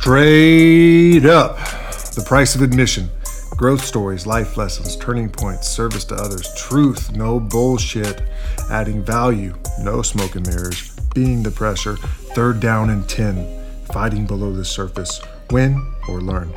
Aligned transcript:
Straight 0.00 1.26
up, 1.26 1.58
the 2.14 2.24
price 2.26 2.54
of 2.54 2.62
admission. 2.62 3.10
Growth 3.50 3.84
stories, 3.84 4.26
life 4.26 4.56
lessons, 4.56 4.96
turning 4.96 5.28
points, 5.28 5.68
service 5.68 6.06
to 6.06 6.14
others, 6.14 6.48
truth, 6.56 7.14
no 7.14 7.38
bullshit, 7.38 8.22
adding 8.70 9.04
value, 9.04 9.54
no 9.78 10.00
smoke 10.00 10.36
and 10.36 10.46
mirrors, 10.46 10.96
being 11.14 11.42
the 11.42 11.50
pressure, 11.50 11.96
third 12.34 12.60
down 12.60 12.88
and 12.88 13.06
10, 13.10 13.62
fighting 13.92 14.24
below 14.24 14.54
the 14.54 14.64
surface, 14.64 15.20
win 15.50 15.92
or 16.08 16.22
learn. 16.22 16.50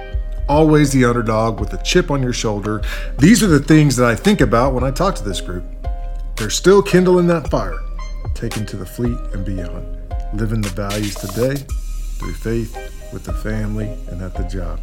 Always 0.48 0.94
the 0.94 1.04
underdog 1.04 1.60
with 1.60 1.73
a 1.73 1.84
chip 1.84 2.12
on 2.12 2.23
your 2.23 2.32
shoulder. 2.32 2.82
These 3.20 3.44
are 3.44 3.48
the 3.48 3.60
things 3.60 3.98
that 3.98 4.10
I 4.10 4.16
think 4.16 4.39
about 4.39 4.73
when 4.73 4.86
I 4.86 4.91
talk 4.91 5.16
to 5.16 5.23
this 5.23 5.41
group. 5.41 5.66
They're 6.38 6.50
still 6.50 6.82
kindling 6.82 7.28
that 7.28 7.50
fire, 7.50 7.78
taken 8.36 8.66
to 8.68 8.78
the 8.78 8.86
fleet 8.86 9.18
and 9.34 9.44
beyond, 9.44 9.98
living 10.34 10.62
the 10.62 10.70
values 10.70 11.16
today 11.16 11.55
through 12.18 12.36
faith, 12.36 13.02
with 13.13 13.23
the 13.23 13.34
family, 13.34 13.85
and 14.09 14.22
at 14.22 14.35
the 14.35 14.44
job. 14.44 14.81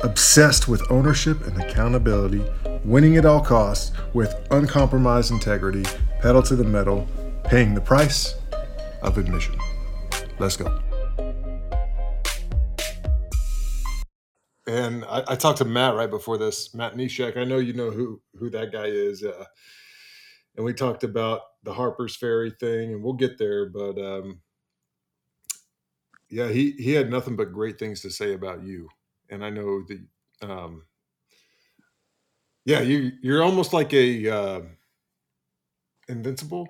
Obsessed 0.00 0.68
with 0.68 0.82
ownership 0.90 1.46
and 1.46 1.62
accountability, 1.62 2.44
winning 2.84 3.16
at 3.16 3.24
all 3.24 3.40
costs 3.40 3.92
with 4.12 4.34
uncompromised 4.50 5.30
integrity, 5.30 5.84
pedal 6.20 6.42
to 6.42 6.56
the 6.56 6.64
metal, 6.64 7.08
paying 7.44 7.74
the 7.74 7.80
price 7.80 8.34
of 9.02 9.16
admission. 9.16 9.56
Let's 10.38 10.56
go. 10.56 10.82
And 14.66 15.04
I, 15.04 15.22
I 15.28 15.34
talked 15.36 15.58
to 15.58 15.64
Matt 15.64 15.94
right 15.94 16.10
before 16.10 16.38
this, 16.38 16.74
Matt 16.74 16.94
Neshek. 16.94 17.36
I 17.36 17.44
know 17.44 17.58
you 17.58 17.72
know 17.72 17.90
who 17.90 18.20
who 18.38 18.50
that 18.50 18.72
guy 18.72 18.86
is. 18.86 19.24
Uh, 19.24 19.44
and 20.56 20.64
we 20.64 20.74
talked 20.74 21.04
about 21.04 21.40
the 21.62 21.72
Harpers 21.72 22.16
Ferry 22.16 22.52
thing, 22.60 22.92
and 22.92 23.02
we'll 23.02 23.14
get 23.14 23.38
there. 23.38 23.68
But 23.68 23.98
um, 23.98 24.40
yeah, 26.30 26.48
he 26.48 26.72
he 26.72 26.92
had 26.92 27.10
nothing 27.10 27.36
but 27.36 27.52
great 27.52 27.78
things 27.78 28.00
to 28.02 28.10
say 28.10 28.34
about 28.34 28.62
you, 28.64 28.88
and 29.30 29.44
I 29.44 29.50
know 29.50 29.82
that. 29.88 30.48
Um, 30.48 30.84
yeah, 32.64 32.80
you 32.80 33.12
you're 33.22 33.42
almost 33.42 33.72
like 33.72 33.92
a 33.94 34.28
uh, 34.28 34.60
invincible 36.08 36.68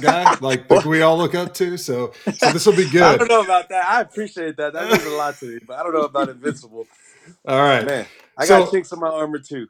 guy, 0.00 0.36
like 0.40 0.70
like 0.70 0.84
we 0.84 1.02
all 1.02 1.18
look 1.18 1.34
up 1.34 1.54
to. 1.54 1.76
So 1.76 2.12
so 2.34 2.52
this 2.52 2.66
will 2.66 2.76
be 2.76 2.88
good. 2.88 3.02
I 3.02 3.16
don't 3.16 3.28
know 3.28 3.42
about 3.42 3.68
that. 3.70 3.86
I 3.86 4.00
appreciate 4.00 4.56
that. 4.58 4.72
That 4.72 4.90
means 4.90 5.04
a 5.04 5.10
lot 5.10 5.36
to 5.38 5.46
me, 5.46 5.58
but 5.66 5.78
I 5.78 5.82
don't 5.82 5.94
know 5.94 6.02
about 6.02 6.28
invincible. 6.28 6.86
All 7.46 7.60
right. 7.60 7.84
Man, 7.86 8.06
I 8.38 8.46
got 8.46 8.64
So 8.66 8.70
chinks 8.70 8.92
in 8.92 9.00
my 9.00 9.08
armor 9.10 9.38
too. 9.38 9.66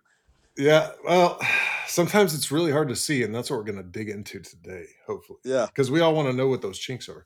yeah, 0.56 0.91
well, 1.05 1.41
sometimes 1.87 2.34
it's 2.34 2.53
really 2.53 2.71
hard 2.73 2.89
to 2.89 2.97
see, 2.97 3.23
and 3.25 3.34
that's 3.34 3.51
what 3.51 3.56
we're 3.56 3.65
going 3.65 3.79
to 3.79 3.83
dig 3.83 4.09
into 4.11 4.41
today, 4.41 4.87
hopefully, 5.06 5.41
Yeah. 5.45 5.67
because 5.67 5.91
we 5.91 6.01
all 6.01 6.15
want 6.15 6.29
to 6.29 6.34
know 6.34 6.49
what 6.49 6.62
those 6.62 6.79
chinks 6.79 7.09
are. 7.09 7.25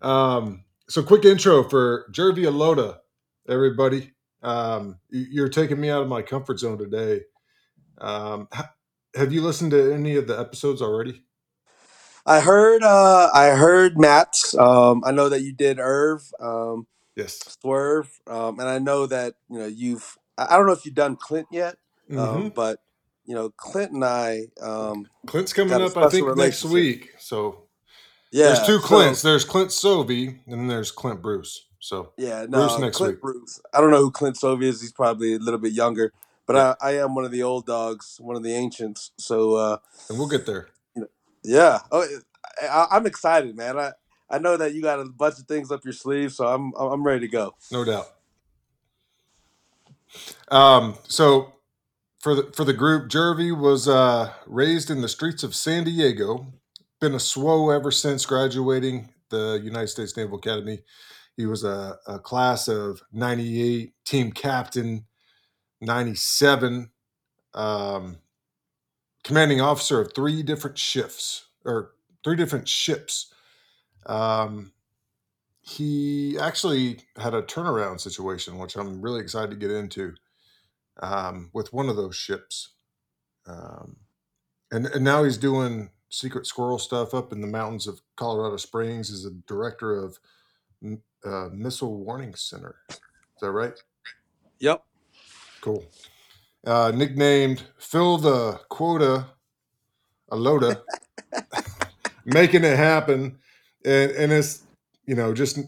Um, 0.00 0.64
so 0.90 1.02
quick 1.04 1.26
intro 1.26 1.64
for 1.68 2.06
Gervy 2.12 2.44
Alota, 2.46 2.98
everybody. 3.48 4.12
Um, 4.42 5.00
you're 5.10 5.50
taking 5.50 5.80
me 5.80 5.90
out 5.90 6.02
of 6.02 6.08
my 6.08 6.22
comfort 6.22 6.60
zone 6.60 6.78
today. 6.78 7.22
Um, 7.98 8.48
ha- 8.52 8.72
have 9.16 9.32
you 9.32 9.42
listened 9.42 9.72
to 9.72 9.94
any 9.94 10.16
of 10.16 10.28
the 10.28 10.38
episodes 10.38 10.82
already? 10.82 11.22
I 12.26 12.40
heard 12.40 12.82
uh 12.84 13.30
I 13.34 13.48
heard 13.50 13.98
Matt's. 13.98 14.54
Um 14.56 15.02
I 15.06 15.12
know 15.12 15.28
that 15.30 15.42
you 15.42 15.52
did 15.52 15.78
Irv, 15.80 16.22
um, 16.40 16.86
Yes. 17.16 17.56
Swerve, 17.62 18.10
um, 18.28 18.60
and 18.60 18.68
I 18.68 18.78
know 18.78 19.06
that, 19.06 19.34
you 19.50 19.58
know, 19.58 19.66
you've 19.66 20.18
I 20.38 20.54
I 20.54 20.58
don't 20.58 20.66
know 20.66 20.72
if 20.74 20.86
you've 20.86 20.94
done 20.96 21.16
Clint 21.16 21.48
yet, 21.52 21.76
hmm 22.08 22.16
um, 22.18 22.52
but 22.54 22.80
you 23.26 23.34
know, 23.34 23.50
Clint 23.58 23.92
and 23.92 24.04
I 24.04 24.46
um 24.62 25.08
Clint's 25.26 25.52
coming 25.54 25.78
got 25.78 25.82
a 25.82 25.88
up, 25.88 25.96
I 25.98 26.06
special 26.08 26.08
think, 26.08 26.36
next 26.36 26.64
relationship. 26.64 26.66
week. 26.66 27.10
So 27.18 27.69
there's 28.32 28.58
Yeah, 28.60 28.64
two 28.64 28.80
so 28.80 28.86
Clints. 28.86 29.22
There's 29.22 29.44
Clint 29.44 29.70
Sovey, 29.70 30.38
and 30.46 30.60
then 30.60 30.66
there's 30.68 30.90
Clint 30.90 31.22
Bruce. 31.22 31.66
So 31.80 32.12
yeah, 32.18 32.46
Bruce 32.46 32.72
no, 32.72 32.78
next 32.78 32.96
Clint 32.98 33.14
week. 33.14 33.20
Bruce. 33.22 33.60
I 33.74 33.80
don't 33.80 33.90
know 33.90 33.98
who 33.98 34.10
Clint 34.10 34.36
Sovey 34.36 34.64
is. 34.64 34.80
He's 34.80 34.92
probably 34.92 35.34
a 35.34 35.38
little 35.38 35.60
bit 35.60 35.72
younger, 35.72 36.12
but 36.46 36.56
Yeah, 36.56 36.74
I, 36.80 36.90
I 36.90 37.02
am 37.04 37.14
one 37.14 37.24
of 37.24 37.30
the 37.30 37.42
old 37.42 37.66
dogs, 37.66 38.18
one 38.20 38.36
of 38.36 38.42
the 38.42 38.52
ancients. 38.52 39.12
So 39.18 39.54
uh 39.54 39.78
and 40.08 40.18
we'll 40.18 40.28
get 40.28 40.46
there. 40.46 40.68
you 40.94 41.02
know, 41.02 41.08
yeah. 41.42 41.78
Oh, 41.90 42.06
I, 42.62 42.86
I'm 42.90 43.06
excited, 43.06 43.56
man. 43.56 43.78
I 43.78 43.92
I 44.28 44.38
know 44.38 44.56
that 44.58 44.74
you 44.74 44.82
got 44.82 45.00
a 45.00 45.04
bunch 45.06 45.38
of 45.38 45.46
things 45.46 45.72
up 45.72 45.84
your 45.84 45.92
sleeve, 45.94 46.32
so 46.32 46.46
I'm 46.46 46.72
I'm 46.76 47.02
ready 47.02 47.20
to 47.20 47.28
go. 47.28 47.54
No 47.72 47.84
doubt. 47.84 48.06
Um, 50.50 50.96
so 51.08 51.54
for 52.20 52.34
the 52.34 52.52
for 52.54 52.64
the 52.64 52.72
group, 52.72 53.10
Gervy 53.10 53.58
was 53.58 53.88
uh, 53.88 54.32
raised 54.46 54.90
in 54.90 55.00
the 55.00 55.08
streets 55.08 55.42
of 55.42 55.54
San 55.54 55.84
Diego. 55.84 56.52
Been 57.00 57.14
a 57.14 57.16
SWO 57.16 57.74
ever 57.74 57.90
since 57.90 58.26
graduating 58.26 59.08
the 59.30 59.58
United 59.64 59.88
States 59.88 60.18
Naval 60.18 60.36
Academy. 60.36 60.80
He 61.34 61.46
was 61.46 61.64
a, 61.64 61.96
a 62.06 62.18
class 62.18 62.68
of 62.68 63.00
'98, 63.10 63.94
team 64.04 64.32
captain 64.32 65.06
'97, 65.80 66.90
um, 67.54 68.18
commanding 69.24 69.62
officer 69.62 70.02
of 70.02 70.12
three 70.14 70.42
different 70.42 70.76
shifts 70.76 71.46
or 71.64 71.92
three 72.22 72.36
different 72.36 72.68
ships. 72.68 73.32
Um, 74.04 74.72
he 75.62 76.38
actually 76.38 76.98
had 77.16 77.32
a 77.32 77.40
turnaround 77.40 78.00
situation, 78.00 78.58
which 78.58 78.76
I'm 78.76 79.00
really 79.00 79.20
excited 79.20 79.50
to 79.50 79.56
get 79.56 79.70
into 79.70 80.16
um, 81.02 81.48
with 81.54 81.72
one 81.72 81.88
of 81.88 81.96
those 81.96 82.16
ships. 82.16 82.74
Um, 83.46 83.96
and, 84.70 84.84
and 84.86 85.02
now 85.02 85.24
he's 85.24 85.38
doing 85.38 85.88
secret 86.10 86.46
squirrel 86.46 86.78
stuff 86.78 87.14
up 87.14 87.32
in 87.32 87.40
the 87.40 87.46
mountains 87.46 87.86
of 87.86 88.00
Colorado 88.16 88.56
Springs 88.56 89.10
is 89.10 89.24
a 89.24 89.30
director 89.46 89.96
of 89.96 90.18
uh, 91.24 91.48
Missile 91.52 91.96
Warning 91.96 92.34
Center. 92.34 92.76
Is 92.90 92.98
that 93.40 93.52
right? 93.52 93.74
Yep. 94.58 94.84
Cool. 95.60 95.84
Uh, 96.66 96.92
nicknamed 96.94 97.62
Fill 97.78 98.18
the 98.18 98.60
Quota 98.68 99.26
Alota, 100.30 100.82
making 102.24 102.64
it 102.64 102.76
happen. 102.76 103.38
And, 103.84 104.10
and 104.12 104.32
it's, 104.32 104.64
you 105.06 105.14
know, 105.14 105.32
just 105.32 105.58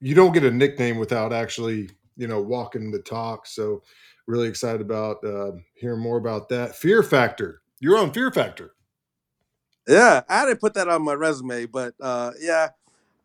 you 0.00 0.14
don't 0.14 0.32
get 0.32 0.44
a 0.44 0.50
nickname 0.50 0.98
without 0.98 1.32
actually, 1.32 1.90
you 2.16 2.26
know, 2.26 2.40
walking 2.40 2.90
the 2.90 2.98
talk. 2.98 3.46
So, 3.46 3.82
really 4.26 4.48
excited 4.48 4.80
about 4.80 5.24
uh, 5.24 5.52
hearing 5.74 6.00
more 6.00 6.18
about 6.18 6.48
that. 6.48 6.74
Fear 6.74 7.02
Factor. 7.02 7.62
You're 7.80 7.98
on 7.98 8.12
Fear 8.12 8.32
Factor. 8.32 8.75
Yeah, 9.86 10.22
I 10.28 10.46
didn't 10.46 10.60
put 10.60 10.74
that 10.74 10.88
on 10.88 11.02
my 11.02 11.14
resume, 11.14 11.66
but 11.66 11.94
uh, 12.00 12.32
yeah, 12.40 12.70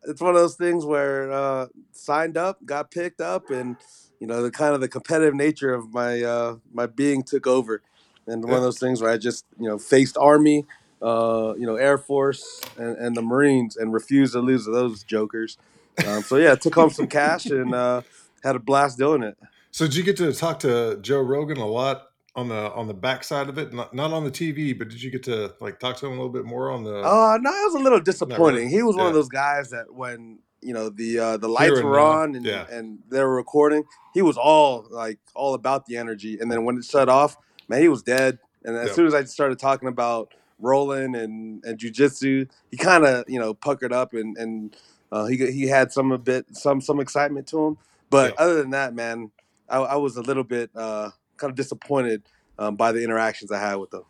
it's 0.04 0.20
one 0.20 0.34
of 0.34 0.40
those 0.40 0.56
things 0.56 0.84
where 0.84 1.32
uh, 1.32 1.66
signed 1.92 2.36
up, 2.36 2.64
got 2.64 2.90
picked 2.90 3.20
up, 3.20 3.50
and 3.50 3.76
you 4.20 4.26
know 4.26 4.42
the 4.42 4.50
kind 4.50 4.74
of 4.74 4.80
the 4.80 4.88
competitive 4.88 5.34
nature 5.34 5.74
of 5.74 5.92
my 5.92 6.22
uh, 6.22 6.56
my 6.72 6.86
being 6.86 7.22
took 7.22 7.46
over, 7.46 7.82
and 8.26 8.44
one 8.44 8.54
of 8.54 8.62
those 8.62 8.78
things 8.78 9.02
where 9.02 9.10
I 9.10 9.18
just 9.18 9.44
you 9.58 9.68
know 9.68 9.78
faced 9.78 10.16
Army, 10.16 10.66
uh, 11.00 11.54
you 11.58 11.66
know 11.66 11.76
Air 11.76 11.98
Force, 11.98 12.60
and, 12.76 12.96
and 12.96 13.16
the 13.16 13.22
Marines, 13.22 13.76
and 13.76 13.92
refused 13.92 14.34
to 14.34 14.40
lose 14.40 14.64
to 14.66 14.70
those 14.70 15.02
jokers. 15.02 15.58
Um, 16.06 16.22
so 16.22 16.36
yeah, 16.36 16.54
took 16.54 16.74
home 16.74 16.90
some 16.90 17.08
cash 17.08 17.46
and 17.46 17.74
uh, 17.74 18.02
had 18.42 18.56
a 18.56 18.60
blast 18.60 18.98
doing 18.98 19.22
it. 19.22 19.36
So, 19.72 19.86
did 19.86 19.96
you 19.96 20.02
get 20.02 20.16
to 20.18 20.32
talk 20.32 20.60
to 20.60 20.98
Joe 21.00 21.20
Rogan 21.20 21.58
a 21.58 21.66
lot 21.66 22.11
on 22.34 22.48
the 22.48 22.72
on 22.72 22.86
the 22.86 22.94
backside 22.94 23.48
of 23.48 23.58
it? 23.58 23.72
Not, 23.72 23.94
not 23.94 24.12
on 24.12 24.24
the 24.24 24.30
TV, 24.30 24.76
but 24.76 24.88
did 24.88 25.02
you 25.02 25.10
get 25.10 25.22
to 25.24 25.54
like 25.60 25.78
talk 25.78 25.96
to 25.98 26.06
him 26.06 26.12
a 26.12 26.16
little 26.16 26.30
bit 26.32 26.44
more 26.44 26.70
on 26.70 26.84
the? 26.84 26.96
Uh, 27.02 27.38
no, 27.40 27.50
it 27.50 27.64
was 27.64 27.74
a 27.74 27.78
little 27.78 27.98
Not 27.98 27.98
really. 27.98 28.02
disappointing. 28.04 28.68
He 28.70 28.82
was 28.82 28.96
one 28.96 29.06
of 29.08 29.14
those 29.14 29.28
guys 29.28 29.70
that 29.70 29.92
when 29.92 30.38
you 30.60 30.72
know 30.72 30.88
the 30.88 31.18
uh, 31.18 31.36
the 31.36 31.48
lights 31.48 31.78
and 31.78 31.88
were 31.88 31.98
now. 31.98 32.04
on 32.06 32.34
and 32.34 32.46
Yeah. 32.46 32.66
and 32.70 32.98
they 33.08 33.20
were 33.20 33.34
recording, 33.34 33.84
he 34.14 34.22
was 34.22 34.36
all 34.36 34.86
like 34.90 35.18
all 35.34 35.54
about 35.54 35.86
the 35.86 35.96
energy. 35.96 36.38
And 36.40 36.50
then 36.50 36.64
when 36.64 36.78
it 36.78 36.84
shut 36.84 37.08
off, 37.08 37.36
man, 37.68 37.82
he 37.82 37.88
was 37.88 38.02
dead. 38.02 38.38
And 38.64 38.76
as 38.76 38.88
Yep. 38.88 38.96
soon 38.96 39.06
as 39.08 39.14
I 39.14 39.24
started 39.24 39.58
talking 39.58 39.88
about 39.88 40.32
rolling 40.58 41.14
and 41.16 41.64
and 41.64 41.78
jujitsu, 41.78 42.48
he 42.70 42.76
kind 42.76 43.04
of 43.04 43.24
you 43.28 43.38
know 43.40 43.52
puckered 43.54 43.92
up 43.92 44.14
and 44.14 44.36
and 44.38 44.76
uh, 45.10 45.26
he 45.26 45.36
he 45.52 45.66
had 45.66 45.92
some 45.92 46.12
a 46.12 46.18
bit 46.18 46.46
some 46.52 46.80
some 46.80 47.00
excitement 47.00 47.46
to 47.48 47.66
him. 47.66 47.78
But 48.08 48.28
Yep. 48.30 48.34
other 48.38 48.54
than 48.56 48.70
that, 48.70 48.94
man, 48.94 49.30
I, 49.68 49.78
I 49.78 49.96
was 49.96 50.16
a 50.16 50.22
little 50.22 50.44
bit 50.44 50.70
uh, 50.76 51.10
kind 51.42 51.50
of 51.50 51.56
disappointed 51.56 52.22
um, 52.58 52.76
by 52.76 52.92
the 52.92 53.02
interactions 53.04 53.52
I 53.52 53.58
had 53.60 53.74
with 53.76 53.90
them. 53.90 54.04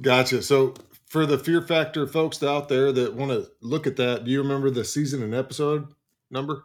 Gotcha. 0.00 0.42
So, 0.42 0.74
for 1.08 1.26
the 1.26 1.38
Fear 1.38 1.62
Factor 1.62 2.06
folks 2.06 2.42
out 2.42 2.68
there 2.68 2.92
that 2.92 3.14
want 3.14 3.30
to 3.32 3.50
look 3.60 3.86
at 3.86 3.96
that, 3.96 4.24
do 4.24 4.30
you 4.30 4.42
remember 4.42 4.70
the 4.70 4.84
season 4.84 5.22
and 5.22 5.34
episode 5.34 5.88
number? 6.30 6.64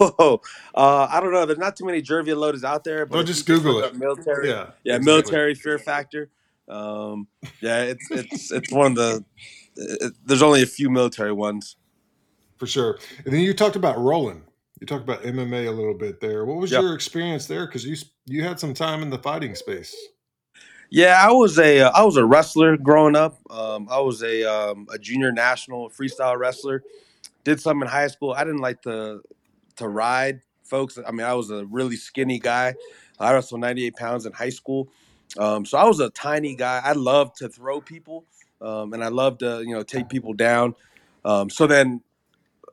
Oh, 0.00 0.40
uh, 0.74 1.06
I 1.10 1.20
don't 1.20 1.30
know. 1.32 1.44
There's 1.44 1.58
not 1.58 1.76
too 1.76 1.84
many 1.84 2.00
Gervy 2.00 2.28
Alotas 2.28 2.64
out 2.64 2.84
there, 2.84 3.04
but 3.04 3.16
No, 3.16 3.22
just 3.22 3.46
Google 3.46 3.80
it. 3.80 3.94
military, 3.94 4.48
Yeah, 4.48 4.70
yeah, 4.82 4.96
exactly. 4.96 5.04
military 5.04 5.54
fear 5.54 5.78
factor. 5.78 6.30
Um, 6.68 7.28
yeah, 7.60 7.82
it's 7.82 8.10
it's 8.10 8.50
it's 8.50 8.72
one 8.72 8.92
of 8.92 8.94
the. 8.96 9.24
It, 9.76 10.14
there's 10.24 10.40
only 10.40 10.62
a 10.62 10.66
few 10.66 10.88
military 10.88 11.32
ones. 11.32 11.76
For 12.56 12.66
sure. 12.66 12.98
And 13.26 13.34
then 13.34 13.40
you 13.42 13.52
talked 13.52 13.76
about 13.76 13.98
rolling. 13.98 14.42
You 14.80 14.86
talked 14.86 15.04
about 15.04 15.22
MMA 15.22 15.68
a 15.68 15.70
little 15.70 15.94
bit 15.94 16.20
there. 16.20 16.44
What 16.44 16.58
was 16.58 16.72
Yep. 16.72 16.82
your 16.82 16.94
experience 16.94 17.46
there? 17.46 17.66
Because 17.66 17.84
you 17.84 17.96
you 18.26 18.42
had 18.42 18.58
some 18.58 18.74
time 18.74 19.02
in 19.02 19.10
the 19.10 19.18
fighting 19.18 19.54
space. 19.54 19.94
Yeah, 20.90 21.18
I 21.20 21.30
was 21.32 21.58
a 21.58 21.80
uh, 21.80 21.90
I 21.94 22.04
was 22.04 22.16
a 22.16 22.24
wrestler 22.24 22.76
growing 22.76 23.16
up. 23.16 23.40
Um, 23.50 23.88
I 23.90 24.00
was 24.00 24.22
a 24.22 24.44
um, 24.44 24.86
a 24.92 24.98
junior 24.98 25.32
national 25.32 25.90
freestyle 25.90 26.38
wrestler. 26.38 26.82
Did 27.44 27.60
some 27.60 27.82
in 27.82 27.88
high 27.88 28.08
school. 28.08 28.32
I 28.32 28.44
didn't 28.44 28.60
like 28.60 28.82
to 28.82 29.22
to 29.76 29.88
ride 29.88 30.40
folks. 30.64 30.98
I 31.04 31.10
mean, 31.12 31.26
I 31.26 31.34
was 31.34 31.50
a 31.50 31.64
really 31.66 31.96
skinny 31.96 32.38
guy. 32.38 32.74
I 33.18 33.32
wrestled 33.32 33.60
98 33.60 33.96
pounds 33.96 34.26
in 34.26 34.32
high 34.32 34.50
school, 34.50 34.88
um, 35.38 35.64
so 35.64 35.78
I 35.78 35.84
was 35.84 36.00
a 36.00 36.10
tiny 36.10 36.56
guy. 36.56 36.80
I 36.84 36.92
loved 36.92 37.36
to 37.38 37.48
throw 37.48 37.80
people, 37.80 38.24
um, 38.60 38.92
and 38.92 39.04
I 39.04 39.08
loved 39.08 39.40
to 39.40 39.62
you 39.62 39.74
know 39.74 39.82
take 39.82 40.08
people 40.08 40.32
down. 40.32 40.74
Um, 41.24 41.48
so 41.48 41.66
then, 41.66 42.02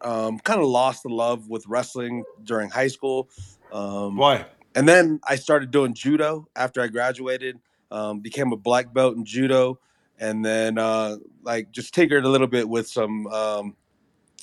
um, 0.03 0.39
kind 0.39 0.59
of 0.59 0.68
lost 0.68 1.03
the 1.03 1.09
love 1.09 1.48
with 1.50 1.65
wrestling 1.68 2.24
during 2.44 2.69
high 2.69 2.88
school. 2.88 3.30
Um, 3.71 4.18
Why? 4.18 4.45
and 4.75 4.88
then 4.88 5.19
I 5.27 5.36
started 5.36 5.71
doing 5.71 5.94
judo 5.94 6.48
after 6.56 6.81
I 6.81 6.88
graduated. 6.88 7.59
Um, 7.92 8.21
became 8.21 8.53
a 8.53 8.57
black 8.57 8.94
belt 8.94 9.18
in 9.18 9.25
judo, 9.25 9.80
and 10.18 10.45
then 10.45 10.77
uh, 10.77 11.18
like 11.44 11.71
just 11.71 11.94
tinkered 11.94 12.24
a 12.24 12.30
little 12.30 12.48
bit 12.48 12.68
with 12.68 12.88
some 12.88 13.27
um, 13.27 13.75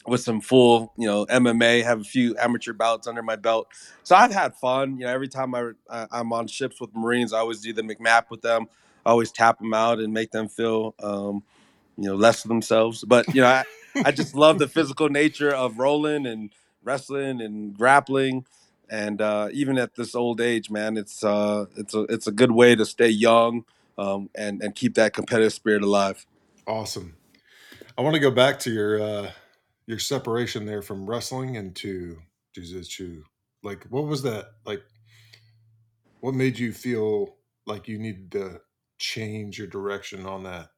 with 0.06 0.20
some 0.20 0.43
full 0.43 0.93
you 0.99 1.06
know 1.06 1.25
MMA. 1.26 1.82
Have 1.82 2.02
a 2.02 2.05
few 2.05 2.37
amateur 2.37 2.75
bouts 2.75 3.06
under 3.06 3.22
my 3.22 3.37
belt, 3.37 3.69
so 4.02 4.14
I've 4.14 4.32
had 4.32 4.55
fun. 4.55 4.99
You 4.99 5.06
know, 5.06 5.12
every 5.12 5.28
time 5.28 5.55
I, 5.55 5.70
I 5.88 6.06
I'm 6.12 6.31
on 6.34 6.46
ships 6.46 6.78
with 6.78 6.94
Marines, 6.94 7.32
I 7.32 7.38
always 7.38 7.60
do 7.60 7.72
the 7.72 7.82
MCMAP 7.82 8.25
with 8.31 8.43
them. 8.43 8.66
I 9.06 9.10
always 9.10 9.32
tap 9.32 9.58
them 9.60 9.72
out 9.72 9.99
and 9.99 10.12
make 10.12 10.31
them 10.31 10.46
feel 10.49 10.94
um, 11.02 11.43
you 11.96 12.05
know 12.05 12.16
less 12.16 12.44
of 12.44 12.49
themselves. 12.49 13.02
But 13.02 13.34
you 13.34 13.40
know, 13.40 13.49
I, 13.49 13.64
I 14.04 14.12
just 14.12 14.34
love 14.34 14.58
the 14.58 14.68
physical 14.68 15.08
nature 15.08 15.54
of 15.54 15.78
rolling 15.78 16.26
and 16.26 16.50
wrestling 16.82 17.40
and 17.40 17.76
grappling 17.76 18.44
and 18.90 19.20
uh, 19.20 19.48
even 19.52 19.78
at 19.78 19.94
this 19.94 20.14
old 20.14 20.40
age, 20.40 20.70
man, 20.70 20.96
it's 20.96 21.22
uh, 21.22 21.66
it's 21.76 21.94
a 21.94 22.02
it's 22.02 22.26
a 22.26 22.32
good 22.32 22.52
way 22.52 22.74
to 22.74 22.86
stay 22.86 23.08
young 23.08 23.64
um, 23.96 24.30
and 24.34 24.62
and 24.62 24.74
keep 24.74 24.94
that 24.94 25.12
competitive 25.12 25.52
spirit 25.52 25.82
alive. 25.82 26.26
Awesome. 26.66 27.16
I 27.96 28.02
want 28.02 28.14
to 28.14 28.20
go 28.20 28.30
back 28.30 28.58
to 28.60 28.72
your 28.72 29.00
uh, 29.00 29.30
your 29.86 29.98
separation 29.98 30.64
there 30.66 30.82
from 30.82 31.08
wrestling 31.08 31.56
into 31.56 32.18
jiu-jitsu. 32.54 33.22
Like, 33.62 33.84
what 33.90 34.04
was 34.06 34.22
that 34.22 34.46
like? 34.64 34.82
What 36.20 36.34
made 36.34 36.58
you 36.58 36.72
feel 36.72 37.36
like 37.66 37.88
you 37.88 37.98
needed 37.98 38.32
to 38.32 38.60
change 38.98 39.58
your 39.58 39.68
direction 39.68 40.26
on 40.26 40.44
that? 40.44 40.70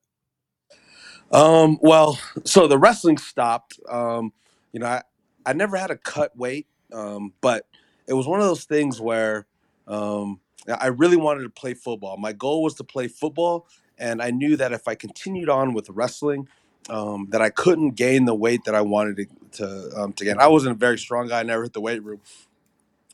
Um, 1.30 1.78
well, 1.82 2.18
so 2.44 2.66
the 2.66 2.78
wrestling 2.78 3.18
stopped. 3.18 3.78
Um, 3.88 4.32
you 4.72 4.80
know, 4.80 4.86
I, 4.86 5.02
I 5.46 5.52
never 5.52 5.76
had 5.76 5.90
a 5.90 5.96
cut 5.98 6.36
weight, 6.36 6.66
um, 6.92 7.34
but 7.40 7.66
it 8.06 8.14
was 8.14 8.26
one 8.26 8.40
of 8.40 8.46
those 8.46 8.64
things 8.64 9.00
where 9.00 9.46
um, 9.86 10.40
I 10.68 10.88
really 10.88 11.16
wanted 11.16 11.42
to 11.44 11.50
play 11.50 11.74
football. 11.74 12.16
My 12.16 12.32
goal 12.32 12.62
was 12.62 12.74
to 12.76 12.84
play 12.84 13.08
football, 13.08 13.68
and 13.98 14.22
I 14.22 14.30
knew 14.30 14.56
that 14.56 14.72
if 14.72 14.88
I 14.88 14.94
continued 14.94 15.48
on 15.50 15.74
with 15.74 15.90
wrestling, 15.90 16.48
um, 16.90 17.28
that 17.30 17.42
I 17.42 17.50
couldn't 17.50 17.90
gain 17.92 18.24
the 18.24 18.34
weight 18.34 18.64
that 18.64 18.74
I 18.74 18.80
wanted 18.82 19.16
to 19.18 19.26
to, 19.52 19.90
um, 20.00 20.12
to 20.14 20.24
gain. 20.24 20.38
I 20.38 20.48
wasn't 20.48 20.76
a 20.76 20.78
very 20.78 20.98
strong 20.98 21.28
guy. 21.28 21.40
I 21.40 21.42
never 21.42 21.64
hit 21.64 21.72
the 21.74 21.80
weight 21.80 22.02
room, 22.02 22.20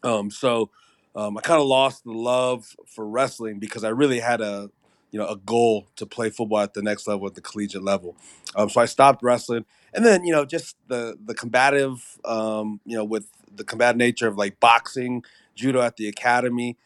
um, 0.02 0.30
so 0.30 0.70
um, 1.16 1.36
I 1.38 1.40
kind 1.42 1.60
of 1.60 1.66
lost 1.66 2.04
the 2.04 2.12
love 2.12 2.76
for 2.86 3.06
wrestling 3.08 3.58
because 3.58 3.84
I 3.84 3.90
really 3.90 4.20
had 4.20 4.40
a 4.40 4.70
you 5.16 5.22
know 5.22 5.28
a 5.28 5.36
goal 5.36 5.86
to 5.96 6.04
play 6.04 6.28
football 6.28 6.60
at 6.60 6.74
the 6.74 6.82
next 6.82 7.08
level 7.08 7.26
at 7.26 7.34
the 7.34 7.40
collegiate 7.40 7.82
level. 7.82 8.14
Um, 8.54 8.68
so 8.68 8.82
I 8.82 8.84
stopped 8.84 9.22
wrestling, 9.22 9.64
and 9.94 10.04
then 10.04 10.24
you 10.26 10.32
know 10.32 10.44
just 10.44 10.76
the 10.88 11.16
the 11.24 11.34
combative 11.34 12.18
um, 12.26 12.80
you 12.84 12.98
know 12.98 13.04
with 13.04 13.26
the 13.54 13.64
combative 13.64 13.96
nature 13.96 14.28
of 14.28 14.36
like 14.36 14.60
boxing, 14.60 15.24
judo 15.54 15.80
at 15.80 15.96
the 15.96 16.06
academy. 16.06 16.76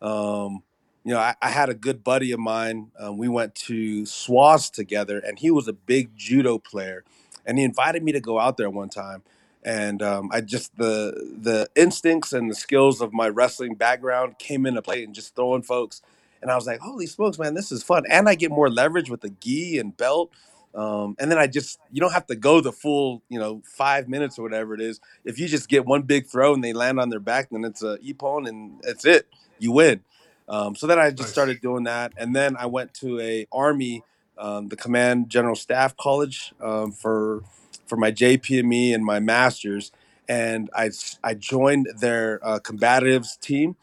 Um, 0.00 0.62
you 1.04 1.12
know, 1.14 1.18
I, 1.18 1.34
I 1.42 1.48
had 1.48 1.68
a 1.68 1.74
good 1.74 2.04
buddy 2.04 2.30
of 2.30 2.38
mine. 2.38 2.92
Um, 2.96 3.18
we 3.18 3.26
went 3.26 3.56
to 3.66 4.06
SWAS 4.06 4.70
together, 4.70 5.18
and 5.18 5.40
he 5.40 5.50
was 5.50 5.66
a 5.66 5.72
big 5.72 6.10
judo 6.16 6.58
player, 6.58 7.02
and 7.44 7.58
he 7.58 7.64
invited 7.64 8.04
me 8.04 8.12
to 8.12 8.20
go 8.20 8.38
out 8.38 8.56
there 8.56 8.70
one 8.70 8.88
time 8.88 9.24
and 9.62 10.02
um, 10.02 10.30
I 10.32 10.40
just 10.40 10.76
the 10.76 11.12
the 11.42 11.68
instincts 11.76 12.32
and 12.32 12.50
the 12.50 12.54
skills 12.54 13.00
of 13.00 13.12
my 13.12 13.28
wrestling 13.28 13.74
background 13.74 14.38
came 14.38 14.64
into 14.66 14.82
play 14.82 15.04
and 15.04 15.14
just 15.14 15.34
throwing 15.34 15.62
folks, 15.62 16.00
and 16.42 16.50
I 16.50 16.56
was 16.56 16.66
like, 16.66 16.80
holy 16.80 17.06
smokes, 17.06 17.38
man, 17.38 17.54
this 17.54 17.72
is 17.72 17.82
fun, 17.82 18.04
and 18.10 18.28
I 18.28 18.34
get 18.34 18.50
more 18.50 18.70
leverage 18.70 19.10
with 19.10 19.20
the 19.22 19.30
gi 19.30 19.78
and 19.78 19.96
belt. 19.96 20.30
Um, 20.74 21.16
and 21.18 21.30
then 21.30 21.38
I 21.38 21.48
just 21.48 21.80
you 21.92 22.00
don't 22.00 22.12
have 22.12 22.26
to 22.28 22.36
go 22.36 22.60
the 22.60 22.72
full 22.72 23.22
you 23.28 23.38
know 23.40 23.62
five 23.64 24.08
minutes 24.08 24.38
or 24.38 24.42
whatever 24.42 24.74
it 24.74 24.80
is. 24.80 25.00
If 25.24 25.38
you 25.38 25.48
just 25.48 25.68
get 25.68 25.86
one 25.86 26.02
big 26.02 26.26
throw 26.26 26.54
and 26.54 26.62
they 26.62 26.72
land 26.72 27.00
on 27.00 27.08
their 27.10 27.20
back, 27.20 27.50
then 27.50 27.64
it's 27.64 27.82
a 27.82 27.98
ippon 27.98 28.48
and 28.48 28.80
that's 28.82 29.04
it. 29.04 29.26
You 29.58 29.72
win. 29.72 30.00
Um, 30.48 30.76
so 30.76 30.86
then 30.86 30.98
I 30.98 31.10
just 31.10 31.20
Nice. 31.20 31.32
started 31.32 31.60
doing 31.60 31.84
that, 31.84 32.12
and 32.16 32.34
then 32.36 32.56
I 32.56 32.66
went 32.66 32.94
to 32.94 33.20
a 33.20 33.46
army, 33.52 34.02
um, 34.38 34.68
the 34.68 34.76
Command 34.76 35.28
General 35.30 35.56
Staff 35.56 35.96
College 35.96 36.52
um, 36.60 36.92
for 36.92 37.42
for 37.86 37.96
my 37.96 38.12
JPME 38.12 38.94
and 38.94 39.04
my 39.04 39.20
masters, 39.20 39.92
and 40.28 40.70
I 40.74 40.90
I 41.24 41.34
joined 41.34 41.88
their 42.00 42.40
uh, 42.46 42.60
combatives 42.60 43.38
team. 43.40 43.76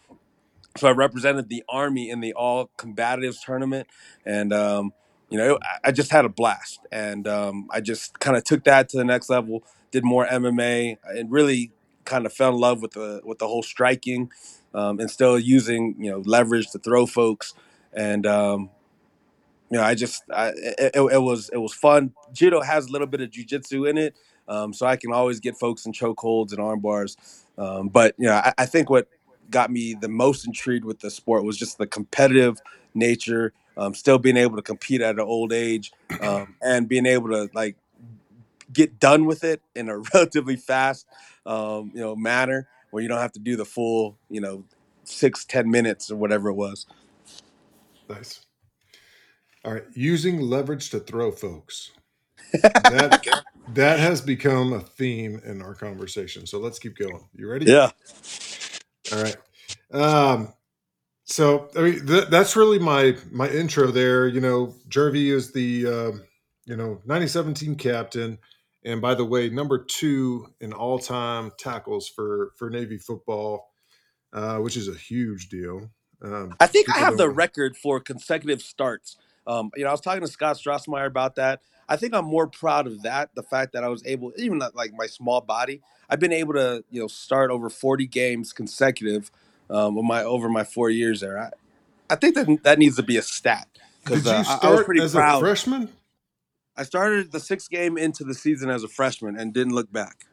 So 0.77 0.87
I 0.87 0.91
represented 0.91 1.49
the 1.49 1.63
army 1.69 2.09
in 2.09 2.21
the 2.21 2.33
all 2.33 2.69
combatives 2.77 3.37
tournament, 3.43 3.87
and 4.25 4.53
um, 4.53 4.93
you 5.29 5.37
know 5.37 5.59
I, 5.83 5.91
just 5.91 6.11
had 6.11 6.25
a 6.25 6.29
blast, 6.29 6.81
and 6.91 7.27
um, 7.27 7.67
I 7.71 7.81
just 7.81 8.19
kind 8.19 8.37
of 8.37 8.43
took 8.43 8.63
that 8.65 8.89
to 8.89 8.97
the 8.97 9.05
next 9.05 9.29
level. 9.29 9.63
Did 9.91 10.05
more 10.05 10.25
MMA, 10.25 10.97
and 11.05 11.31
really 11.31 11.71
kind 12.05 12.25
of 12.25 12.33
fell 12.33 12.53
in 12.53 12.59
love 12.59 12.81
with 12.81 12.91
the 12.91 13.21
with 13.23 13.39
the 13.39 13.47
whole 13.47 13.63
striking, 13.63 14.31
um, 14.73 14.99
and 14.99 15.09
still 15.09 15.39
using 15.39 15.95
you 15.99 16.11
know 16.11 16.23
leverage 16.25 16.71
to 16.71 16.79
throw 16.79 17.05
folks, 17.05 17.53
and 17.93 18.25
um, 18.25 18.69
you 19.69 19.77
know, 19.77 19.83
I 19.83 19.95
just 19.95 20.23
I, 20.33 20.49
it, 20.49 20.91
it, 20.95 21.01
it 21.13 21.21
was 21.21 21.49
it 21.51 21.57
was 21.57 21.73
fun. 21.73 22.13
Judo 22.33 22.61
has 22.61 22.87
a 22.87 22.91
little 22.91 23.07
bit 23.07 23.21
of 23.21 23.29
jujitsu 23.31 23.89
in 23.89 23.97
it, 23.97 24.15
um, 24.47 24.73
so 24.73 24.85
I 24.85 24.95
can 24.95 25.11
always 25.11 25.39
get 25.39 25.57
folks 25.57 25.85
in 25.85 25.91
chokeholds 25.91 26.51
and 26.51 26.59
arm 26.59 26.79
bars. 26.79 27.17
Um, 27.57 27.89
but 27.89 28.15
you 28.17 28.27
know, 28.27 28.35
I, 28.35 28.53
I 28.57 28.65
think 28.65 28.89
what 28.89 29.09
got 29.49 29.71
me 29.71 29.93
the 29.93 30.07
most 30.07 30.45
intrigued 30.45 30.85
with 30.85 30.99
the 30.99 31.09
sport 31.09 31.43
was 31.43 31.57
just 31.57 31.77
the 31.77 31.87
competitive 31.87 32.59
nature, 32.93 33.53
um, 33.77 33.93
still 33.93 34.17
being 34.17 34.37
able 34.37 34.55
to 34.55 34.61
compete 34.61 35.01
at 35.01 35.15
an 35.15 35.21
old 35.21 35.53
age, 35.53 35.91
um, 36.21 36.55
and 36.61 36.87
being 36.87 37.05
able 37.05 37.29
to 37.29 37.49
like 37.53 37.75
get 38.71 38.99
done 38.99 39.25
with 39.25 39.43
it 39.43 39.61
in 39.75 39.89
a 39.89 39.97
relatively 40.13 40.55
fast, 40.55 41.05
um, 41.45 41.91
you 41.93 42.01
know, 42.01 42.15
manner 42.15 42.67
where 42.91 43.03
you 43.03 43.09
don't 43.09 43.19
have 43.19 43.33
to 43.33 43.39
do 43.39 43.55
the 43.55 43.65
full, 43.65 44.17
you 44.29 44.41
know, 44.41 44.63
six 45.03 45.45
ten 45.45 45.69
minutes 45.69 46.11
or 46.11 46.15
whatever 46.15 46.49
it 46.49 46.55
was. 46.55 46.85
Nice. 48.09 48.45
All 49.65 49.73
right, 49.73 49.83
using 49.93 50.39
leverage 50.41 50.89
to 50.91 50.99
throw 50.99 51.31
folks. 51.31 51.91
That 52.63 53.27
that 53.73 53.99
has 53.99 54.21
become 54.21 54.71
a 54.71 54.79
theme 54.79 55.41
in 55.43 55.61
our 55.61 55.75
conversation. 55.75 56.47
So 56.47 56.57
let's 56.57 56.79
keep 56.79 56.97
going. 56.97 57.27
You 57.35 57.49
ready? 57.49 57.65
Yeah. 57.65 57.91
All 59.13 59.23
right. 59.23 59.37
Um, 59.91 60.53
so 61.25 61.69
I 61.75 61.81
mean, 61.81 62.07
th- 62.07 62.27
that's 62.29 62.55
really 62.55 62.79
my 62.79 63.15
my 63.31 63.49
intro 63.49 63.87
there. 63.87 64.27
You 64.27 64.41
know, 64.41 64.75
Gervy 64.89 65.31
is 65.31 65.51
the 65.51 65.87
um, 65.87 66.23
you 66.65 66.75
know 66.75 67.01
97 67.05 67.53
team 67.53 67.75
captain, 67.75 68.39
and 68.83 69.01
by 69.01 69.13
the 69.13 69.25
way, 69.25 69.49
number 69.49 69.83
two 69.83 70.47
in 70.61 70.73
all 70.73 70.99
time 70.99 71.51
tackles 71.59 72.07
for 72.07 72.53
for 72.57 72.69
Navy 72.69 72.97
football, 72.97 73.71
uh, 74.33 74.57
which 74.57 74.77
is 74.77 74.87
a 74.87 74.95
huge 74.95 75.49
deal. 75.49 75.89
Um, 76.21 76.55
I 76.59 76.67
think 76.67 76.89
I 76.89 76.99
have 76.99 77.17
the 77.17 77.29
record 77.29 77.77
for 77.77 77.99
consecutive 77.99 78.61
starts. 78.61 79.17
Um, 79.47 79.71
you 79.75 79.83
know, 79.83 79.89
I 79.89 79.93
was 79.93 80.01
talking 80.01 80.21
to 80.21 80.27
Scott 80.27 80.57
Strassmeyer 80.57 81.07
about 81.07 81.35
that. 81.35 81.61
I 81.89 81.95
think 81.95 82.13
I'm 82.13 82.25
more 82.25 82.47
proud 82.47 82.85
of 82.85 83.03
that. 83.03 83.33
The 83.33 83.43
fact 83.43 83.71
that 83.73 83.83
I 83.83 83.87
was 83.87 84.05
able, 84.05 84.33
even 84.37 84.59
like 84.75 84.91
my 84.93 85.07
small 85.07 85.39
body, 85.39 85.81
I've 86.09 86.19
been 86.19 86.33
able 86.33 86.53
to, 86.53 86.83
you 86.91 86.99
know, 86.99 87.07
start 87.07 87.49
over 87.49 87.69
40 87.69 88.05
games 88.07 88.51
consecutive 88.51 89.31
um, 89.69 89.95
with 89.95 90.05
my 90.05 90.23
over 90.23 90.49
my 90.49 90.65
four 90.65 90.89
years 90.89 91.21
there. 91.21 91.39
I, 91.39 91.51
I 92.09 92.15
think 92.15 92.35
that 92.35 92.63
that 92.63 92.77
needs 92.77 92.97
to 92.97 93.03
be 93.03 93.17
a 93.17 93.21
stat 93.21 93.67
Did 93.73 94.23
because 94.23 94.27
uh, 94.27 94.43
I, 94.61 94.67
I 94.67 94.71
was 94.71 94.83
pretty 94.83 95.01
as 95.01 95.13
proud. 95.13 95.37
a 95.37 95.39
freshman? 95.39 95.89
I 96.75 96.83
started 96.83 97.31
the 97.31 97.39
sixth 97.39 97.69
game 97.69 97.97
into 97.97 98.23
the 98.23 98.33
season 98.33 98.69
as 98.69 98.83
a 98.83 98.87
freshman 98.87 99.37
and 99.37 99.53
didn't 99.53 99.73
look 99.73 99.91
back. 99.91 100.25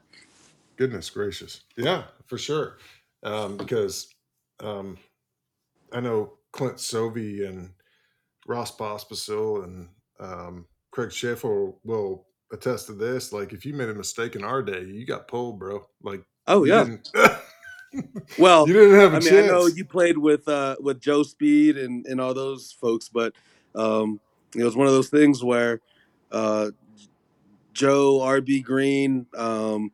Goodness 0.76 1.08
gracious. 1.08 1.62
Yeah, 1.76 2.04
for 2.26 2.36
sure. 2.36 2.78
Um, 3.22 3.56
because 3.56 4.08
um, 4.60 4.98
I 5.92 6.00
know 6.00 6.34
Clint 6.52 6.76
Sovey 6.76 7.48
and 7.48 7.70
Ross 8.46 8.76
Pospisil 8.76 9.64
and 9.64 9.88
um, 10.20 10.66
Craig 10.90 11.12
Schaefer 11.12 11.72
will 11.84 12.26
attest 12.52 12.86
to 12.86 12.92
this. 12.92 13.32
Like, 13.32 13.52
if 13.52 13.64
you 13.64 13.74
made 13.74 13.88
a 13.88 13.94
mistake 13.94 14.36
in 14.36 14.44
our 14.44 14.62
day, 14.62 14.84
you 14.84 15.06
got 15.06 15.28
pulled, 15.28 15.58
bro. 15.58 15.86
Like, 16.02 16.24
Oh 16.46 16.64
yeah. 16.64 16.96
Well, 18.40 18.66
you 18.66 18.74
didn't 18.74 18.98
have 18.98 19.12
a 19.12 19.16
I 19.16 19.20
mean, 19.20 19.28
chance. 19.28 19.44
I 19.44 19.46
know 19.46 19.66
you 19.66 19.84
played 19.84 20.18
with 20.18 20.48
uh, 20.48 20.74
with 20.80 21.00
Joe 21.00 21.22
Speed 21.22 21.78
and, 21.78 22.04
and 22.06 22.20
all 22.20 22.34
those 22.34 22.72
folks, 22.72 23.08
but 23.08 23.32
um, 23.76 24.18
it 24.56 24.64
was 24.64 24.74
one 24.74 24.88
of 24.88 24.92
those 24.92 25.10
things 25.10 25.44
where 25.44 25.80
uh, 26.32 26.72
Joe, 27.72 28.18
RB 28.18 28.64
Green, 28.64 29.26
um, 29.36 29.92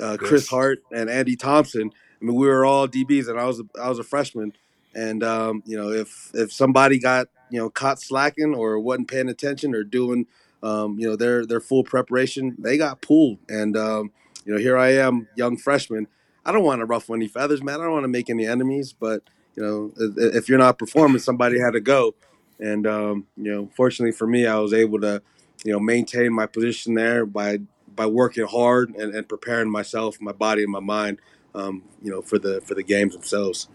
uh, 0.00 0.16
Chris. 0.18 0.48
Hart, 0.48 0.82
and 0.90 1.10
Andy 1.10 1.36
Thompson. 1.36 1.90
I 1.92 2.24
mean, 2.24 2.36
we 2.36 2.46
were 2.46 2.64
all 2.64 2.88
DBs, 2.88 3.28
and 3.28 3.38
I 3.38 3.44
was 3.44 3.60
a, 3.60 3.64
I 3.78 3.90
was 3.90 3.98
a 3.98 4.04
freshman. 4.04 4.54
And 4.94 5.22
um, 5.22 5.62
you 5.66 5.76
know, 5.76 5.90
if 5.90 6.30
if 6.32 6.50
somebody 6.54 6.98
got 6.98 7.28
you 7.50 7.58
know 7.58 7.70
caught 7.70 8.00
slacking 8.00 8.54
or 8.54 8.78
wasn't 8.78 9.08
paying 9.08 9.28
attention 9.28 9.74
or 9.74 9.84
doing 9.84 10.26
um, 10.62 10.98
you 10.98 11.08
know 11.08 11.16
their 11.16 11.46
their 11.46 11.60
full 11.60 11.84
preparation, 11.84 12.56
they 12.58 12.76
got 12.76 13.00
pulled. 13.00 13.38
And 13.48 13.76
um, 13.76 14.12
you 14.44 14.52
know, 14.52 14.58
here 14.58 14.76
I 14.76 14.92
am, 14.94 15.28
young 15.36 15.56
freshman. 15.56 16.06
I 16.44 16.52
don't 16.52 16.64
want 16.64 16.80
to 16.80 16.86
ruffle 16.86 17.14
any 17.14 17.28
feathers, 17.28 17.62
man. 17.62 17.80
I 17.80 17.84
don't 17.84 17.92
want 17.92 18.04
to 18.04 18.08
make 18.08 18.30
any 18.30 18.46
enemies, 18.46 18.92
but 18.92 19.22
you 19.56 19.62
know, 19.62 19.92
if 20.16 20.48
you're 20.48 20.58
not 20.58 20.78
performing, 20.78 21.18
somebody 21.18 21.58
had 21.58 21.72
to 21.72 21.80
go. 21.80 22.14
And 22.58 22.86
um, 22.86 23.26
you 23.36 23.52
know, 23.52 23.70
fortunately 23.74 24.12
for 24.12 24.26
me, 24.26 24.46
I 24.46 24.58
was 24.58 24.72
able 24.72 25.00
to, 25.00 25.22
you 25.64 25.72
know, 25.72 25.80
maintain 25.80 26.32
my 26.32 26.46
position 26.46 26.94
there 26.94 27.26
by 27.26 27.58
by 27.94 28.06
working 28.06 28.46
hard 28.46 28.94
and, 28.94 29.14
and 29.14 29.28
preparing 29.28 29.70
myself, 29.70 30.20
my 30.20 30.32
body, 30.32 30.62
and 30.62 30.72
my 30.72 30.80
mind, 30.80 31.18
um, 31.54 31.82
you 32.02 32.10
know, 32.10 32.22
for 32.22 32.38
the 32.38 32.60
for 32.62 32.74
the 32.74 32.82
games 32.82 33.14
themselves. 33.14 33.68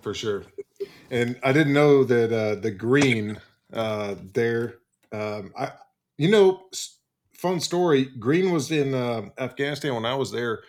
For 0.00 0.14
sure. 0.14 0.44
And 1.10 1.38
I 1.42 1.52
didn't 1.52 1.72
know 1.72 2.04
that 2.04 2.32
uh, 2.32 2.60
the 2.60 2.70
green 2.70 3.40
uh, 3.72 4.14
there. 4.32 4.76
Um, 5.12 5.52
I, 5.58 5.72
you 6.16 6.30
know, 6.30 6.62
fun 7.32 7.60
story. 7.60 8.04
Green 8.18 8.52
was 8.52 8.70
in 8.70 8.94
uh, 8.94 9.30
Afghanistan 9.38 9.94
when 9.94 10.04
I 10.04 10.14
was 10.14 10.30
there 10.30 10.62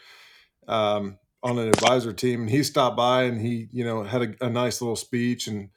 um, 0.67 1.17
on 1.43 1.57
an 1.57 1.67
advisor 1.67 2.13
team, 2.13 2.41
and 2.41 2.49
he 2.49 2.63
stopped 2.63 2.97
by 2.97 3.23
and 3.23 3.41
he, 3.41 3.67
you 3.71 3.83
know, 3.83 4.03
had 4.03 4.21
a, 4.21 4.45
a 4.45 4.49
nice 4.49 4.81
little 4.81 4.95
speech, 4.95 5.47
and 5.47 5.69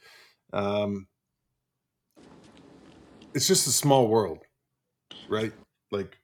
um, 0.52 1.06
it's 3.34 3.46
just 3.46 3.66
a 3.66 3.72
small 3.72 4.08
world, 4.08 4.40
right? 5.28 5.52
Like 5.90 6.18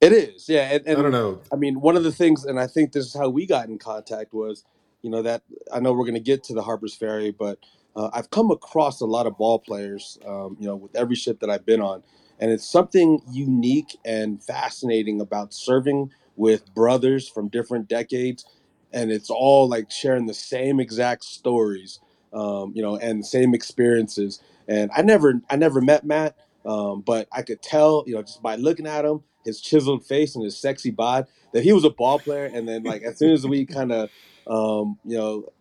it 0.00 0.12
is, 0.12 0.48
yeah. 0.48 0.72
And, 0.72 0.86
and, 0.86 0.98
I 0.98 1.02
don't 1.02 1.12
know. 1.12 1.40
I 1.52 1.56
mean, 1.56 1.80
one 1.80 1.96
of 1.96 2.04
the 2.04 2.12
things, 2.12 2.44
and 2.44 2.58
I 2.58 2.66
think 2.66 2.92
this 2.92 3.06
is 3.06 3.14
how 3.14 3.28
we 3.28 3.46
got 3.46 3.68
in 3.68 3.78
contact 3.78 4.32
was, 4.32 4.64
you 5.02 5.10
know, 5.10 5.22
that 5.22 5.42
I 5.72 5.80
know 5.80 5.92
we're 5.92 6.04
going 6.04 6.14
to 6.14 6.20
get 6.20 6.44
to 6.44 6.54
the 6.54 6.62
Harpers 6.62 6.94
Ferry, 6.94 7.30
but 7.30 7.58
uh, 7.96 8.10
I've 8.12 8.30
come 8.30 8.50
across 8.50 9.00
a 9.00 9.06
lot 9.06 9.26
of 9.26 9.36
ball 9.36 9.58
players, 9.58 10.18
um, 10.26 10.56
you 10.60 10.66
know, 10.66 10.76
with 10.76 10.94
every 10.94 11.16
ship 11.16 11.40
that 11.40 11.50
I've 11.50 11.66
been 11.66 11.80
on, 11.80 12.02
and 12.38 12.50
it's 12.50 12.70
something 12.70 13.20
unique 13.30 13.98
and 14.04 14.42
fascinating 14.42 15.20
about 15.20 15.52
serving 15.52 16.10
with 16.36 16.72
brothers 16.74 17.28
from 17.28 17.48
different 17.48 17.88
decades, 17.88 18.44
and 18.92 19.10
it's 19.10 19.30
all 19.30 19.68
like 19.68 19.90
sharing 19.90 20.26
the 20.26 20.34
same 20.34 20.80
exact 20.80 21.24
stories, 21.24 22.00
um, 22.32 22.72
you 22.74 22.82
know, 22.82 22.96
and 22.96 23.20
the 23.20 23.26
same 23.26 23.54
experiences. 23.54 24.40
And 24.68 24.90
I 24.96 25.02
never, 25.02 25.40
I 25.50 25.56
never 25.56 25.80
met 25.80 26.04
Matt, 26.04 26.36
um, 26.64 27.00
but 27.00 27.28
I 27.32 27.42
could 27.42 27.60
tell, 27.60 28.04
you 28.06 28.14
know, 28.14 28.22
just 28.22 28.42
by 28.42 28.56
looking 28.56 28.86
at 28.86 29.04
him, 29.04 29.22
his 29.44 29.60
chiseled 29.60 30.06
face 30.06 30.34
and 30.34 30.44
his 30.44 30.56
sexy 30.56 30.90
bod, 30.90 31.26
that 31.52 31.64
he 31.64 31.72
was 31.72 31.84
a 31.84 31.90
ball 31.90 32.18
player. 32.18 32.44
And 32.46 32.68
then, 32.68 32.84
like, 32.84 33.02
as 33.02 33.18
soon 33.18 33.32
as 33.32 33.46
we 33.46 33.66
kind 33.66 33.90
of, 33.90 34.10
um, 34.46 34.98
you 35.04 35.16
know, 35.16 35.52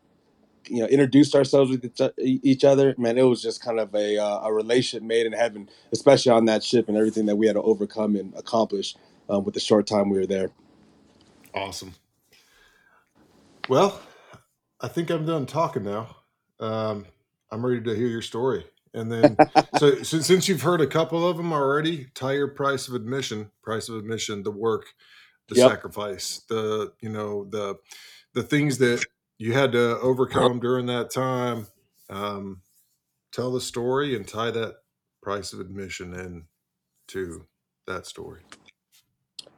you 0.67 0.79
know, 0.79 0.86
introduced 0.88 1.36
ourselves 1.36 1.71
with 1.71 1.91
each 2.19 2.63
other, 2.63 2.95
man, 2.98 3.17
it 3.17 3.24
was 3.24 3.41
just 3.41 3.62
kind 3.62 3.79
of 3.79 3.93
a 3.95 4.17
uh, 4.17 4.41
a 4.43 4.53
relationship 4.53 5.05
made 5.05 5.25
in 5.25 5.33
heaven, 5.33 5.69
especially 5.91 6.31
on 6.31 6.45
that 6.45 6.63
ship 6.63 6.88
and 6.88 6.98
everything 6.98 7.25
that 7.25 7.36
we 7.36 7.48
had 7.48 7.53
to 7.53 7.62
overcome 7.62 8.15
and 8.15 8.33
accomplish 8.36 8.95
um, 9.29 9.43
with 9.43 9.53
the 9.53 9.59
short 9.59 9.88
time 9.88 10.09
we 10.09 10.17
were 10.17 10.27
there. 10.27 10.51
Awesome. 11.53 11.93
Well, 13.67 14.00
I 14.79 14.88
think 14.88 15.09
I'm 15.09 15.25
done 15.25 15.45
talking 15.45 15.83
now. 15.83 16.15
Um, 16.59 17.05
I'm 17.51 17.65
ready 17.65 17.81
to 17.81 17.95
hear 17.95 18.07
your 18.07 18.21
story. 18.21 18.65
And 18.93 19.12
then, 19.12 19.38
so, 19.77 20.01
so 20.03 20.19
since 20.19 20.48
you've 20.48 20.62
heard 20.62 20.81
a 20.81 20.88
couple 20.88 21.27
of 21.27 21.38
them 21.38 21.53
already, 21.53 22.07
tire 22.15 22.48
price 22.48 22.88
of 22.88 22.95
admission, 22.95 23.51
price 23.62 23.89
of 23.89 23.95
admission, 23.95 24.43
the 24.43 24.51
work, 24.51 24.88
the 25.48 25.55
yep. 25.55 25.69
sacrifice, 25.69 26.41
the 26.50 26.93
you 27.01 27.09
know 27.09 27.45
the 27.45 27.75
the 28.33 28.43
things 28.43 28.77
that 28.79 29.05
you 29.38 29.53
had 29.53 29.71
to 29.71 30.00
overcome 30.00 30.59
during 30.59 30.86
that 30.88 31.12
time. 31.12 31.67
Um, 32.09 32.62
tell 33.31 33.51
the 33.51 33.62
story 33.62 34.15
and 34.15 34.27
tie 34.27 34.51
that 34.51 34.77
price 35.21 35.53
of 35.53 35.59
admission 35.59 36.13
in 36.13 36.45
to 37.07 37.45
that 37.88 38.05
story. 38.05 38.41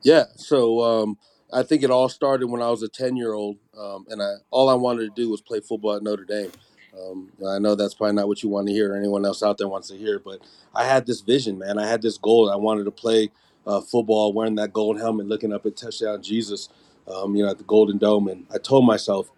Yeah. 0.03 0.25
So 0.35 0.81
um, 0.81 1.17
I 1.53 1.63
think 1.63 1.83
it 1.83 1.91
all 1.91 2.09
started 2.09 2.47
when 2.47 2.61
I 2.61 2.69
was 2.69 2.83
a 2.83 2.89
ten 2.89 3.15
year 3.15 3.33
old, 3.33 3.57
um, 3.77 4.05
and 4.09 4.21
I 4.21 4.35
all 4.49 4.69
I 4.69 4.73
wanted 4.75 5.03
to 5.03 5.21
do 5.21 5.29
was 5.29 5.41
play 5.41 5.59
football 5.59 5.95
at 5.95 6.03
Notre 6.03 6.25
Dame. 6.25 6.51
Um, 6.99 7.31
I 7.47 7.59
know 7.59 7.75
that's 7.75 7.93
probably 7.93 8.15
not 8.15 8.27
what 8.27 8.43
you 8.43 8.49
want 8.49 8.67
to 8.67 8.73
hear, 8.73 8.93
or 8.93 8.97
anyone 8.97 9.25
else 9.25 9.41
out 9.43 9.57
there 9.57 9.67
wants 9.67 9.87
to 9.89 9.97
hear, 9.97 10.19
but 10.19 10.41
I 10.75 10.85
had 10.85 11.05
this 11.05 11.21
vision, 11.21 11.57
man. 11.57 11.77
I 11.77 11.87
had 11.87 12.01
this 12.01 12.17
goal. 12.17 12.51
I 12.51 12.57
wanted 12.57 12.83
to 12.83 12.91
play 12.91 13.31
uh, 13.65 13.79
football, 13.81 14.33
wearing 14.33 14.55
that 14.55 14.73
gold 14.73 14.99
helmet, 14.99 15.27
looking 15.27 15.53
up 15.53 15.65
at 15.65 15.77
touchdown 15.77 16.21
Jesus, 16.21 16.67
um, 17.07 17.35
you 17.35 17.43
know, 17.43 17.49
at 17.49 17.57
the 17.57 17.63
Golden 17.63 17.97
Dome, 17.97 18.27
and 18.27 18.45
I 18.53 18.57
told 18.57 18.85
myself 18.85 19.29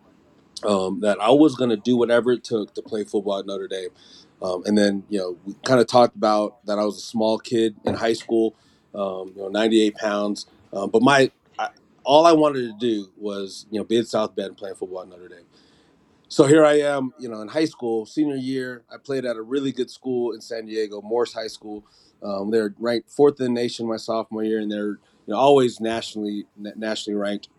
um, 0.65 1.01
that 1.01 1.19
I 1.19 1.29
was 1.29 1.55
going 1.55 1.69
to 1.69 1.77
do 1.77 1.97
whatever 1.97 2.31
it 2.31 2.43
took 2.43 2.73
to 2.75 2.81
play 2.81 3.03
football 3.03 3.39
at 3.39 3.45
Notre 3.45 3.67
Dame. 3.67 3.89
Um, 4.41 4.63
and 4.65 4.77
then, 4.77 5.03
you 5.09 5.19
know, 5.19 5.37
we 5.45 5.55
kind 5.63 5.79
of 5.79 5.87
talked 5.87 6.15
about 6.15 6.65
that 6.65 6.77
I 6.77 6.83
was 6.83 6.97
a 6.97 7.01
small 7.01 7.37
kid 7.37 7.75
in 7.85 7.93
high 7.93 8.13
school, 8.13 8.55
um, 8.93 9.31
you 9.35 9.41
know, 9.41 9.47
98 9.47 9.95
pounds. 9.95 10.47
Um, 10.73 10.89
but 10.89 11.01
my, 11.01 11.31
I, 11.57 11.69
all 12.03 12.25
I 12.25 12.33
wanted 12.33 12.67
to 12.67 12.77
do 12.77 13.09
was, 13.17 13.65
you 13.71 13.79
know, 13.79 13.85
be 13.85 13.97
at 13.97 14.07
South 14.07 14.35
Bend 14.35 14.57
playing 14.57 14.75
football 14.75 15.01
at 15.01 15.07
Notre 15.07 15.29
Dame. 15.29 15.45
So 16.27 16.45
here 16.45 16.65
I 16.65 16.79
am, 16.79 17.13
you 17.19 17.29
know, 17.29 17.41
in 17.41 17.47
high 17.47 17.65
school, 17.65 18.05
senior 18.05 18.35
year. 18.35 18.83
I 18.91 18.97
played 18.97 19.23
at 19.23 19.35
a 19.35 19.41
really 19.41 19.71
good 19.71 19.91
school 19.91 20.33
in 20.33 20.41
San 20.41 20.65
Diego, 20.65 20.99
Morse 21.01 21.31
High 21.31 21.47
School. 21.47 21.85
Um, 22.23 22.49
they're 22.49 22.73
ranked 22.79 23.11
fourth 23.11 23.39
in 23.39 23.53
the 23.53 23.61
nation 23.61 23.87
my 23.87 23.97
sophomore 23.97 24.43
year, 24.43 24.59
and 24.59 24.71
they're 24.71 24.93
you 24.93 24.99
know 25.27 25.37
always 25.37 25.79
nationally 25.79 26.47
nationally 26.57 27.19
ranked. 27.19 27.49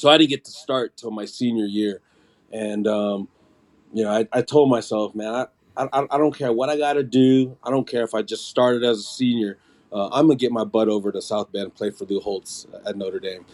So 0.00 0.08
I 0.08 0.16
didn't 0.16 0.30
get 0.30 0.44
to 0.46 0.50
start 0.50 0.96
till 0.96 1.10
my 1.10 1.26
senior 1.26 1.66
year, 1.66 2.00
and 2.50 2.86
um, 2.86 3.28
you 3.92 4.04
know, 4.04 4.10
I, 4.10 4.26
I 4.32 4.40
told 4.40 4.70
myself, 4.70 5.14
man, 5.14 5.34
I, 5.34 5.46
I, 5.76 6.06
I 6.10 6.18
don't 6.18 6.34
care 6.34 6.52
what 6.52 6.70
I 6.70 6.78
got 6.78 6.94
to 6.94 7.02
do. 7.02 7.56
I 7.62 7.70
don't 7.70 7.86
care 7.86 8.02
if 8.02 8.14
I 8.14 8.22
just 8.22 8.48
started 8.48 8.82
as 8.82 8.98
a 8.98 9.02
senior. 9.02 9.58
Uh, 9.92 10.08
I'm 10.08 10.26
gonna 10.26 10.36
get 10.36 10.52
my 10.52 10.64
butt 10.64 10.88
over 10.88 11.12
to 11.12 11.20
South 11.20 11.52
Bend 11.52 11.64
and 11.64 11.74
play 11.74 11.90
for 11.90 12.06
Lou 12.06 12.20
Holtz 12.20 12.66
at 12.86 12.96
Notre 12.96 13.20
Dame. 13.20 13.44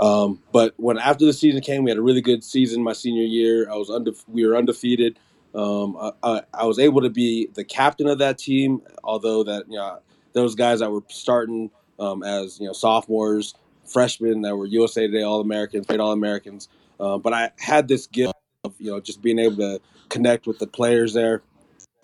Um, 0.00 0.42
but 0.50 0.74
when 0.76 0.98
after 0.98 1.24
the 1.24 1.32
season 1.32 1.60
came, 1.60 1.84
we 1.84 1.90
had 1.90 1.98
a 1.98 2.02
really 2.02 2.20
good 2.20 2.42
season 2.42 2.82
my 2.82 2.94
senior 2.94 3.22
year. 3.22 3.70
I 3.70 3.76
was 3.76 3.90
under, 3.90 4.10
we 4.26 4.44
were 4.44 4.56
undefeated. 4.56 5.18
Um, 5.54 5.96
I, 5.96 6.12
I, 6.22 6.42
I, 6.54 6.64
was 6.64 6.78
able 6.78 7.02
to 7.02 7.10
be 7.10 7.48
the 7.54 7.62
captain 7.62 8.08
of 8.08 8.18
that 8.18 8.38
team, 8.38 8.80
although 9.04 9.44
that 9.44 9.66
you 9.68 9.76
know 9.76 10.00
those 10.32 10.54
guys 10.54 10.80
that 10.80 10.90
were 10.90 11.02
starting 11.08 11.70
um, 12.00 12.22
as 12.22 12.58
you 12.58 12.66
know 12.66 12.72
sophomores, 12.72 13.54
freshmen 13.92 14.42
that 14.42 14.56
were 14.56 14.66
USA 14.66 15.06
Today 15.06 15.22
All 15.22 15.40
Americans, 15.40 15.86
played 15.86 16.00
All 16.00 16.12
Americans. 16.12 16.68
Uh, 16.98 17.18
but 17.18 17.32
I 17.32 17.50
had 17.58 17.88
this 17.88 18.06
gift 18.06 18.34
of 18.64 18.74
you 18.78 18.90
know 18.90 19.00
just 19.00 19.22
being 19.22 19.38
able 19.38 19.56
to 19.56 19.80
connect 20.08 20.46
with 20.46 20.58
the 20.58 20.66
players 20.66 21.14
there 21.14 21.42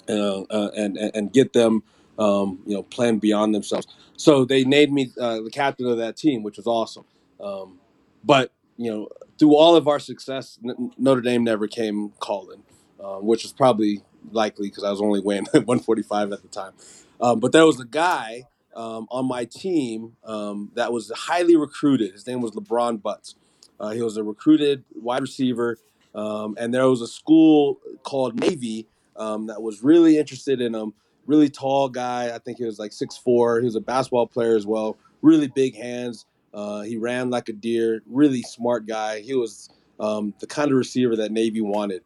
uh, 0.08 0.42
uh, 0.42 0.70
and, 0.76 0.96
and 0.96 1.10
and 1.14 1.32
get 1.32 1.52
them 1.52 1.82
um, 2.18 2.60
you 2.66 2.74
know 2.74 2.82
playing 2.82 3.18
beyond 3.18 3.54
themselves. 3.54 3.86
So 4.16 4.44
they 4.44 4.64
named 4.64 4.92
me 4.92 5.12
uh, 5.20 5.40
the 5.40 5.50
captain 5.50 5.86
of 5.86 5.98
that 5.98 6.16
team, 6.16 6.42
which 6.42 6.56
was 6.56 6.66
awesome. 6.66 7.04
Um, 7.40 7.78
but 8.24 8.52
you 8.76 8.90
know 8.90 9.08
through 9.38 9.54
all 9.54 9.76
of 9.76 9.86
our 9.86 10.00
success, 10.00 10.58
N- 10.64 10.92
Notre 10.98 11.20
Dame 11.20 11.44
never 11.44 11.68
came 11.68 12.10
calling, 12.18 12.62
um, 13.02 13.26
which 13.26 13.44
was 13.44 13.52
probably 13.52 14.02
likely 14.32 14.68
because 14.68 14.84
I 14.84 14.90
was 14.90 15.00
only 15.00 15.20
weighing 15.20 15.44
145 15.52 16.32
at 16.32 16.42
the 16.42 16.48
time. 16.48 16.72
Um, 17.20 17.40
but 17.40 17.52
there 17.52 17.66
was 17.66 17.80
a 17.80 17.84
guy 17.84 18.44
um, 18.74 19.06
on 19.10 19.26
my 19.26 19.44
team 19.44 20.16
um, 20.24 20.70
that 20.74 20.92
was 20.92 21.10
highly 21.14 21.56
recruited. 21.56 22.12
His 22.12 22.26
name 22.26 22.40
was 22.40 22.52
LeBron 22.52 23.02
Butts. 23.02 23.34
Uh, 23.80 23.90
he 23.90 24.02
was 24.02 24.16
a 24.16 24.24
recruited 24.24 24.84
wide 24.94 25.22
receiver, 25.22 25.78
um, 26.14 26.56
and 26.58 26.74
there 26.74 26.88
was 26.88 27.00
a 27.00 27.06
school 27.06 27.78
called 28.02 28.38
Navy 28.40 28.86
um, 29.16 29.46
that 29.46 29.60
was 29.60 29.82
really 29.82 30.18
interested 30.18 30.60
in 30.60 30.74
him. 30.74 30.94
Really 31.26 31.48
tall 31.48 31.88
guy. 31.88 32.34
I 32.34 32.38
think 32.38 32.58
he 32.58 32.64
was 32.64 32.78
like 32.78 32.92
six 32.92 33.16
four. 33.16 33.60
He 33.60 33.66
was 33.66 33.76
a 33.76 33.80
basketball 33.80 34.26
player 34.26 34.56
as 34.56 34.66
well. 34.66 34.96
Really 35.22 35.48
big 35.48 35.76
hands. 35.76 36.26
Uh, 36.54 36.80
he 36.80 36.96
ran 36.96 37.30
like 37.30 37.48
a 37.48 37.52
deer. 37.52 38.02
Really 38.06 38.42
smart 38.42 38.86
guy. 38.86 39.20
He 39.20 39.34
was 39.34 39.68
um, 40.00 40.32
the 40.40 40.46
kind 40.46 40.70
of 40.70 40.78
receiver 40.78 41.16
that 41.16 41.30
Navy 41.30 41.60
wanted. 41.60 42.02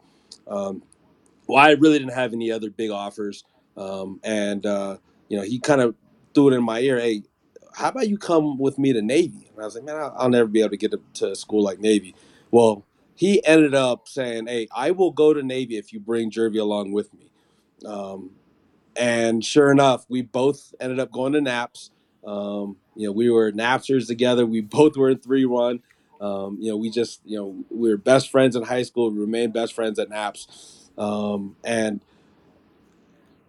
Um, 0.48 0.82
well, 1.46 1.64
I 1.64 1.70
really 1.72 1.98
didn't 1.98 2.14
have 2.14 2.32
any 2.32 2.50
other 2.50 2.70
big 2.70 2.90
offers, 2.90 3.44
and 3.76 4.66
uh, 4.66 4.96
you 5.28 5.36
know 5.36 5.44
he 5.44 5.60
kind 5.60 5.80
of 5.80 5.94
threw 6.34 6.48
it 6.48 6.54
in 6.54 6.62
my 6.62 6.80
ear. 6.80 6.98
Hey, 6.98 7.22
how 7.74 7.88
about 7.88 8.08
you 8.08 8.18
come 8.18 8.58
with 8.58 8.78
me 8.78 8.92
to 8.92 9.02
Navy? 9.02 9.50
And 9.52 9.60
I 9.62 9.64
was 9.64 9.74
like, 9.74 9.84
man, 9.84 9.96
I'll, 9.96 10.14
I'll 10.16 10.28
never 10.28 10.48
be 10.48 10.60
able 10.60 10.70
to 10.70 10.76
get 10.76 10.90
to, 10.92 11.00
to, 11.14 11.36
school 11.36 11.62
like 11.62 11.78
Navy. 11.78 12.14
Well, 12.50 12.84
he 13.14 13.44
ended 13.46 13.74
up 13.74 14.08
saying, 14.08 14.46
hey, 14.46 14.68
I 14.74 14.90
will 14.90 15.10
go 15.10 15.32
to 15.32 15.42
Navy 15.42 15.76
if 15.76 15.92
you 15.92 16.00
bring 16.00 16.30
Gervy 16.30 16.60
along 16.60 16.92
with 16.92 17.12
me. 17.14 17.30
Um, 17.86 18.30
and 18.96 19.44
sure 19.44 19.70
enough, 19.70 20.04
we 20.08 20.22
both 20.22 20.74
ended 20.80 21.00
up 21.00 21.10
going 21.10 21.32
to 21.32 21.40
Naps. 21.40 21.90
Um, 22.24 22.76
you 22.94 23.06
know, 23.06 23.12
we 23.12 23.30
were 23.30 23.52
Napsters 23.52 24.06
together. 24.06 24.44
We 24.46 24.60
both 24.60 24.96
were 24.96 25.10
in 25.10 25.18
three 25.18 25.46
one. 25.46 25.80
Um, 26.20 26.58
you 26.60 26.70
know, 26.70 26.76
we 26.76 26.88
just, 26.88 27.20
you 27.24 27.36
know, 27.36 27.64
we 27.68 27.90
were 27.90 27.96
best 27.96 28.30
friends 28.30 28.54
in 28.54 28.62
high 28.62 28.84
school. 28.84 29.10
We 29.10 29.18
remained 29.18 29.52
best 29.52 29.72
friends 29.72 29.98
at 29.98 30.08
Naps. 30.08 30.90
Um, 30.96 31.56
and 31.64 32.00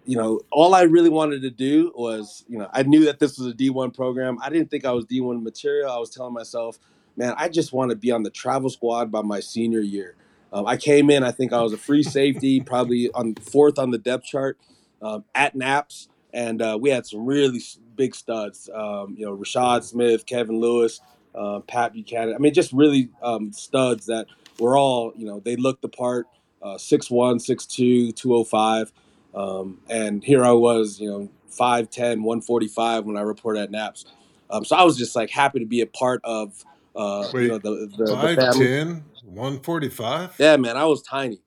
you 0.05 0.17
know, 0.17 0.41
all 0.51 0.75
I 0.75 0.83
really 0.83 1.09
wanted 1.09 1.41
to 1.43 1.49
do 1.49 1.91
was, 1.95 2.43
you 2.47 2.57
know, 2.57 2.69
I 2.73 2.83
knew 2.83 3.05
that 3.05 3.19
this 3.19 3.37
was 3.37 3.47
a 3.47 3.55
D1 3.55 3.95
program. 3.95 4.37
I 4.41 4.49
didn't 4.49 4.69
think 4.69 4.85
I 4.85 4.91
was 4.91 5.05
D1 5.05 5.41
material. 5.41 5.91
I 5.91 5.97
was 5.97 6.09
telling 6.09 6.33
myself, 6.33 6.79
man, 7.15 7.33
I 7.37 7.49
just 7.49 7.73
want 7.73 7.91
to 7.91 7.95
be 7.95 8.11
on 8.11 8.23
the 8.23 8.29
travel 8.29 8.69
squad 8.69 9.11
by 9.11 9.21
my 9.21 9.39
senior 9.39 9.79
year. 9.79 10.15
Um, 10.51 10.67
I 10.67 10.77
came 10.77 11.09
in, 11.09 11.23
I 11.23 11.31
think 11.31 11.51
I 11.51 11.61
was 11.61 11.73
a 11.73 11.77
free 11.77 12.03
safety, 12.03 12.59
probably 12.61 13.09
on 13.13 13.35
fourth 13.35 13.79
on 13.79 13.91
the 13.91 13.97
depth 13.97 14.25
chart 14.25 14.57
um, 15.01 15.23
at 15.33 15.55
Naps, 15.55 16.09
and 16.31 16.61
uh, 16.61 16.77
we 16.79 16.91
had 16.91 17.05
some 17.07 17.25
really 17.25 17.59
big 17.95 18.13
studs. 18.13 18.69
Um, 18.73 19.15
you 19.17 19.25
know, 19.25 19.35
Rashad 19.35 19.83
Smith, 19.83 20.25
Kevin 20.25 20.59
Lewis, 20.59 21.01
uh, 21.33 21.59
Pat 21.61 21.93
Buchanan. 21.93 22.35
I 22.35 22.37
mean, 22.37 22.53
just 22.53 22.71
really 22.71 23.09
um, 23.21 23.51
studs 23.51 24.05
that 24.07 24.27
we're 24.59 24.77
all 24.77 25.13
you 25.15 25.25
know 25.25 25.39
they 25.39 25.55
looked 25.55 25.81
the 25.81 25.89
part, 25.89 26.27
uh, 26.61 26.75
6'1", 26.75 27.35
6'2", 27.35 28.15
205, 28.15 28.93
um, 29.35 29.79
and 29.89 30.23
here 30.23 30.43
I 30.45 30.51
was, 30.51 30.99
you 30.99 31.09
know, 31.09 31.29
5'10", 31.51 32.21
145 32.23 33.05
when 33.05 33.17
I 33.17 33.21
reported 33.21 33.61
at 33.61 33.71
Naps. 33.71 34.05
Um, 34.49 34.65
so 34.65 34.75
I 34.75 34.83
was 34.83 34.97
just 34.97 35.15
like 35.15 35.29
happy 35.29 35.59
to 35.59 35.65
be 35.65 35.81
a 35.81 35.87
part 35.87 36.21
of 36.23 36.63
uh, 36.95 37.29
Wait, 37.33 37.43
you 37.43 37.47
know 37.49 37.57
the 37.57 37.89
the, 37.97 38.05
the 38.05 38.15
5'10", 38.15 39.01
145? 39.23 40.35
Yeah, 40.37 40.57
man, 40.57 40.77
I 40.77 40.85
was 40.85 41.01
tiny. 41.01 41.39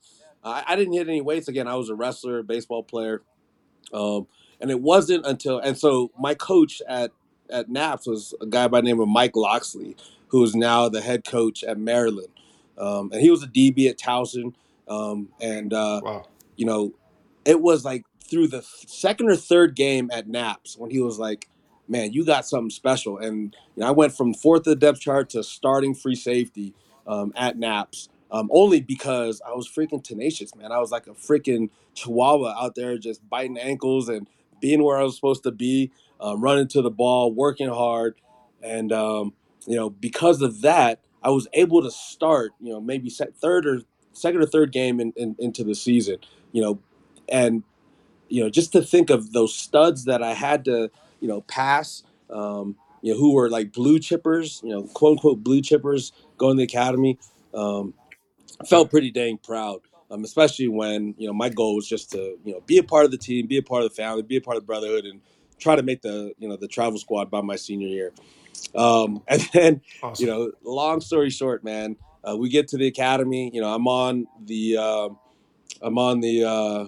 I, 0.43 0.64
I 0.69 0.76
didn't 0.76 0.95
hit 0.95 1.09
any 1.09 1.21
weights 1.21 1.49
again. 1.49 1.69
I 1.69 1.75
was 1.76 1.88
a 1.88 1.95
wrestler, 1.95 2.43
baseball 2.43 2.83
player, 2.83 3.23
um, 3.93 4.26
and 4.61 4.71
it 4.71 4.81
wasn't 4.81 5.26
until 5.26 5.59
and 5.59 5.76
so 5.78 6.11
my 6.19 6.35
coach 6.35 6.83
at 6.88 7.12
at 7.50 7.69
Naps 7.69 8.07
was 8.07 8.35
a 8.40 8.47
guy 8.47 8.66
by 8.69 8.81
the 8.81 8.87
name 8.87 9.00
of 9.00 9.09
Mike 9.09 9.37
Locksley, 9.37 9.97
who 10.28 10.43
is 10.43 10.55
now 10.57 10.88
the 10.88 11.00
head 11.00 11.25
coach 11.25 11.62
at 11.62 11.78
Maryland, 11.78 12.28
um, 12.78 13.11
and 13.12 13.21
he 13.21 13.31
was 13.31 13.43
a 13.43 13.47
DB 13.47 13.88
at 13.88 13.99
Towson, 13.99 14.55
um, 14.88 15.28
and 15.40 15.73
uh, 15.73 16.00
Wow. 16.02 16.26
you 16.57 16.66
know, 16.66 16.93
it 17.46 17.60
was 17.60 17.84
like 17.84 18.04
through 18.28 18.48
the 18.48 18.62
second 18.86 19.30
or 19.30 19.36
third 19.36 19.74
game 19.76 20.10
at 20.12 20.28
Naps 20.28 20.76
when 20.76 20.90
he 20.90 21.00
was 21.00 21.18
like, 21.18 21.48
"Man, 21.88 22.12
you 22.12 22.24
got 22.24 22.46
something 22.46 22.70
special." 22.70 23.18
And 23.18 23.56
you 23.76 23.80
know, 23.80 23.86
I 23.86 23.92
went 23.92 24.14
from 24.16 24.34
fourth 24.34 24.60
of 24.60 24.64
the 24.64 24.76
depth 24.76 25.00
chart 25.00 25.30
to 25.30 25.42
starting 25.42 25.94
free 25.94 26.16
safety 26.16 26.74
um, 27.06 27.32
at 27.36 27.56
Naps, 27.56 28.08
um, 28.30 28.50
only 28.52 28.80
because 28.80 29.40
I 29.46 29.52
was 29.52 29.68
freaking 29.68 30.02
tenacious, 30.02 30.54
man. 30.54 30.72
I 30.72 30.78
was 30.78 30.90
like 30.90 31.06
a 31.06 31.12
freaking 31.12 31.70
chihuahua 31.94 32.54
out 32.62 32.74
there 32.74 32.98
just 32.98 33.26
biting 33.30 33.58
ankles 33.58 34.08
and 34.08 34.28
being 34.60 34.82
where 34.82 34.98
I 34.98 35.04
was 35.04 35.14
supposed 35.14 35.44
to 35.44 35.52
be, 35.52 35.92
um, 36.20 36.40
running 36.40 36.68
to 36.68 36.82
the 36.82 36.90
ball, 36.90 37.32
working 37.32 37.68
hard, 37.68 38.16
and 38.62 38.92
um, 38.92 39.34
you 39.66 39.76
know, 39.76 39.90
because 39.90 40.42
of 40.42 40.62
that, 40.62 41.00
I 41.22 41.30
was 41.30 41.46
able 41.52 41.82
to 41.82 41.90
start, 41.90 42.52
you 42.60 42.72
know, 42.72 42.80
maybe 42.80 43.10
third 43.10 43.66
or 43.66 43.82
second 44.12 44.42
or 44.42 44.46
third 44.46 44.72
game 44.72 45.00
in, 45.00 45.12
in, 45.16 45.36
into 45.38 45.62
the 45.62 45.74
season, 45.74 46.18
you 46.52 46.62
know, 46.62 46.78
and 47.28 47.62
you 48.28 48.42
know, 48.42 48.50
just 48.50 48.73
to 48.73 48.83
think 48.83 49.11
of 49.11 49.33
those 49.33 49.54
studs 49.54 50.04
that 50.04 50.23
I 50.23 50.35
had 50.35 50.64
to, 50.66 50.90
you 51.21 51.28
know, 51.28 51.42
pass, 51.42 52.02
um, 52.30 52.76
you 53.02 53.12
know, 53.12 53.18
who 53.18 53.35
were 53.35 53.49
like 53.49 53.73
blue 53.73 53.99
chippers, 53.99 54.62
you 54.62 54.71
know, 54.71 54.83
quote 54.83 55.12
unquote 55.12 55.45
blue 55.45 55.61
chippers 55.61 56.12
going 56.38 56.56
to 56.56 56.59
the 56.59 56.64
academy, 56.64 57.18
um, 57.54 57.95
felt 58.66 58.90
pretty 58.90 59.11
dang 59.11 59.38
proud. 59.38 59.80
Um, 60.09 60.23
especially 60.23 60.68
when 60.68 61.16
you 61.18 61.26
know 61.26 61.33
my 61.33 61.49
goal 61.49 61.75
was 61.75 61.88
just 61.88 62.12
to 62.12 62.38
you 62.45 62.52
know 62.52 62.61
be 62.61 62.78
a 62.78 62.83
part 62.83 63.04
of 63.04 63.11
the 63.11 63.18
team, 63.18 63.47
be 63.49 63.56
a 63.56 63.62
part 63.62 63.83
of 63.83 63.90
the 63.90 63.95
family, 63.95 64.23
be 64.23 64.37
a 64.37 64.40
part 64.40 64.56
of 64.56 64.62
the 64.62 64.66
brotherhood, 64.66 65.04
and 65.04 65.21
try 65.59 65.75
to 65.75 65.83
make 65.83 66.02
the 66.02 66.33
you 66.38 66.49
know 66.49 66.56
the 66.56 66.68
travel 66.68 66.99
squad 66.99 67.28
by 67.28 67.40
my 67.40 67.56
senior 67.56 67.88
year. 67.88 68.12
Um, 68.76 69.23
and 69.28 69.40
then 69.52 69.80
Awesome. 70.02 70.26
you 70.26 70.33
know, 70.33 70.52
long 70.62 71.00
story 71.00 71.30
short, 71.30 71.64
man, 71.64 71.97
uh, 72.28 72.37
we 72.37 72.49
get 72.49 72.68
to 72.68 72.76
the 72.76 72.87
academy. 72.87 73.50
You 73.52 73.62
know, 73.62 73.75
I'm 73.75 73.88
on 73.88 74.28
the 74.45 74.76
um 74.76 75.18
I'm 75.83 75.99
on 75.99 76.21
the 76.21 76.45
uh, 76.45 76.87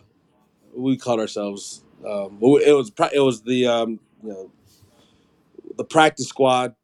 we 0.75 0.97
called 0.97 1.21
ourselves. 1.21 1.83
Um, 2.07 2.39
it 2.41 2.75
was 2.75 2.93
it 3.13 3.21
was 3.21 3.43
the 3.43 3.67
um, 3.67 4.01
you 4.23 4.31
know 4.31 4.51
the 5.77 5.85
practice 5.85 6.29
squad. 6.29 6.75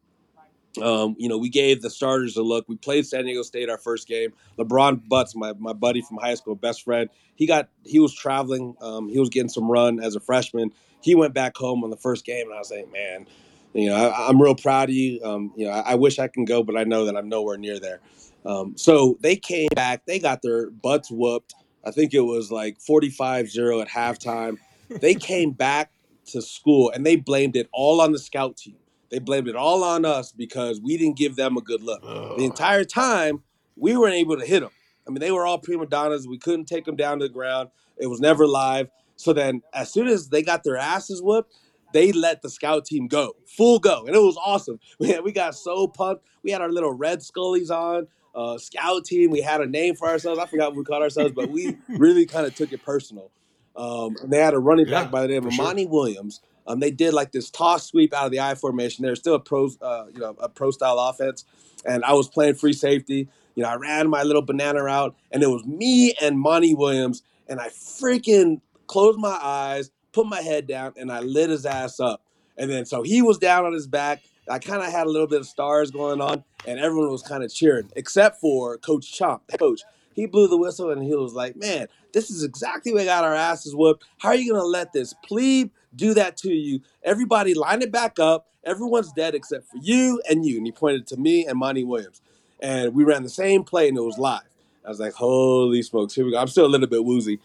Um, 0.83 1.15
you 1.19 1.29
know, 1.29 1.39
we 1.39 1.51
gave 1.51 1.83
the 1.83 1.91
starters 1.91 2.37
a 2.37 2.43
look. 2.43 2.69
We 2.69 2.77
played 2.77 3.07
San 3.07 3.25
Diego 3.25 3.43
State 3.43 3.71
our 3.71 3.79
first 3.79 4.09
game. 4.09 4.33
LeBron 4.59 5.09
Butts, 5.09 5.37
my, 5.37 5.53
my 5.53 5.73
buddy 5.73 6.01
from 6.01 6.17
high 6.17 6.35
school, 6.35 6.57
best 6.57 6.83
friend, 6.83 7.09
he 7.37 7.47
got 7.47 7.69
he 7.85 7.99
was 7.99 8.15
traveling. 8.15 8.75
Um, 8.81 9.09
he 9.09 9.19
was 9.19 9.29
getting 9.29 9.49
some 9.49 9.71
run 9.71 10.03
as 10.03 10.17
a 10.17 10.21
freshman. 10.21 10.73
He 11.01 11.15
went 11.15 11.35
back 11.35 11.57
home 11.57 11.85
on 11.85 11.91
the 11.91 11.97
first 11.97 12.25
game, 12.25 12.47
and 12.47 12.55
I 12.55 12.59
was 12.59 12.71
like, 12.71 12.91
man, 12.93 13.27
you 13.73 13.91
know, 13.91 13.97
I, 13.97 14.29
I'm 14.29 14.41
real 14.41 14.55
proud 14.55 14.89
of 14.89 14.95
you. 14.95 15.23
Um, 15.23 15.53
you 15.57 15.67
know, 15.67 15.73
I, 15.73 15.93
I 15.93 15.95
wish 15.97 16.19
I 16.19 16.29
can 16.29 16.45
go, 16.45 16.63
but 16.63 16.77
I 16.77 16.85
know 16.85 17.05
that 17.05 17.17
I'm 17.17 17.29
nowhere 17.29 17.57
near 17.57 17.79
there. 17.79 18.01
Um, 18.47 18.77
so 18.77 19.17
they 19.21 19.37
came 19.37 19.69
back. 19.75 20.05
They 20.07 20.19
got 20.19 20.43
their 20.43 20.71
butts 20.71 21.11
whooped. 21.11 21.55
I 21.87 21.91
think 21.91 22.15
it 22.15 22.21
was 22.21 22.51
like 22.51 22.79
45-0 22.79 23.83
at 23.83 23.89
halftime. 23.89 24.59
They 24.89 25.15
came 25.15 25.53
back 25.53 25.91
to 26.27 26.41
school 26.41 26.91
and 26.91 27.05
they 27.05 27.17
blamed 27.17 27.57
it 27.57 27.69
all 27.73 28.01
on 28.01 28.13
the 28.13 28.19
scout 28.19 28.57
team. 28.57 28.77
They 29.11 29.19
blamed 29.19 29.49
it 29.49 29.57
all 29.57 29.85
on 29.85 30.05
us 30.05 30.33
because 30.33 30.81
we 30.81 30.97
didn't 30.97 31.17
give 31.17 31.37
them 31.37 31.57
a 31.57 31.61
good 31.61 31.83
look. 31.83 32.03
The 32.37 32.45
entire 32.45 32.85
time, 32.85 33.43
we 33.77 33.97
weren't 33.97 34.15
able 34.15 34.39
to 34.39 34.45
hit 34.45 34.61
them. 34.61 34.71
I 35.07 35.11
mean, 35.11 35.21
they 35.21 35.31
were 35.31 35.47
all 35.47 35.59
prima 35.59 35.87
donnas. 35.87 36.27
We 36.27 36.39
couldn't 36.39 36.65
take 36.65 36.85
them 36.85 36.97
down 36.97 37.19
to 37.19 37.27
the 37.27 37.33
ground. 37.33 37.69
It 37.97 38.07
was 38.07 38.21
never 38.21 38.47
live. 38.47 38.89
So 39.17 39.33
then, 39.33 39.63
as 39.73 39.93
soon 39.93 40.09
as 40.09 40.29
they 40.29 40.43
got 40.43 40.65
their 40.65 40.77
asses 40.77 41.23
whooped, 41.23 41.55
they 41.93 42.11
let 42.11 42.43
the 42.43 42.51
scout 42.51 42.85
team 42.85 43.07
go, 43.07 43.37
full 43.47 43.79
go, 43.79 44.05
and 44.05 44.17
it 44.17 44.21
was 44.21 44.37
awesome. 44.45 44.81
Man, 45.01 45.23
we 45.23 45.31
got 45.31 45.55
so 45.55 45.87
pumped. 45.87 46.25
We 46.43 46.51
had 46.51 46.61
our 46.61 46.71
little 46.71 46.93
red 46.93 47.21
scullies 47.21 47.71
on, 47.71 48.09
uh, 48.35 48.59
scout 48.59 49.05
team. 49.05 49.31
We 49.31 49.41
had 49.41 49.61
a 49.61 49.67
name 49.67 49.95
for 49.97 50.09
ourselves. 50.09 50.39
I 50.39 50.47
forgot 50.47 50.71
what 50.71 50.79
we 50.79 50.85
called 50.85 51.03
ourselves, 51.03 51.33
but 51.35 51.51
we 51.51 51.77
really 51.89 52.27
kind 52.29 52.47
of 52.47 52.55
took 52.55 52.73
it 52.73 52.83
personal. 52.85 53.31
Um, 53.77 54.17
and 54.23 54.33
they 54.33 54.39
had 54.39 54.55
a 54.55 54.59
running 54.59 54.87
back 54.87 55.05
Yeah, 55.05 55.11
by 55.11 55.23
the 55.23 55.29
name 55.29 55.47
of 55.47 55.53
sure. 55.53 55.65
Monty 55.65 55.87
Williams. 55.87 56.41
Um, 56.67 56.81
they 56.81 56.91
did 56.91 57.13
like 57.15 57.33
this 57.33 57.51
toss 57.51 57.87
sweep 57.87 58.15
out 58.15 58.27
of 58.27 58.33
the 58.33 58.41
I 58.41 58.55
formation. 58.55 59.05
They're 59.05 59.17
still 59.17 59.35
a 59.35 59.41
pro, 59.41 59.69
uh, 59.83 60.07
you 60.13 60.21
know, 60.21 60.37
a 60.39 60.49
pro 60.49 60.71
style 60.71 60.99
offense. 60.99 61.45
And 61.85 62.05
I 62.05 62.15
was 62.15 62.29
playing 62.29 62.55
free 62.55 62.73
safety. 62.73 63.29
You 63.55 63.63
know, 63.63 63.69
I 63.69 63.75
ran 63.77 64.09
my 64.09 64.23
little 64.23 64.43
banana 64.43 64.83
route, 64.83 65.15
and 65.31 65.43
it 65.43 65.49
was 65.49 65.65
me 65.65 66.15
and 66.21 66.39
Monty 66.41 66.75
Williams. 66.75 67.23
And 67.49 67.61
I 67.61 67.69
freaking 67.69 68.61
closed 68.87 69.19
my 69.19 69.39
eyes, 69.41 69.91
put 70.13 70.27
my 70.27 70.41
head 70.41 70.67
down, 70.67 70.95
and 70.97 71.13
I 71.13 71.21
lit 71.21 71.51
his 71.51 71.67
ass 71.67 72.01
up. 72.01 72.23
And 72.57 72.71
then 72.71 72.87
so 72.87 73.03
he 73.03 73.23
was 73.23 73.39
down 73.39 73.67
on 73.67 73.73
his 73.73 73.87
back. 73.87 74.23
I 74.49 74.59
kind 74.59 74.83
of 74.83 74.91
had 74.91 75.07
a 75.07 75.11
little 75.11 75.27
bit 75.27 75.41
of 75.41 75.47
stars 75.47 75.91
going 75.91 76.21
on, 76.21 76.45
and 76.67 76.79
everyone 76.79 77.11
was 77.11 77.23
kind 77.23 77.43
of 77.43 77.53
cheering, 77.53 77.91
except 77.97 78.41
for 78.41 78.77
Coach 78.79 79.13
Chaump, 79.19 79.41
coach. 79.59 79.83
He 80.15 80.27
blew 80.27 80.47
the 80.47 80.57
whistle, 80.57 80.91
and 80.91 81.03
he 81.03 81.15
was 81.15 81.35
like, 81.35 81.57
"Man, 81.57 81.89
this 82.13 82.31
is 82.31 82.45
exactly 82.45 82.93
what 82.93 83.05
got 83.05 83.25
our 83.25 83.35
asses 83.35 83.75
whooped. 83.75 84.05
How 84.19 84.31
are 84.31 84.35
you 84.37 84.53
gonna 84.53 84.65
let 84.65 84.93
this 84.93 85.15
plebe 85.25 85.71
do 85.97 86.15
that 86.15 86.37
to 86.39 86.53
you? 86.53 86.81
Everybody 87.03 87.55
line 87.55 87.83
it 87.83 87.91
back 87.91 88.19
up. 88.19 88.47
Everyone's 88.65 89.13
dead 89.13 89.35
except 89.35 89.67
for 89.67 89.79
you 89.79 90.21
and 90.29 90.45
you." 90.45 90.59
And 90.59 90.67
he 90.67 90.73
pointed 90.73 91.07
to 91.09 91.17
me 91.17 91.47
and 91.47 91.59
Monty 91.59 91.85
Williams, 91.85 92.21
and 92.61 92.95
we 92.95 93.05
ran 93.05 93.23
the 93.23 93.29
same 93.29 93.65
play, 93.65 93.89
and 93.89 93.99
it 93.99 94.03
was 94.03 94.19
live. 94.19 94.43
I 94.85 94.89
was 94.89 95.01
like, 95.01 95.15
"Holy 95.15 95.83
smokes, 95.83 96.15
here 96.15 96.25
we 96.25 96.31
go!" 96.31 96.39
I'm 96.39 96.49
still 96.49 96.67
a 96.67 96.69
little 96.69 96.87
bit 96.87 97.05
woozy, 97.05 97.41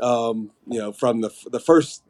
um, 0.00 0.50
you 0.68 0.78
know, 0.78 0.92
from 0.92 1.22
the 1.22 1.30
the 1.50 1.60
first 1.60 2.02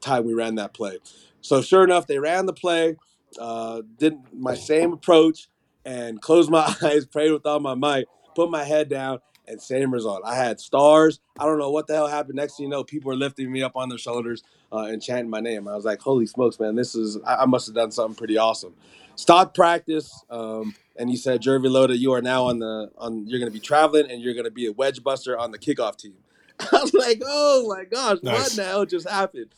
time 0.00 0.24
we 0.24 0.32
ran 0.32 0.54
that 0.54 0.72
play. 0.72 0.98
So 1.40 1.60
sure 1.60 1.84
enough, 1.84 2.06
they 2.06 2.18
ran 2.18 2.46
the 2.46 2.52
play, 2.52 2.96
uh, 3.38 3.82
did 3.98 4.18
my 4.32 4.54
same 4.54 4.92
approach, 4.92 5.48
and 5.84 6.20
closed 6.20 6.50
my 6.50 6.74
eyes, 6.82 7.06
prayed 7.06 7.32
with 7.32 7.46
all 7.46 7.60
my 7.60 7.74
might, 7.74 8.06
put 8.34 8.50
my 8.50 8.64
head 8.64 8.88
down, 8.88 9.20
and 9.46 9.60
same 9.60 9.92
result. 9.92 10.22
I 10.24 10.36
had 10.36 10.60
stars. 10.60 11.20
I 11.38 11.44
don't 11.44 11.58
know 11.58 11.70
what 11.70 11.86
the 11.86 11.94
hell 11.94 12.06
happened. 12.06 12.36
Next 12.36 12.56
thing 12.56 12.64
you 12.64 12.70
know, 12.70 12.84
people 12.84 13.10
are 13.10 13.16
lifting 13.16 13.50
me 13.50 13.62
up 13.62 13.76
on 13.76 13.88
their 13.88 13.98
shoulders 13.98 14.42
uh, 14.72 14.82
and 14.82 15.02
chanting 15.02 15.30
my 15.30 15.40
name. 15.40 15.66
I 15.66 15.74
was 15.74 15.84
like, 15.84 16.00
holy 16.00 16.26
smokes, 16.26 16.60
man, 16.60 16.76
this 16.76 16.94
is, 16.94 17.18
I, 17.26 17.36
I 17.36 17.46
must 17.46 17.66
have 17.66 17.74
done 17.74 17.90
something 17.90 18.16
pretty 18.16 18.36
awesome. 18.38 18.74
Stopped 19.16 19.54
practice, 19.54 20.22
um, 20.30 20.74
and 20.96 21.10
he 21.10 21.16
said, 21.16 21.42
Gervy 21.42 21.66
Alota, 21.66 21.98
you 21.98 22.12
are 22.12 22.22
now 22.22 22.44
on 22.44 22.58
the, 22.60 22.90
on, 22.98 23.26
you're 23.26 23.40
going 23.40 23.50
to 23.50 23.54
be 23.54 23.60
traveling 23.60 24.10
and 24.10 24.22
you're 24.22 24.34
going 24.34 24.44
to 24.44 24.50
be 24.50 24.66
a 24.66 24.72
wedge 24.72 25.02
buster 25.02 25.36
on 25.36 25.50
the 25.50 25.58
kickoff 25.58 25.96
team. 25.96 26.14
I 26.60 26.66
was 26.80 26.94
like, 26.94 27.22
oh 27.24 27.66
my 27.68 27.84
gosh, 27.84 28.18
what 28.20 28.24
Nice. 28.24 28.56
the 28.56 28.64
hell 28.64 28.84
just 28.84 29.08
happened? 29.08 29.48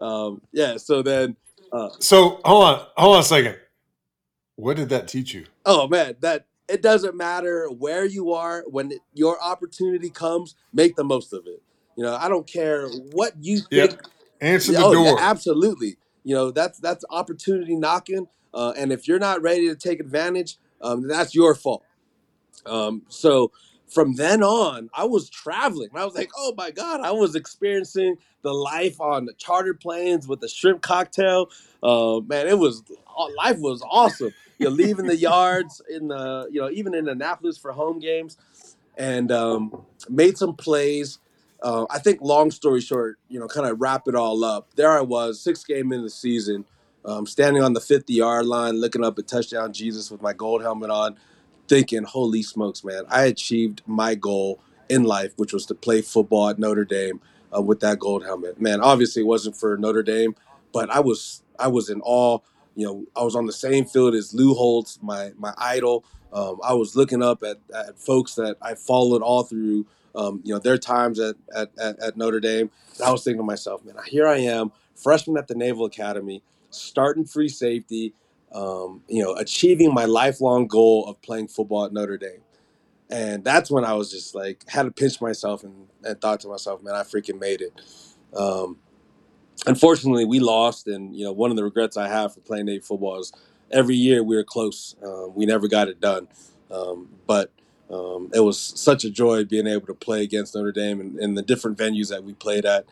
Um, 0.00 0.42
yeah, 0.52 0.76
so 0.76 1.02
then, 1.02 1.36
uh, 1.72 1.90
So 2.00 2.40
hold 2.44 2.64
on, 2.64 2.86
hold 2.96 3.14
on 3.16 3.20
a 3.20 3.24
second. 3.24 3.56
What 4.56 4.76
did 4.76 4.90
that 4.90 5.08
teach 5.08 5.34
you? 5.34 5.46
Oh 5.64 5.88
man, 5.88 6.16
that 6.20 6.46
it 6.68 6.82
doesn't 6.82 7.16
matter 7.16 7.68
where 7.68 8.04
you 8.04 8.32
are 8.32 8.64
when 8.68 8.92
it, 8.92 9.00
your 9.14 9.42
opportunity 9.42 10.10
comes, 10.10 10.54
make 10.72 10.96
the 10.96 11.04
most 11.04 11.32
of 11.32 11.46
it. 11.46 11.62
You 11.96 12.04
know, 12.04 12.14
I 12.14 12.28
don't 12.28 12.46
care 12.46 12.88
what 12.88 13.32
you 13.40 13.60
think. 13.60 13.98
Answer 14.40 14.72
the 14.72 14.78
Oh, 14.84 14.92
yeah, 14.92 15.10
door. 15.10 15.20
absolutely. 15.20 15.96
You 16.24 16.34
know, 16.34 16.50
that's 16.50 16.78
that's 16.78 17.04
opportunity 17.10 17.76
knocking, 17.76 18.28
uh, 18.54 18.72
and 18.76 18.92
if 18.92 19.08
you're 19.08 19.18
not 19.18 19.42
ready 19.42 19.68
to 19.68 19.76
take 19.76 20.00
advantage, 20.00 20.58
um, 20.82 21.06
that's 21.08 21.34
your 21.34 21.54
fault. 21.54 21.82
Um, 22.66 23.02
so 23.08 23.52
from 23.90 24.14
then 24.14 24.42
on, 24.42 24.88
I 24.94 25.04
was 25.04 25.28
traveling. 25.28 25.88
I 25.94 26.04
was 26.04 26.14
like, 26.14 26.30
oh 26.36 26.54
my 26.56 26.70
God, 26.70 27.00
I 27.00 27.10
was 27.10 27.34
experiencing 27.34 28.16
the 28.42 28.52
life 28.54 29.00
on 29.00 29.26
the 29.26 29.32
charter 29.34 29.74
planes 29.74 30.28
with 30.28 30.40
the 30.40 30.48
shrimp 30.48 30.80
cocktail. 30.80 31.50
Uh, 31.82 32.20
man, 32.20 32.46
it 32.46 32.58
was 32.58 32.82
life 33.36 33.58
was 33.58 33.82
awesome. 33.88 34.32
You're 34.58 34.70
leaving 34.70 35.06
the 35.06 35.16
yards 35.16 35.80
in 35.88 36.08
the, 36.08 36.48
you 36.50 36.60
know, 36.60 36.70
even 36.70 36.94
in 36.94 37.08
Annapolis 37.08 37.58
for 37.58 37.72
home 37.72 37.98
games 37.98 38.36
and 38.96 39.32
um, 39.32 39.84
made 40.08 40.36
some 40.38 40.54
plays. 40.54 41.18
Uh, 41.62 41.86
I 41.90 41.98
think, 41.98 42.20
long 42.22 42.50
story 42.50 42.80
short, 42.80 43.18
you 43.28 43.38
know, 43.38 43.48
kind 43.48 43.66
of 43.66 43.80
wrap 43.80 44.08
it 44.08 44.14
all 44.14 44.44
up. 44.44 44.68
There 44.76 44.90
I 44.90 45.00
was, 45.02 45.40
sixth 45.40 45.66
game 45.66 45.92
in 45.92 46.02
the 46.02 46.10
season, 46.10 46.64
um, 47.04 47.26
standing 47.26 47.62
on 47.62 47.72
the 47.72 47.80
50 47.80 48.12
yard 48.12 48.46
line, 48.46 48.80
looking 48.80 49.04
up 49.04 49.18
at 49.18 49.26
touchdown 49.26 49.72
Jesus 49.72 50.10
with 50.10 50.22
my 50.22 50.32
gold 50.32 50.62
helmet 50.62 50.90
on, 50.90 51.16
thinking, 51.70 52.02
holy 52.02 52.42
smokes, 52.42 52.82
man, 52.84 53.04
I 53.08 53.22
achieved 53.26 53.82
my 53.86 54.16
goal 54.16 54.58
in 54.88 55.04
life, 55.04 55.32
which 55.36 55.52
was 55.52 55.64
to 55.66 55.74
play 55.74 56.02
football 56.02 56.48
at 56.48 56.58
Notre 56.58 56.84
Dame 56.84 57.20
uh, 57.56 57.62
with 57.62 57.78
that 57.80 58.00
gold 58.00 58.24
helmet. 58.24 58.60
Man, 58.60 58.80
obviously 58.80 59.22
it 59.22 59.26
wasn't 59.26 59.56
for 59.56 59.78
Notre 59.78 60.02
Dame, 60.02 60.34
but 60.72 60.90
I 60.90 60.98
was 61.00 61.42
I 61.58 61.68
was 61.68 61.88
in 61.88 62.00
awe. 62.02 62.40
you 62.74 62.86
know, 62.86 63.06
I 63.14 63.22
was 63.22 63.36
on 63.36 63.46
the 63.46 63.52
same 63.52 63.84
field 63.84 64.14
as 64.14 64.34
Lou 64.34 64.52
Holtz, 64.54 64.98
my 65.00 65.32
my 65.38 65.54
idol. 65.58 66.04
Um, 66.32 66.58
I 66.62 66.74
was 66.74 66.96
looking 66.96 67.22
up 67.22 67.42
at, 67.44 67.58
at 67.74 67.98
folks 67.98 68.34
that 68.34 68.56
I 68.62 68.74
followed 68.74 69.22
all 69.22 69.44
through, 69.44 69.86
um, 70.14 70.40
you 70.44 70.52
know, 70.52 70.60
their 70.60 70.78
times 70.78 71.18
at, 71.18 71.36
at, 71.54 71.70
at, 71.78 71.98
at 72.00 72.16
Notre 72.16 72.40
Dame. 72.40 72.70
And 72.98 73.06
I 73.06 73.10
was 73.12 73.24
thinking 73.24 73.40
to 73.40 73.44
myself, 73.44 73.84
man, 73.84 73.96
here 74.06 74.28
I 74.28 74.38
am, 74.38 74.72
freshman 74.94 75.36
at 75.36 75.48
the 75.48 75.56
Naval 75.56 75.86
Academy, 75.86 76.42
starting 76.70 77.24
free 77.24 77.48
safety, 77.48 78.14
um, 78.52 79.02
you 79.08 79.22
know, 79.22 79.34
achieving 79.34 79.94
my 79.94 80.04
lifelong 80.04 80.66
goal 80.66 81.06
of 81.06 81.20
playing 81.22 81.48
football 81.48 81.84
at 81.84 81.92
Notre 81.92 82.18
Dame. 82.18 82.42
And 83.10 83.42
that's 83.44 83.70
when 83.70 83.84
I 83.84 83.94
was 83.94 84.10
just 84.10 84.34
like, 84.34 84.68
had 84.68 84.84
to 84.84 84.90
pinch 84.90 85.20
myself 85.20 85.64
and, 85.64 85.88
and 86.04 86.20
thought 86.20 86.40
to 86.40 86.48
myself, 86.48 86.82
man, 86.82 86.94
I 86.94 87.02
freaking 87.02 87.40
made 87.40 87.60
it. 87.60 87.72
Um, 88.36 88.78
unfortunately, 89.66 90.24
we 90.24 90.40
lost, 90.40 90.86
and 90.86 91.14
you 91.16 91.24
know, 91.24 91.32
one 91.32 91.50
of 91.50 91.56
the 91.56 91.64
regrets 91.64 91.96
I 91.96 92.08
have 92.08 92.34
for 92.34 92.40
playing 92.40 92.66
Navy 92.66 92.80
football 92.80 93.18
is 93.18 93.32
every 93.70 93.96
year 93.96 94.22
we 94.22 94.36
were 94.36 94.44
close. 94.44 94.94
Um, 95.04 95.32
we 95.34 95.46
never 95.46 95.68
got 95.68 95.88
it 95.88 96.00
done, 96.00 96.28
um, 96.70 97.08
but 97.26 97.50
um, 97.90 98.30
it 98.32 98.40
was 98.40 98.58
such 98.58 99.04
a 99.04 99.10
joy 99.10 99.44
being 99.44 99.66
able 99.66 99.86
to 99.86 99.94
play 99.94 100.22
against 100.22 100.54
Notre 100.54 100.72
Dame 100.72 101.00
and, 101.00 101.18
and 101.18 101.36
the 101.36 101.42
different 101.42 101.76
venues 101.76 102.08
that 102.10 102.22
we 102.22 102.32
played 102.34 102.64
at. 102.64 102.86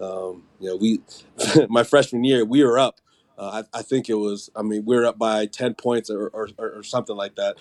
Um, 0.00 0.44
you 0.60 0.68
know, 0.68 0.76
we 0.76 1.00
my 1.68 1.82
freshman 1.82 2.24
year 2.24 2.44
we 2.44 2.62
were 2.64 2.78
up. 2.78 3.00
Uh, 3.38 3.62
I, 3.74 3.78
I, 3.78 3.82
think 3.82 4.08
it 4.08 4.14
was. 4.14 4.50
I 4.54 4.62
mean, 4.62 4.84
we 4.84 4.94
were 4.94 5.06
up 5.06 5.18
by 5.18 5.46
ten 5.46 5.74
points 5.74 6.10
or, 6.10 6.28
or, 6.28 6.48
or 6.58 6.82
something 6.82 7.16
like 7.16 7.36
that 7.36 7.56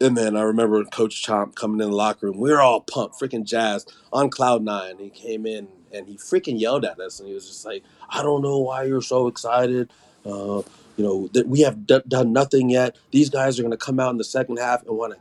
and 0.00 0.16
then 0.16 0.36
I 0.36 0.42
remember 0.42 0.82
Coach 0.84 1.22
Chaump 1.22 1.54
coming 1.54 1.80
in 1.80 1.90
the 1.90 1.96
locker 1.96 2.26
room. 2.26 2.38
We 2.38 2.50
were 2.50 2.60
all 2.60 2.80
pumped, 2.80 3.20
freaking 3.20 3.44
jazzed, 3.44 3.92
on 4.12 4.30
cloud 4.30 4.62
nine. 4.62 4.98
He 4.98 5.10
came 5.10 5.46
in 5.46 5.68
and 5.92 6.08
he 6.08 6.16
freaking 6.16 6.58
yelled 6.58 6.84
at 6.84 6.98
us, 6.98 7.20
and 7.20 7.28
he 7.28 7.34
was 7.34 7.46
just 7.46 7.64
like, 7.66 7.84
"I 8.08 8.22
don't 8.22 8.42
know 8.42 8.58
why 8.58 8.84
you're 8.84 9.02
so 9.02 9.26
excited. 9.26 9.90
Uh, 10.24 10.62
you 10.96 11.04
know 11.04 11.28
that 11.28 11.46
we 11.48 11.60
have 11.60 11.86
d- 11.86 12.02
done 12.08 12.32
nothing 12.32 12.70
yet. 12.70 12.96
These 13.10 13.30
guys 13.30 13.58
are 13.58 13.62
going 13.62 13.72
to 13.72 13.76
come 13.76 14.00
out 14.00 14.10
in 14.10 14.18
the 14.18 14.24
second 14.24 14.58
half 14.58 14.86
and 14.86 14.96
want 14.96 15.14
to 15.14 15.20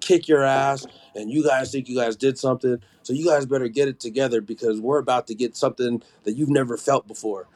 kick 0.00 0.28
your 0.28 0.44
ass, 0.44 0.86
and 1.14 1.30
you 1.30 1.42
guys 1.42 1.72
think 1.72 1.88
you 1.88 1.96
guys 1.96 2.16
did 2.16 2.38
something. 2.38 2.80
So 3.02 3.14
you 3.14 3.24
guys 3.24 3.46
better 3.46 3.68
get 3.68 3.88
it 3.88 3.98
together 3.98 4.42
because 4.42 4.80
we're 4.80 4.98
about 4.98 5.26
to 5.28 5.34
get 5.34 5.56
something 5.56 6.02
that 6.24 6.32
you've 6.32 6.50
never 6.50 6.76
felt 6.76 7.08
before." 7.08 7.48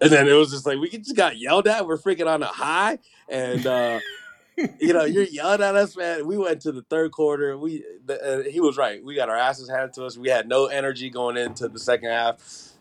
And 0.00 0.10
then 0.10 0.28
it 0.28 0.32
was 0.32 0.50
just 0.50 0.66
like 0.66 0.78
we 0.78 0.88
just 0.88 1.16
got 1.16 1.38
yelled 1.38 1.68
at. 1.68 1.86
We're 1.86 1.98
freaking 1.98 2.26
on 2.26 2.42
a 2.42 2.46
high, 2.46 2.98
and. 3.28 3.66
Uh, 3.66 4.00
you 4.78 4.92
know, 4.92 5.04
you're 5.04 5.24
yelling 5.24 5.62
at 5.62 5.74
us, 5.74 5.96
man. 5.96 6.26
We 6.26 6.36
went 6.36 6.60
to 6.62 6.72
the 6.72 6.82
third 6.82 7.12
quarter. 7.12 7.56
We 7.56 7.84
uh, 8.08 8.40
he 8.42 8.60
was 8.60 8.76
right. 8.76 9.02
We 9.02 9.14
got 9.14 9.28
our 9.28 9.36
asses 9.36 9.70
handed 9.70 9.94
to 9.94 10.04
us. 10.04 10.18
We 10.18 10.28
had 10.28 10.48
no 10.48 10.66
energy 10.66 11.08
going 11.08 11.36
into 11.36 11.68
the 11.68 11.78
second 11.78 12.10
half. 12.10 12.38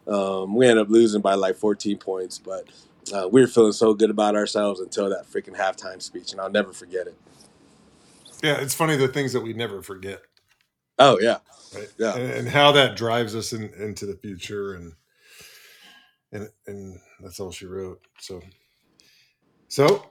Um, 0.08 0.56
we 0.56 0.68
ended 0.68 0.86
up 0.86 0.92
losing 0.92 1.22
by 1.22 1.36
like 1.36 1.56
14 1.56 1.98
points, 1.98 2.40
but 2.40 2.68
uh, 3.14 3.28
we 3.32 3.42
were 3.42 3.48
feeling 3.48 3.72
so 3.72 3.94
good 3.94 4.10
about 4.10 4.36
ourselves 4.36 4.80
until 4.80 5.10
that 5.10 5.30
freaking 5.30 5.56
halftime 5.56 6.02
speech, 6.02 6.32
and 6.32 6.42
I'll 6.42 6.50
never 6.50 6.74
forget 6.74 7.08
it. 7.08 7.16
Yeah, 8.44 8.60
it's 8.60 8.74
funny 8.74 8.96
the 8.96 9.08
things 9.08 9.34
that 9.34 9.42
we 9.42 9.54
never 9.54 9.82
forget. 9.82 10.22
Oh 10.98 11.20
yeah, 11.20 11.38
right? 11.76 11.88
yeah, 11.98 12.16
and, 12.16 12.32
and 12.32 12.50
how 12.50 12.72
that 12.74 12.96
drives 12.96 13.36
us 13.36 13.54
in, 13.54 13.70
into 13.78 14.06
the 14.06 14.16
future, 14.16 14.74
and 14.74 14.94
and 16.32 16.50
and 16.68 17.00
that's 17.22 17.40
all 17.40 17.52
she 17.52 17.66
wrote. 17.66 18.02
So, 18.20 18.42
so 19.68 20.06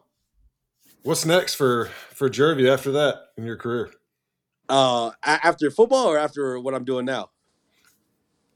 What's 1.09 1.25
next 1.25 1.55
for 1.55 1.87
for 2.11 2.29
Gervy 2.29 2.71
after 2.71 2.93
that 2.93 3.29
in 3.39 3.45
your 3.45 3.57
career? 3.57 3.91
Uh, 4.69 5.13
after 5.25 5.71
football 5.71 6.07
or 6.07 6.19
after 6.19 6.61
what 6.61 6.75
I'm 6.75 6.85
doing 6.85 7.07
now? 7.07 7.31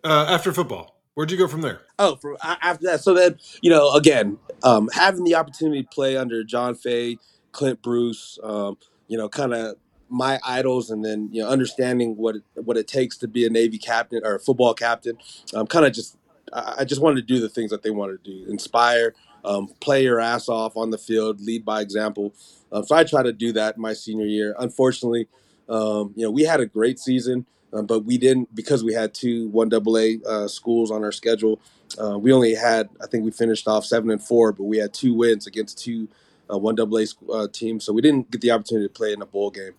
Uh, 0.05 0.27
after 0.29 0.53
football, 0.53 1.01
where'd 1.15 1.31
you 1.31 1.39
go 1.39 1.49
from 1.49 1.63
there? 1.63 1.81
Oh, 1.99 2.17
for 2.17 2.37
after 2.43 2.87
that. 2.89 3.01
So 3.01 3.15
then, 3.15 3.39
you 3.63 3.71
know, 3.71 3.95
again, 3.95 4.39
um, 4.65 4.91
having 4.93 5.25
the 5.25 5.37
opportunity 5.37 5.83
to 5.83 5.89
play 5.89 6.17
under 6.17 6.45
John 6.45 6.75
Fay, 6.75 7.17
Clint 7.53 7.81
Bruce, 7.81 8.39
um, 8.43 8.77
you 9.09 9.17
know, 9.17 9.31
kind 9.31 9.55
of 9.55 9.77
my 10.11 10.39
idols, 10.45 10.91
and 10.91 11.03
then 11.03 11.31
you 11.33 11.43
know, 11.43 11.49
understanding 11.49 12.19
what 12.19 12.37
it, 12.37 12.43
what 12.57 12.77
it 12.77 12.87
takes 12.87 13.17
to 13.19 13.29
be 13.29 13.47
a 13.47 13.51
Navy 13.51 13.79
captain 13.79 14.21
or 14.25 14.35
a 14.35 14.41
football 14.41 14.75
captain. 14.75 15.17
Um, 15.55 15.67
kind 15.67 15.87
of 15.87 15.95
just, 15.95 16.19
I 16.53 16.85
just 16.85 17.01
wanted 17.01 17.27
to 17.27 17.35
do 17.35 17.41
the 17.41 17.49
things 17.49 17.71
that 17.71 17.83
they 17.83 17.91
wanted 17.91 18.23
to 18.25 18.31
do, 18.31 18.51
inspire, 18.51 19.15
um, 19.45 19.69
play 19.81 20.03
your 20.03 20.21
ass 20.21 20.49
off 20.49 20.77
on 20.77 20.91
the 20.91 20.99
field, 20.99 21.41
lead 21.41 21.65
by 21.65 21.81
example. 21.81 22.35
Um, 22.71 22.85
so 22.85 22.95
I 22.95 23.05
tried 23.05 23.25
to 23.25 23.33
do 23.33 23.53
that 23.53 23.79
my 23.79 23.93
senior 23.93 24.27
year. 24.27 24.55
Unfortunately, 24.59 25.29
um, 25.69 26.13
you 26.17 26.25
know, 26.25 26.31
we 26.31 26.43
had 26.43 26.61
a 26.61 26.67
great 26.67 26.99
season, 26.99 27.47
uh, 27.73 27.83
but 27.83 28.05
we 28.05 28.19
didn't 28.19 28.55
because 28.55 28.85
we 28.85 28.93
had 28.93 29.15
two 29.15 29.49
one 29.49 29.73
AA 29.73 30.29
uh, 30.29 30.49
schools 30.49 30.91
on 30.91 31.05
our 31.05 31.13
schedule. 31.13 31.61
Uh, 31.99 32.19
we 32.19 32.33
only 32.33 32.55
had, 32.55 32.89
I 33.03 33.07
think, 33.07 33.25
we 33.25 33.31
finished 33.31 33.69
off 33.69 33.85
seven 33.85 34.11
and 34.11 34.23
four, 34.23 34.53
but 34.53 34.65
we 34.65 34.79
had 34.79 34.95
two 34.95 35.15
wins 35.15 35.47
against 35.47 35.79
two 35.79 36.09
uh, 36.53 36.59
one 36.59 36.79
AA 36.79 37.05
uh, 37.33 37.49
teams, 37.49 37.85
so 37.85 37.93
we 37.93 38.03
didn't 38.03 38.31
get 38.31 38.41
the 38.41 38.51
opportunity 38.51 38.89
to 38.89 38.93
play 38.93 39.13
in 39.13 39.23
a 39.23 39.27
bowl 39.27 39.51
game. 39.51 39.73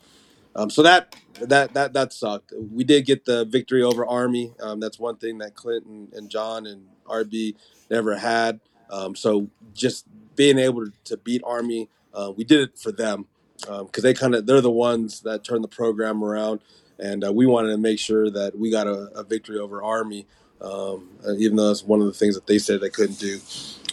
Um, 0.55 0.69
so 0.69 0.83
that 0.83 1.15
that 1.41 1.73
that 1.73 1.93
that 1.93 2.13
sucked. 2.13 2.53
We 2.71 2.83
did 2.83 3.05
get 3.05 3.25
the 3.25 3.45
victory 3.45 3.83
over 3.83 4.05
Army. 4.05 4.53
Um, 4.59 4.79
that's 4.79 4.99
one 4.99 5.17
thing 5.17 5.39
that 5.39 5.55
Clinton 5.55 6.09
and 6.13 6.29
John 6.29 6.65
and 6.67 6.85
RB 7.05 7.55
never 7.89 8.17
had. 8.17 8.59
Um, 8.89 9.15
so 9.15 9.49
just 9.73 10.05
being 10.35 10.59
able 10.59 10.85
to 11.05 11.17
beat 11.17 11.41
Army, 11.43 11.89
uh, 12.13 12.31
we 12.35 12.43
did 12.43 12.61
it 12.61 12.77
for 12.77 12.91
them 12.91 13.25
because 13.57 13.81
um, 13.81 13.89
they 14.03 14.13
kind 14.13 14.35
of 14.35 14.45
they're 14.45 14.61
the 14.61 14.71
ones 14.71 15.21
that 15.21 15.43
turned 15.43 15.63
the 15.63 15.69
program 15.69 16.23
around, 16.23 16.59
and 16.99 17.25
uh, 17.25 17.33
we 17.33 17.45
wanted 17.45 17.69
to 17.69 17.77
make 17.77 17.99
sure 17.99 18.29
that 18.29 18.57
we 18.57 18.69
got 18.69 18.87
a, 18.87 19.09
a 19.15 19.23
victory 19.23 19.57
over 19.57 19.81
Army, 19.81 20.27
um, 20.61 21.09
uh, 21.27 21.33
even 21.37 21.55
though 21.55 21.71
it's 21.71 21.83
one 21.83 21.99
of 21.99 22.05
the 22.05 22.13
things 22.13 22.35
that 22.35 22.45
they 22.45 22.59
said 22.59 22.81
they 22.81 22.89
couldn't 22.89 23.19
do. 23.19 23.39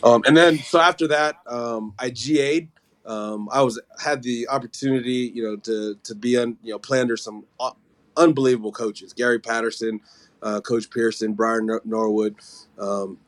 Um, 0.03 0.23
and 0.27 0.37
then 0.37 0.59
so 0.59 0.81
after 0.81 1.09
that, 1.09 1.37
I 1.47 2.11
GA'd. 2.11 2.69
Um, 3.07 3.49
I 3.51 3.63
was 3.63 3.81
had 4.03 4.23
the 4.23 4.49
opportunity, 4.49 5.33
you 5.35 5.43
know, 5.43 5.57
to 5.57 5.97
to 6.03 6.15
be 6.15 6.39
on, 6.39 6.59
you 6.63 6.73
know, 6.73 6.79
play 6.79 7.01
under 7.01 7.17
some 7.17 7.45
uh, 7.59 7.73
unbelievable 8.17 8.73
coaches: 8.73 9.13
Gary 9.13 9.39
Patterson, 9.39 10.01
uh, 10.43 10.61
Coach 10.61 10.91
Pearson, 10.91 11.33
Brian 11.33 11.69
Norwood. 11.85 12.37
Um, 12.79 13.19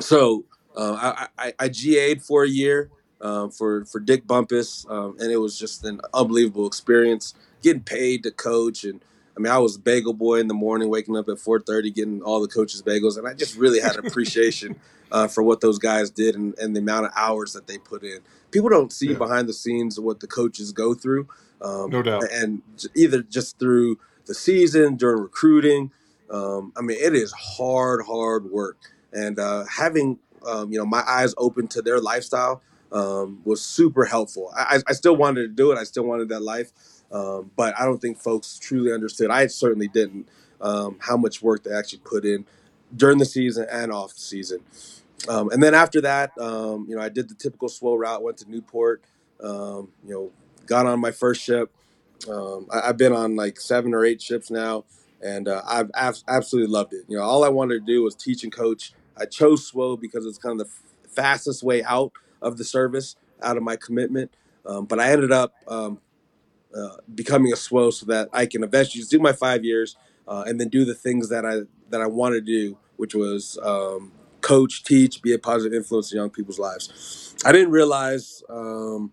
so 0.00 0.44
uh, 0.76 1.26
I, 1.38 1.46
I, 1.46 1.52
I 1.58 1.68
GA'd 1.68 2.22
for 2.22 2.44
a 2.44 2.48
year 2.48 2.90
um, 3.20 3.50
for 3.50 3.84
for 3.84 4.00
Dick 4.00 4.26
Bumpas, 4.26 4.88
um, 4.90 5.16
and 5.18 5.30
it 5.30 5.36
was 5.36 5.58
just 5.58 5.84
an 5.84 6.00
unbelievable 6.14 6.66
experience. 6.66 7.34
Getting 7.62 7.82
paid 7.82 8.22
to 8.22 8.30
coach, 8.30 8.84
and 8.84 9.02
I 9.36 9.40
mean, 9.40 9.52
I 9.52 9.58
was 9.58 9.76
bagel 9.76 10.14
boy 10.14 10.40
in 10.40 10.48
the 10.48 10.54
morning, 10.54 10.88
waking 10.88 11.16
up 11.16 11.28
at 11.28 11.38
four 11.38 11.60
thirty, 11.60 11.90
getting 11.90 12.22
all 12.22 12.40
the 12.40 12.48
coaches' 12.48 12.82
bagels, 12.82 13.18
and 13.18 13.26
I 13.26 13.34
just 13.34 13.56
really 13.56 13.80
had 13.80 13.96
appreciation 13.96 14.76
uh, 15.12 15.28
for 15.28 15.42
what 15.42 15.60
those 15.60 15.78
guys 15.78 16.10
did 16.10 16.34
and, 16.36 16.56
and, 16.58 16.74
the 16.74 16.80
amount 16.80 17.06
of 17.06 17.12
hours 17.16 17.52
that 17.52 17.66
they 17.66 17.78
put 17.78 18.04
in. 18.04 18.20
People 18.50 18.68
don't 18.68 18.92
see 18.92 19.12
yeah. 19.12 19.18
behind 19.18 19.48
the 19.48 19.52
scenes 19.52 19.98
what 19.98 20.20
the 20.20 20.26
coaches 20.26 20.72
go 20.72 20.94
through, 20.94 21.28
um, 21.60 21.90
no 21.90 22.02
doubt, 22.02 22.24
and 22.32 22.62
either 22.94 23.22
just 23.22 23.58
through 23.58 23.98
the 24.26 24.34
season 24.34 24.96
during 24.96 25.22
recruiting. 25.22 25.90
Um, 26.30 26.72
I 26.76 26.82
mean, 26.82 26.96
it 27.00 27.14
is 27.14 27.32
hard, 27.32 28.04
hard 28.06 28.50
work, 28.50 28.78
and 29.12 29.38
uh, 29.38 29.64
having 29.64 30.18
um, 30.46 30.72
you 30.72 30.78
know, 30.78 30.86
my 30.86 31.02
eyes 31.06 31.34
open 31.38 31.68
to 31.68 31.82
their 31.82 32.00
lifestyle 32.00 32.62
um, 32.92 33.40
was 33.44 33.62
super 33.62 34.04
helpful. 34.04 34.52
I, 34.56 34.80
I, 34.86 34.92
still 34.92 35.16
wanted 35.16 35.42
to 35.42 35.48
do 35.48 35.70
it. 35.72 35.78
I 35.78 35.84
still 35.84 36.04
wanted 36.04 36.28
that 36.30 36.40
life, 36.40 36.72
um, 37.12 37.50
but 37.56 37.78
I 37.78 37.84
don't 37.84 38.00
think 38.00 38.18
folks 38.18 38.58
truly 38.58 38.92
understood. 38.92 39.30
I 39.30 39.46
certainly 39.46 39.88
didn't 39.88 40.28
um, 40.60 40.98
how 41.00 41.16
much 41.16 41.42
work 41.42 41.64
they 41.64 41.72
actually 41.72 42.00
put 42.00 42.24
in 42.24 42.46
during 42.94 43.18
the 43.18 43.24
season 43.24 43.66
and 43.70 43.92
off 43.92 44.14
the 44.14 44.20
season. 44.20 44.60
Um, 45.28 45.50
and 45.50 45.62
then 45.62 45.74
after 45.74 46.00
that, 46.02 46.32
um, 46.38 46.86
you 46.88 46.96
know, 46.96 47.02
I 47.02 47.08
did 47.08 47.28
the 47.28 47.34
typical 47.34 47.68
SWO 47.68 47.98
route. 47.98 48.22
Went 48.22 48.38
to 48.38 48.50
Newport. 48.50 49.02
you 49.42 49.88
know, 50.04 50.32
got 50.66 50.86
on 50.86 51.00
my 51.00 51.10
first 51.10 51.42
ship. 51.42 51.72
I, 52.28 52.86
have 52.86 52.96
been 52.96 53.12
on 53.12 53.36
like 53.36 53.60
seven 53.60 53.94
or 53.94 54.04
eight 54.04 54.20
ships 54.22 54.50
now, 54.50 54.84
and 55.22 55.48
uh, 55.48 55.62
I've, 55.66 55.90
I've 55.94 56.18
absolutely 56.28 56.72
loved 56.72 56.92
it. 56.92 57.04
You 57.08 57.18
know, 57.18 57.22
all 57.22 57.44
I 57.44 57.48
wanted 57.48 57.80
to 57.80 57.92
do 57.92 58.02
was 58.02 58.14
teach 58.14 58.44
and 58.44 58.52
coach 58.52 58.92
I 59.20 59.26
chose 59.26 59.70
SWO 59.70 60.00
because 60.00 60.24
it's 60.26 60.38
kind 60.38 60.60
of 60.60 60.66
the 60.66 60.72
f- 60.72 61.10
fastest 61.12 61.62
way 61.62 61.84
out 61.84 62.12
of 62.40 62.56
the 62.56 62.64
service, 62.64 63.16
out 63.42 63.56
of 63.56 63.62
my 63.62 63.76
commitment. 63.76 64.32
Um, 64.64 64.86
but 64.86 64.98
I 64.98 65.12
ended 65.12 65.30
up 65.30 65.54
um, 65.68 66.00
uh, 66.74 66.96
becoming 67.14 67.52
a 67.52 67.56
SWO 67.56 67.92
so 67.92 68.06
that 68.06 68.28
I 68.32 68.46
can 68.46 68.64
eventually 68.64 69.00
just 69.00 69.10
do 69.10 69.18
my 69.18 69.32
five 69.32 69.64
years 69.64 69.96
uh, 70.26 70.44
and 70.46 70.58
then 70.58 70.68
do 70.68 70.84
the 70.84 70.94
things 70.94 71.28
that 71.28 71.44
I 71.44 71.60
that 71.90 72.00
I 72.00 72.06
want 72.06 72.34
to 72.34 72.40
do, 72.40 72.78
which 72.96 73.14
was 73.14 73.58
um, 73.62 74.12
coach, 74.40 74.84
teach, 74.84 75.22
be 75.22 75.32
a 75.32 75.38
positive 75.38 75.74
influence 75.74 76.12
in 76.12 76.18
young 76.18 76.30
people's 76.30 76.58
lives. 76.58 77.34
I 77.44 77.52
didn't 77.52 77.70
realize, 77.70 78.42
um, 78.48 79.12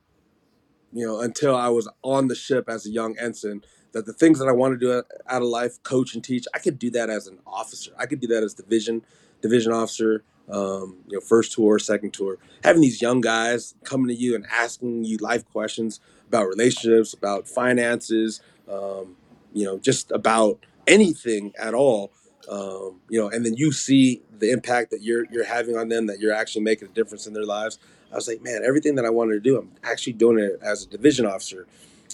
you 0.93 1.05
know, 1.05 1.21
until 1.21 1.55
I 1.55 1.69
was 1.69 1.87
on 2.03 2.27
the 2.27 2.35
ship 2.35 2.69
as 2.69 2.85
a 2.85 2.89
young 2.89 3.17
ensign 3.17 3.61
that 3.93 4.05
the 4.05 4.13
things 4.13 4.39
that 4.39 4.47
I 4.47 4.51
want 4.51 4.73
to 4.73 4.77
do 4.79 5.03
out 5.27 5.41
of 5.41 5.47
life, 5.47 5.81
coach 5.83 6.13
and 6.15 6.23
teach, 6.23 6.45
I 6.53 6.59
could 6.59 6.79
do 6.79 6.89
that 6.91 7.09
as 7.09 7.27
an 7.27 7.39
officer. 7.47 7.91
I 7.97 8.05
could 8.05 8.19
do 8.19 8.27
that 8.27 8.43
as 8.43 8.53
division 8.53 9.03
division 9.41 9.71
officer, 9.71 10.23
um, 10.49 10.97
you 11.07 11.17
know, 11.17 11.21
first 11.21 11.53
tour, 11.53 11.79
second 11.79 12.13
tour, 12.13 12.37
having 12.63 12.81
these 12.81 13.01
young 13.01 13.21
guys 13.21 13.75
coming 13.83 14.07
to 14.07 14.15
you 14.15 14.35
and 14.35 14.45
asking 14.51 15.03
you 15.03 15.17
life 15.17 15.45
questions 15.51 15.99
about 16.27 16.47
relationships, 16.47 17.13
about 17.13 17.47
finances, 17.47 18.41
um, 18.69 19.15
you 19.53 19.65
know, 19.65 19.77
just 19.77 20.11
about 20.11 20.65
anything 20.87 21.53
at 21.59 21.73
all. 21.73 22.11
Um, 22.49 23.01
you 23.09 23.19
know, 23.19 23.29
and 23.29 23.45
then 23.45 23.55
you 23.55 23.71
see 23.71 24.21
the 24.39 24.51
impact 24.51 24.91
that 24.91 25.01
you're 25.01 25.25
you're 25.31 25.45
having 25.45 25.75
on 25.77 25.89
them, 25.89 26.07
that 26.07 26.19
you're 26.19 26.33
actually 26.33 26.63
making 26.63 26.87
a 26.87 26.91
difference 26.91 27.27
in 27.27 27.33
their 27.33 27.45
lives. 27.45 27.79
I 28.11 28.15
was 28.15 28.27
like, 28.27 28.41
man, 28.41 28.61
everything 28.65 28.95
that 28.95 29.05
I 29.05 29.09
wanted 29.09 29.33
to 29.33 29.39
do, 29.41 29.57
I'm 29.57 29.71
actually 29.83 30.13
doing 30.13 30.39
it 30.39 30.59
as 30.61 30.85
a 30.85 30.87
division 30.87 31.25
officer. 31.25 31.67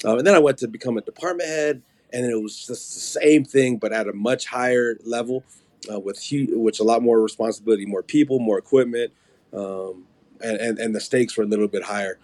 Um, 0.03 0.17
and 0.17 0.27
then 0.27 0.33
I 0.33 0.39
went 0.39 0.57
to 0.59 0.67
become 0.67 0.97
a 0.97 1.01
department 1.01 1.49
head, 1.49 1.83
and 2.11 2.25
it 2.25 2.41
was 2.41 2.57
just 2.57 2.67
the 2.67 3.21
same 3.21 3.45
thing, 3.45 3.77
but 3.77 3.93
at 3.93 4.07
a 4.07 4.13
much 4.13 4.47
higher 4.47 4.97
level, 5.05 5.43
uh, 5.91 5.99
with 5.99 6.19
huge, 6.19 6.49
which 6.51 6.79
a 6.79 6.83
lot 6.83 7.03
more 7.03 7.21
responsibility, 7.21 7.85
more 7.85 8.03
people, 8.03 8.39
more 8.39 8.57
equipment, 8.57 9.13
um, 9.53 10.05
and, 10.41 10.57
and 10.57 10.79
and 10.79 10.95
the 10.95 10.99
stakes 10.99 11.37
were 11.37 11.43
a 11.43 11.47
little 11.47 11.67
bit 11.67 11.83
higher. 11.83 12.17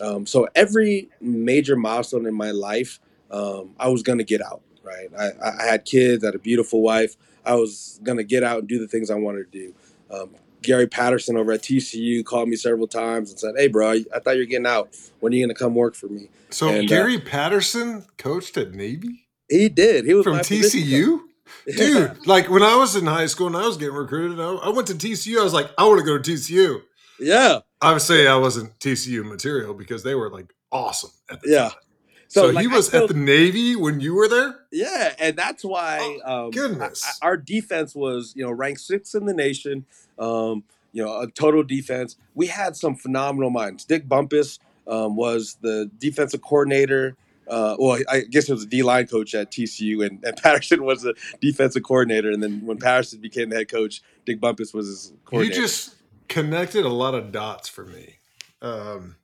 Um, 0.00 0.26
so 0.26 0.48
every 0.54 1.10
major 1.20 1.76
milestone 1.76 2.26
in 2.26 2.34
my 2.34 2.50
life, 2.50 2.98
um, 3.30 3.74
I 3.78 3.88
was 3.88 4.02
gonna 4.02 4.24
get 4.24 4.42
out. 4.42 4.62
Right, 4.82 5.08
I, 5.16 5.30
I 5.62 5.66
had 5.70 5.84
kids, 5.84 6.24
I 6.24 6.28
had 6.28 6.34
a 6.34 6.40
beautiful 6.40 6.82
wife. 6.82 7.16
I 7.44 7.54
was 7.54 8.00
gonna 8.02 8.22
get 8.24 8.42
out 8.42 8.60
and 8.60 8.68
do 8.68 8.78
the 8.78 8.88
things 8.88 9.10
I 9.10 9.14
wanted 9.16 9.50
to 9.52 9.58
do. 9.58 9.74
Um, 10.10 10.30
Gary 10.62 10.86
Patterson 10.86 11.36
over 11.36 11.52
at 11.52 11.62
TCU 11.62 12.24
called 12.24 12.48
me 12.48 12.56
several 12.56 12.86
times 12.86 13.30
and 13.30 13.38
said, 13.40 13.54
"Hey, 13.56 13.66
bro, 13.66 13.90
I 14.14 14.18
thought 14.20 14.36
you're 14.36 14.46
getting 14.46 14.66
out. 14.66 14.90
When 15.20 15.32
are 15.32 15.36
you 15.36 15.44
gonna 15.44 15.54
come 15.54 15.74
work 15.74 15.94
for 15.94 16.06
me?" 16.06 16.28
So 16.50 16.68
And, 16.68 16.84
uh, 16.84 16.94
Gary 16.94 17.18
Patterson 17.18 18.04
coached 18.18 18.56
at 18.56 18.72
Navy 18.72 19.26
He 19.48 19.68
did. 19.68 20.04
He 20.04 20.14
was 20.14 20.24
from 20.24 20.38
TCU. 20.38 21.20
Dude, 21.66 22.16
like 22.26 22.48
when 22.48 22.62
I 22.62 22.76
was 22.76 22.96
in 22.96 23.06
high 23.06 23.26
school 23.26 23.48
and 23.48 23.56
I 23.56 23.66
was 23.66 23.76
getting 23.76 23.94
recruited, 23.94 24.40
I, 24.40 24.52
I 24.54 24.68
went 24.70 24.86
to 24.88 24.94
TCU. 24.94 25.40
I 25.40 25.44
was 25.44 25.52
like, 25.52 25.70
I 25.76 25.86
want 25.86 25.98
to 26.00 26.06
go 26.06 26.16
to 26.18 26.30
TCU. 26.30 26.82
yeah. 27.18 27.60
Obviously, 27.80 28.26
I 28.28 28.36
wasn't 28.36 28.78
TCU 28.78 29.24
material 29.24 29.74
because 29.74 30.02
they 30.04 30.14
were 30.14 30.30
like 30.30 30.54
awesome 30.70 31.10
at 31.30 31.40
the 31.42 31.50
Yeah. 31.50 31.68
time. 31.70 31.78
So, 32.32 32.48
like, 32.50 32.62
he 32.62 32.66
was 32.68 32.86
still- 32.86 33.02
at 33.04 33.08
the 33.08 33.14
Navy 33.14 33.76
when 33.76 34.00
you 34.00 34.14
were 34.14 34.26
there. 34.28 34.60
Yeah, 34.70 35.14
and 35.18 35.36
that's 35.36 35.64
why 35.64 36.18
Oh, 36.24 36.46
um, 36.46 36.50
goodness. 36.50 37.02
I- 37.04 37.26
I- 37.26 37.28
our 37.28 37.36
defense 37.36 37.94
was 37.94 38.32
you 38.34 38.42
know 38.44 38.50
ranked 38.50 38.80
sixth 38.80 39.14
in 39.14 39.26
the 39.26 39.34
nation. 39.34 39.84
Um, 40.18 40.64
you 40.92 41.02
know, 41.04 41.20
a 41.20 41.26
total 41.30 41.62
defense. 41.62 42.16
We 42.34 42.46
had 42.46 42.76
some 42.76 42.94
phenomenal 42.94 43.50
minds. 43.50 43.84
Dick 43.84 44.06
Bumpas 44.08 44.58
um, 44.86 45.16
was 45.16 45.56
the 45.60 45.90
defensive 45.98 46.42
coordinator. 46.42 47.16
Uh, 47.48 47.76
well, 47.78 47.98
I 48.08 48.20
guess 48.20 48.48
it 48.48 48.52
was 48.52 48.62
a 48.62 48.66
D 48.66 48.82
line 48.82 49.06
coach 49.08 49.34
at 49.34 49.50
TCU, 49.50 50.06
and, 50.06 50.24
and 50.24 50.36
Patterson 50.42 50.84
was 50.84 51.02
the 51.02 51.14
defensive 51.40 51.82
coordinator. 51.82 52.30
And 52.30 52.42
then 52.42 52.64
when 52.64 52.78
Patterson 52.78 53.20
became 53.20 53.50
the 53.50 53.56
head 53.56 53.68
coach, 53.70 54.00
Dick 54.24 54.40
Bumpas 54.40 54.72
was 54.72 54.86
his 54.86 55.12
coordinator. 55.24 55.60
You 55.60 55.66
just 55.66 55.94
connected 56.28 56.84
a 56.86 56.88
lot 56.88 57.14
of 57.14 57.30
dots 57.32 57.68
for 57.68 57.84
me, 57.84 58.14
um, 58.62 59.16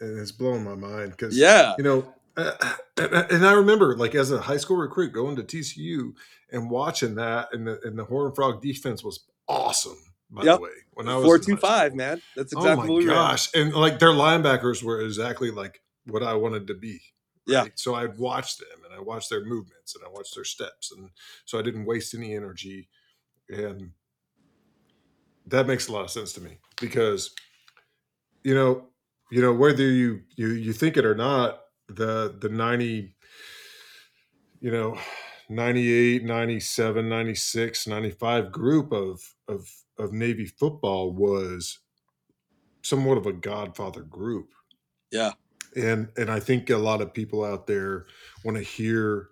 and 0.00 0.18
it's 0.18 0.32
blowing 0.32 0.64
my 0.64 0.74
mind 0.74 1.10
because 1.10 1.36
yeah, 1.36 1.74
you 1.78 1.84
know, 1.84 2.13
uh, 2.36 2.52
and, 2.96 3.46
I 3.46 3.52
remember 3.52 3.96
like 3.96 4.14
as 4.14 4.30
a 4.32 4.40
high 4.40 4.56
school 4.56 4.76
recruit 4.76 5.12
going 5.12 5.36
to 5.36 5.42
TCU 5.42 6.12
and 6.50 6.70
watching 6.70 7.14
that, 7.16 7.48
and 7.52 7.66
the 7.66 7.80
and 7.84 7.98
the 7.98 8.04
Horn 8.04 8.34
Frog 8.34 8.62
defense 8.62 9.04
was 9.04 9.24
awesome. 9.48 9.98
By 10.30 10.42
Yep. 10.44 10.56
the 10.56 10.62
way, 10.62 10.70
when 10.94 11.08
I 11.08 11.16
was 11.16 11.24
four 11.24 11.38
two 11.38 11.56
five, 11.56 11.94
man. 11.94 12.20
That's 12.34 12.54
Oh 12.54 12.58
exactly 12.58 12.88
my 12.88 12.92
what 12.92 12.98
we 12.98 13.06
ran. 13.06 13.14
gosh! 13.16 13.54
And 13.54 13.72
like 13.74 13.98
their 13.98 14.10
linebackers 14.10 14.82
were 14.82 15.00
exactly 15.02 15.50
like 15.50 15.80
what 16.06 16.22
I 16.22 16.34
wanted 16.34 16.66
to 16.68 16.74
be. 16.74 17.00
Yeah. 17.46 17.66
So 17.74 17.94
I'd 17.94 18.18
watch 18.18 18.56
them 18.56 18.78
and 18.84 18.94
I 18.94 19.00
watched 19.00 19.30
their 19.30 19.44
movements 19.44 19.94
and 19.94 20.04
I 20.04 20.08
watched 20.10 20.34
their 20.34 20.44
steps, 20.44 20.92
and 20.96 21.10
so 21.44 21.58
I 21.58 21.62
didn't 21.62 21.84
waste 21.84 22.14
any 22.14 22.34
energy. 22.34 22.88
And 23.48 23.92
that 25.46 25.66
makes 25.66 25.88
a 25.88 25.92
lot 25.92 26.04
of 26.04 26.10
sense 26.10 26.32
to 26.32 26.40
me 26.40 26.58
because 26.80 27.34
you 28.42 28.54
know, 28.54 28.88
you 29.30 29.40
know 29.42 29.52
whether 29.52 29.82
you 29.82 30.22
you 30.36 30.48
you 30.48 30.72
think 30.72 30.96
it 30.96 31.04
or 31.04 31.14
not, 31.14 31.60
the 31.88 32.36
the 32.40 32.48
ninety, 32.50 33.16
you 34.60 34.70
know. 34.72 34.98
98 35.50 36.24
97 36.24 37.08
96 37.08 37.86
95 37.86 38.52
group 38.52 38.92
of 38.92 39.34
of 39.48 39.68
of 39.98 40.12
navy 40.12 40.46
football 40.46 41.12
was 41.12 41.80
somewhat 42.82 43.18
of 43.18 43.26
a 43.26 43.32
godfather 43.32 44.02
group 44.02 44.50
Yeah. 45.12 45.32
and 45.76 46.10
and 46.16 46.30
i 46.30 46.40
think 46.40 46.70
a 46.70 46.78
lot 46.78 47.02
of 47.02 47.14
people 47.14 47.44
out 47.44 47.66
there 47.66 48.06
want 48.44 48.56
to 48.58 48.64
hear 48.64 49.30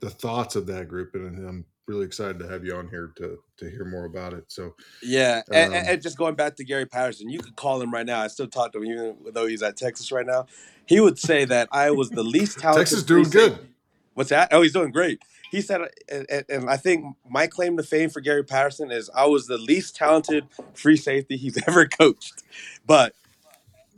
the 0.00 0.10
thoughts 0.10 0.56
of 0.56 0.66
that 0.66 0.88
group 0.88 1.14
and 1.14 1.48
i'm 1.48 1.66
really 1.90 2.06
excited 2.06 2.38
to 2.38 2.48
have 2.48 2.64
you 2.64 2.74
on 2.76 2.88
here 2.88 3.12
to 3.16 3.36
to 3.56 3.68
hear 3.68 3.84
more 3.84 4.04
about 4.04 4.32
it 4.32 4.44
so 4.48 4.74
Yeah, 5.02 5.42
and, 5.52 5.74
Um, 5.74 5.82
and- 5.88 6.00
just 6.02 6.16
going 6.16 6.36
back 6.36 6.54
to 6.56 6.64
Gary 6.64 6.86
Patterson, 6.86 7.28
you 7.28 7.40
could 7.40 7.56
call 7.56 7.82
him 7.82 7.92
right 7.92 8.06
now. 8.06 8.20
I 8.20 8.28
still 8.28 8.46
talk 8.46 8.72
to 8.72 8.78
him, 8.78 8.84
even 8.84 9.16
though 9.32 9.46
he's 9.46 9.62
at 9.62 9.76
Texas 9.76 10.12
right 10.12 10.24
now. 10.24 10.46
He 10.86 11.00
would 11.00 11.18
say 11.18 11.44
that 11.46 11.68
I 11.72 11.90
was 11.90 12.08
the 12.10 12.22
least 12.22 12.58
talented. 12.64 12.86
texas 12.86 13.02
doing 13.02 13.24
good 13.24 13.52
safety- 13.52 13.66
What's 14.14 14.30
that? 14.30 14.48
Oh, 14.52 14.62
he's 14.62 14.72
doing 14.72 14.92
great. 14.92 15.20
He 15.50 15.60
said, 15.60 15.80
and, 16.08 16.26
and- 16.30 16.44
and 16.48 16.70
I 16.70 16.76
think 16.76 17.04
my 17.28 17.46
claim 17.48 17.76
to 17.76 17.82
fame 17.82 18.08
for 18.10 18.20
Gary 18.20 18.44
Patterson 18.44 18.90
is 18.92 19.10
I 19.14 19.26
was 19.26 19.46
the 19.48 19.58
least 19.58 19.96
talented 19.96 20.46
free 20.74 20.96
safety 20.96 21.36
he's 21.36 21.58
ever 21.68 21.86
coached, 21.86 22.42
but 22.86 23.14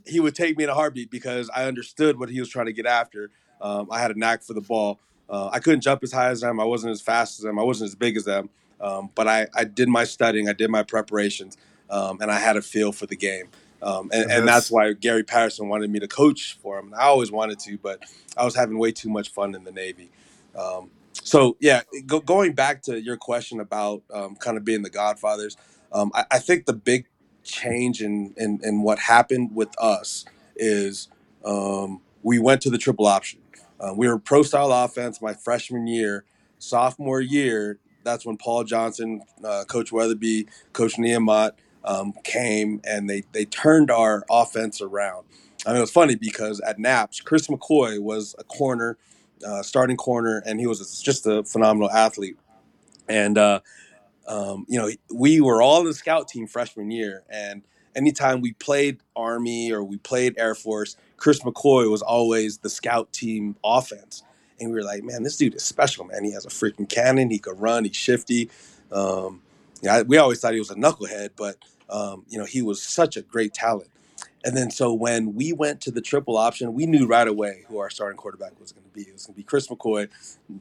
he 0.05 0.19
would 0.19 0.35
take 0.35 0.57
me 0.57 0.63
in 0.63 0.69
a 0.69 0.73
heartbeat 0.73 1.11
because 1.11 1.49
I 1.55 1.65
understood 1.65 2.19
what 2.19 2.29
he 2.29 2.39
was 2.39 2.49
trying 2.49 2.65
to 2.65 2.73
get 2.73 2.85
after. 2.87 3.29
Um, 3.61 3.87
I 3.91 3.99
had 4.01 4.11
a 4.11 4.17
knack 4.19 4.41
for 4.43 4.53
the 4.53 4.61
ball. 4.61 4.99
Uh, 5.33 5.49
I 5.51 5.57
couldn't 5.57 5.81
jump 5.81 6.03
as 6.03 6.11
high 6.11 6.29
as 6.29 6.41
them. 6.41 6.59
I 6.59 6.63
wasn't 6.63 6.91
as 6.91 7.01
fast 7.01 7.39
as 7.39 7.43
them. 7.43 7.57
I 7.57 7.63
wasn't 7.63 7.87
as 7.89 7.95
big 7.95 8.15
as 8.17 8.25
them. 8.25 8.49
Um, 8.79 9.09
but 9.15 9.27
I, 9.27 9.47
I 9.55 9.63
did 9.63 9.89
my 9.89 10.03
studying. 10.03 10.47
I 10.47 10.53
did 10.53 10.69
my 10.69 10.83
preparations, 10.83 11.57
um, 11.89 12.21
and 12.21 12.29
I 12.29 12.37
had 12.37 12.55
a 12.55 12.61
feel 12.61 12.91
for 12.91 13.07
the 13.07 13.15
game. 13.15 13.47
Um, 13.81 14.09
and, 14.13 14.29
And 14.31 14.47
that's- 14.47 14.69
why 14.69 14.93
Gary 14.93 15.23
Patterson 15.23 15.69
wanted 15.69 15.89
me 15.89 15.99
to 15.99 16.07
coach 16.07 16.57
for 16.61 16.77
him. 16.77 16.87
And 16.87 16.95
I 16.95 17.05
always 17.05 17.31
wanted 17.31 17.57
to, 17.59 17.77
but 17.79 18.03
I 18.37 18.45
was 18.45 18.55
having 18.55 18.77
way 18.77 18.91
too 18.91 19.09
much 19.09 19.29
fun 19.29 19.55
in 19.55 19.63
the 19.63 19.71
Navy. 19.71 20.11
Um, 20.55 20.91
so 21.13 21.57
yeah, 21.59 21.81
go, 22.05 22.19
going 22.19 22.53
back 22.53 22.83
to 22.83 23.01
your 23.01 23.17
question 23.17 23.59
about 23.59 24.03
um, 24.13 24.35
kind 24.35 24.57
of 24.57 24.63
being 24.63 24.83
the 24.83 24.89
Godfathers, 24.89 25.57
um, 25.91 26.11
I, 26.13 26.25
I 26.31 26.39
think 26.39 26.65
the 26.65 26.73
big 26.73 27.07
change 27.43 28.01
in, 28.01 28.33
in 28.37 28.59
in 28.63 28.83
what 28.83 28.99
happened 28.99 29.51
with 29.53 29.77
us 29.79 30.25
is 30.55 31.09
um, 31.43 32.01
we 32.21 32.39
went 32.39 32.61
to 32.61 32.69
the 32.69 32.77
triple 32.77 33.07
option. 33.07 33.39
Uh, 33.83 33.93
we 33.93 34.07
were 34.07 34.17
pro 34.17 34.43
style 34.43 34.71
offense 34.71 35.21
my 35.21 35.33
freshman 35.33 35.87
year, 35.87 36.23
sophomore 36.57 37.19
year. 37.19 37.79
That's 38.03 38.25
when 38.25 38.37
Paul 38.37 38.63
Johnson, 38.63 39.21
uh, 39.43 39.65
Coach 39.67 39.91
Weatherbie, 39.91 40.47
Coach 40.71 40.95
Niamat 40.95 41.51
um, 41.83 42.13
came 42.23 42.79
and 42.85 43.09
they 43.09 43.23
they 43.33 43.45
turned 43.45 43.91
our 43.91 44.23
offense 44.29 44.81
around. 44.81 45.25
I 45.65 45.69
mean, 45.69 45.77
it 45.77 45.81
was 45.81 45.91
funny 45.91 46.15
because 46.15 46.59
at 46.61 46.79
Naps, 46.79 47.19
Chris 47.19 47.47
McCoy 47.47 47.99
was 47.99 48.35
a 48.39 48.43
corner, 48.43 48.97
uh, 49.45 49.61
starting 49.63 49.97
corner, 49.97 50.41
and 50.45 50.59
he 50.59 50.67
was 50.67 51.01
just 51.01 51.27
a 51.27 51.43
phenomenal 51.43 51.91
athlete. 51.91 52.37
And 53.09 53.37
uh, 53.37 53.59
um, 54.27 54.65
you 54.69 54.79
know, 54.79 54.89
we 55.13 55.41
were 55.41 55.61
all 55.61 55.81
in 55.81 55.87
the 55.87 55.93
scout 55.93 56.29
team 56.29 56.47
freshman 56.47 56.89
year, 56.89 57.23
and 57.29 57.63
anytime 57.95 58.39
we 58.39 58.53
played 58.53 58.99
Army 59.15 59.71
or 59.71 59.83
we 59.83 59.97
played 59.97 60.35
Air 60.37 60.55
Force, 60.55 60.95
Chris 61.23 61.39
McCoy 61.39 61.89
was 61.89 62.01
always 62.01 62.57
the 62.57 62.69
scout 62.69 63.09
team 63.13 63.55
offense. 63.63 64.23
And 64.59 64.71
we 64.71 64.75
were 64.75 64.83
like, 64.83 65.05
man, 65.05 65.23
this 65.23 65.37
dude 65.37 65.55
is 65.55 65.63
special, 65.63 66.03
man. 66.03 66.25
He 66.25 66.33
has 66.33 66.43
a 66.45 66.49
freaking 66.49 66.87
cannon. 66.89 67.29
He 67.29 67.39
could 67.39 67.57
run. 67.61 67.85
He's 67.85 67.95
shifty. 67.95 68.49
Um, 68.91 69.41
we 70.05 70.17
always 70.17 70.41
thought 70.41 70.51
he 70.51 70.59
was 70.59 70.69
a 70.69 70.75
knucklehead, 70.75 71.29
but 71.37 71.55
um, 71.89 72.25
you 72.27 72.37
know, 72.37 72.43
he 72.43 72.61
was 72.61 72.83
such 72.83 73.15
a 73.15 73.21
great 73.21 73.53
talent. 73.53 73.89
And 74.43 74.57
then 74.57 74.69
so 74.69 74.91
when 74.91 75.33
we 75.33 75.53
went 75.53 75.79
to 75.81 75.91
the 75.91 76.01
triple 76.01 76.35
option, 76.35 76.73
we 76.73 76.85
knew 76.85 77.07
right 77.07 77.27
away 77.27 77.63
who 77.69 77.77
our 77.77 77.89
starting 77.89 78.17
quarterback 78.17 78.59
was 78.59 78.73
going 78.73 78.83
to 78.83 78.93
be. 78.93 79.03
It 79.03 79.13
was 79.13 79.25
going 79.25 79.35
to 79.35 79.37
be 79.37 79.43
Chris 79.43 79.69
McCoy, 79.69 80.09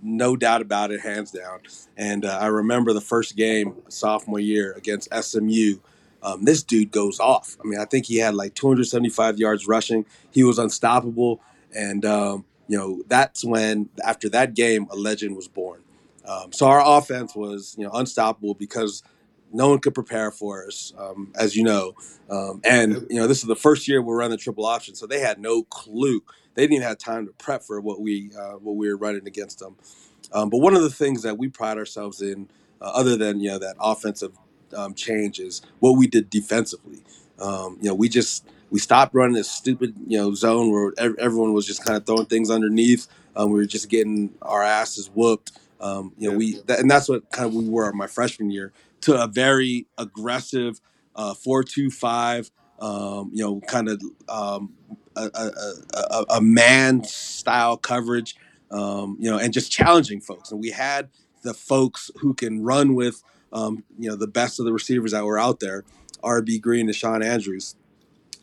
no 0.01 0.37
doubt 0.37 0.63
about 0.63 0.93
it, 0.93 1.01
hands 1.01 1.33
down. 1.33 1.63
And 1.97 2.25
uh, 2.25 2.39
I 2.41 2.47
remember 2.47 2.93
the 2.93 3.01
first 3.01 3.35
game, 3.35 3.75
sophomore 3.89 4.39
year 4.39 4.75
against 4.75 5.13
SMU. 5.13 5.79
Um, 6.23 6.45
this 6.45 6.63
dude 6.63 6.91
goes 6.91 7.19
off. 7.19 7.57
I 7.63 7.67
mean, 7.67 7.81
I 7.81 7.85
think 7.85 8.07
he 8.07 8.19
had 8.19 8.35
like 8.35 8.55
275 8.55 9.39
yards 9.39 9.67
rushing. 9.67 10.07
He 10.31 10.45
was 10.45 10.59
unstoppable. 10.59 11.41
And, 11.75 12.05
um, 12.05 12.45
you 12.69 12.79
know, 12.79 13.03
that's 13.09 13.45
when, 13.45 13.89
after 14.05 14.29
that 14.31 14.55
game, 14.55 14.87
a 14.91 14.97
legend 14.97 15.37
was 15.37 15.49
born. 15.49 15.81
Um, 16.25 16.53
so 16.53 16.67
our 16.67 16.83
offense 16.99 17.35
was, 17.35 17.75
you 17.77 17.85
know, 17.85 17.91
unstoppable 17.93 18.55
because 18.55 19.03
no 19.53 19.69
one 19.69 19.81
could 19.81 19.95
prepare 19.95 20.31
for 20.31 20.67
us, 20.67 20.93
um, 20.97 21.33
as 21.35 21.57
you 21.57 21.65
know. 21.65 21.95
Um, 22.31 22.61
and, 22.65 23.07
you 23.11 23.17
know, 23.17 23.27
this 23.27 23.39
is 23.39 23.47
the 23.47 23.57
first 23.57 23.89
year 23.89 24.01
we're 24.01 24.17
running 24.17 24.31
the 24.31 24.37
triple 24.37 24.65
option. 24.65 24.95
So 24.95 25.07
they 25.07 25.21
had 25.21 25.41
no 25.41 25.65
clue. 25.65 26.23
They 26.55 26.63
didn't 26.63 26.75
even 26.75 26.89
have 26.89 26.99
time 26.99 27.27
to 27.27 27.33
prep 27.33 27.63
for 27.63 27.81
what 27.81 28.01
we, 28.01 28.31
uh, 28.39 28.53
what 28.53 28.77
we 28.77 28.89
were 28.89 28.97
running 28.97 29.27
against 29.27 29.59
them. 29.59 29.77
Um, 30.33 30.49
but 30.49 30.59
one 30.59 30.75
of 30.75 30.83
the 30.83 30.91
things 30.91 31.23
that 31.23 31.37
we 31.37 31.49
pride 31.49 31.79
ourselves 31.79 32.23
in, 32.23 32.49
uh, 32.81 32.91
other 32.95 33.17
than 33.17 33.41
you 33.41 33.51
know 33.51 33.59
that 33.59 33.77
offensive 33.79 34.33
um, 34.75 34.95
change, 34.95 35.41
is 35.41 35.63
what 35.81 35.93
we 35.93 36.07
did 36.07 36.31
defensively. 36.31 37.03
Um, 37.39 37.79
you 37.81 37.89
know, 37.89 37.95
we 37.95 38.09
just 38.09 38.47
we 38.71 38.79
stopped 38.79 39.15
running 39.15 39.35
this 39.35 39.51
stupid 39.51 39.95
you 40.07 40.19
know 40.19 40.35
zone 40.35 40.71
where 40.71 40.93
ev- 40.99 41.17
everyone 41.19 41.53
was 41.53 41.67
just 41.67 41.85
kind 41.85 41.97
of 41.97 42.07
throwing 42.07 42.27
things 42.27 42.51
underneath. 42.51 43.07
Um, 43.37 43.51
we 43.51 43.61
were 43.61 43.67
just 43.67 43.89
getting 43.89 44.35
our 44.43 44.63
asses 44.63 45.09
whooped. 45.09 45.53
Um, 45.81 46.13
you 46.17 46.31
know, 46.31 46.37
we 46.37 46.61
that, 46.67 46.81
and 46.81 46.91
that's 46.91 47.09
what 47.09 47.31
kind 47.31 47.49
of 47.49 47.55
we 47.55 47.69
were 47.69 47.93
my 47.93 48.07
freshman 48.07 48.51
year 48.51 48.73
to 49.03 49.21
a 49.21 49.27
very 49.27 49.87
aggressive 49.99 50.81
uh, 51.17 51.35
four 51.35 51.65
two 51.65 51.91
five. 51.91 52.51
Um, 52.79 53.31
you 53.33 53.45
know, 53.45 53.61
kind 53.69 53.89
of 53.89 54.03
um, 54.29 54.73
a, 55.15 55.31
a, 55.35 55.51
a, 55.95 56.25
a 56.31 56.41
man 56.41 57.05
style 57.05 57.77
coverage 57.77 58.35
um, 58.73 59.17
you 59.21 59.31
know, 59.31 59.39
and 59.39 59.53
just 59.53 59.71
challenging 59.71 60.21
folks. 60.21 60.51
And 60.51 60.61
we 60.61 60.71
had 60.71 61.11
the 61.43 61.55
folks 61.55 62.11
who 62.17 62.35
can 62.35 62.63
run 62.63 62.95
with, 62.95 63.23
um, 63.53 63.85
you 63.99 64.09
know, 64.09 64.17
the 64.17 64.27
best 64.27 64.59
of 64.59 64.65
the 64.67 64.73
receivers 64.73 65.13
that 65.13 65.25
were 65.25 65.39
out 65.39 65.61
there, 65.61 65.85
RB 66.23 66.61
Green 66.61 66.87
and 66.87 66.95
Sean 66.97 67.23
Andrews. 67.23 67.75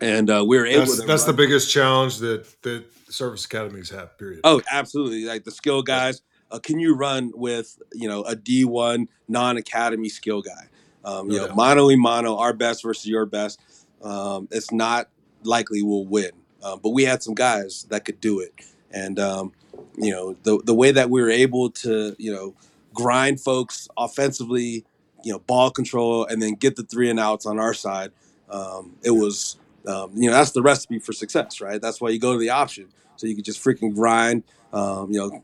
and 0.01 0.29
uh, 0.29 0.43
we 0.47 0.57
were 0.57 0.65
able 0.65 0.85
That's 0.85 0.99
to. 1.01 1.05
that's 1.07 1.23
the 1.25 1.33
biggest 1.33 1.71
challenge 1.71 2.17
that 2.19 2.61
that 2.63 2.85
service 3.11 3.45
academies 3.45 3.89
have. 3.89 4.17
Period. 4.17 4.41
Oh, 4.43 4.61
absolutely! 4.71 5.25
Like 5.25 5.43
the 5.43 5.51
skill 5.51 5.81
guys. 5.81 6.21
Uh, 6.51 6.57
can 6.57 6.79
you 6.79 6.95
run 6.95 7.31
with 7.35 7.79
you 7.93 8.07
know 8.07 8.23
a 8.23 8.35
D 8.35 8.65
one 8.65 9.07
non 9.27 9.57
academy 9.57 10.09
skill 10.09 10.41
guy? 10.41 10.67
Um, 11.05 11.29
you 11.29 11.37
No 11.37 11.41
know, 11.43 11.47
doubt. 11.47 11.55
mono 11.55 11.91
e 11.91 11.95
mono, 11.95 12.37
our 12.37 12.53
best 12.53 12.83
versus 12.83 13.05
your 13.05 13.25
best. 13.25 13.59
Um, 14.01 14.47
it's 14.51 14.71
not 14.71 15.09
likely 15.43 15.81
we'll 15.81 16.05
win, 16.05 16.31
uh, 16.63 16.75
but 16.77 16.89
we 16.89 17.03
had 17.03 17.21
some 17.23 17.33
guys 17.35 17.85
that 17.89 18.03
could 18.05 18.19
do 18.19 18.39
it, 18.39 18.53
and 18.91 19.19
um, 19.19 19.53
you 19.97 20.11
know 20.11 20.35
the 20.43 20.59
the 20.65 20.73
way 20.73 20.91
that 20.91 21.09
we 21.09 21.21
were 21.21 21.29
able 21.29 21.69
to 21.71 22.15
you 22.17 22.33
know 22.33 22.55
grind 22.93 23.39
folks 23.39 23.87
offensively, 23.97 24.85
you 25.23 25.31
know 25.31 25.39
ball 25.39 25.71
control, 25.71 26.25
and 26.25 26.41
then 26.41 26.53
get 26.53 26.75
the 26.75 26.83
three 26.83 27.09
and 27.09 27.19
outs 27.19 27.45
on 27.45 27.59
our 27.59 27.73
side. 27.73 28.11
Um, 28.49 28.95
it 29.03 29.11
was 29.11 29.57
um, 29.87 30.11
you 30.15 30.29
know 30.29 30.35
that's 30.35 30.51
the 30.51 30.61
recipe 30.61 30.99
for 30.99 31.13
success, 31.13 31.61
right? 31.61 31.81
That's 31.81 32.01
why 32.01 32.09
you 32.09 32.19
go 32.19 32.33
to 32.33 32.39
the 32.39 32.49
option, 32.49 32.87
so 33.15 33.27
you 33.27 33.35
can 33.35 33.43
just 33.43 33.63
freaking 33.63 33.93
grind. 33.93 34.43
Um, 34.71 35.11
you 35.11 35.19
know, 35.19 35.43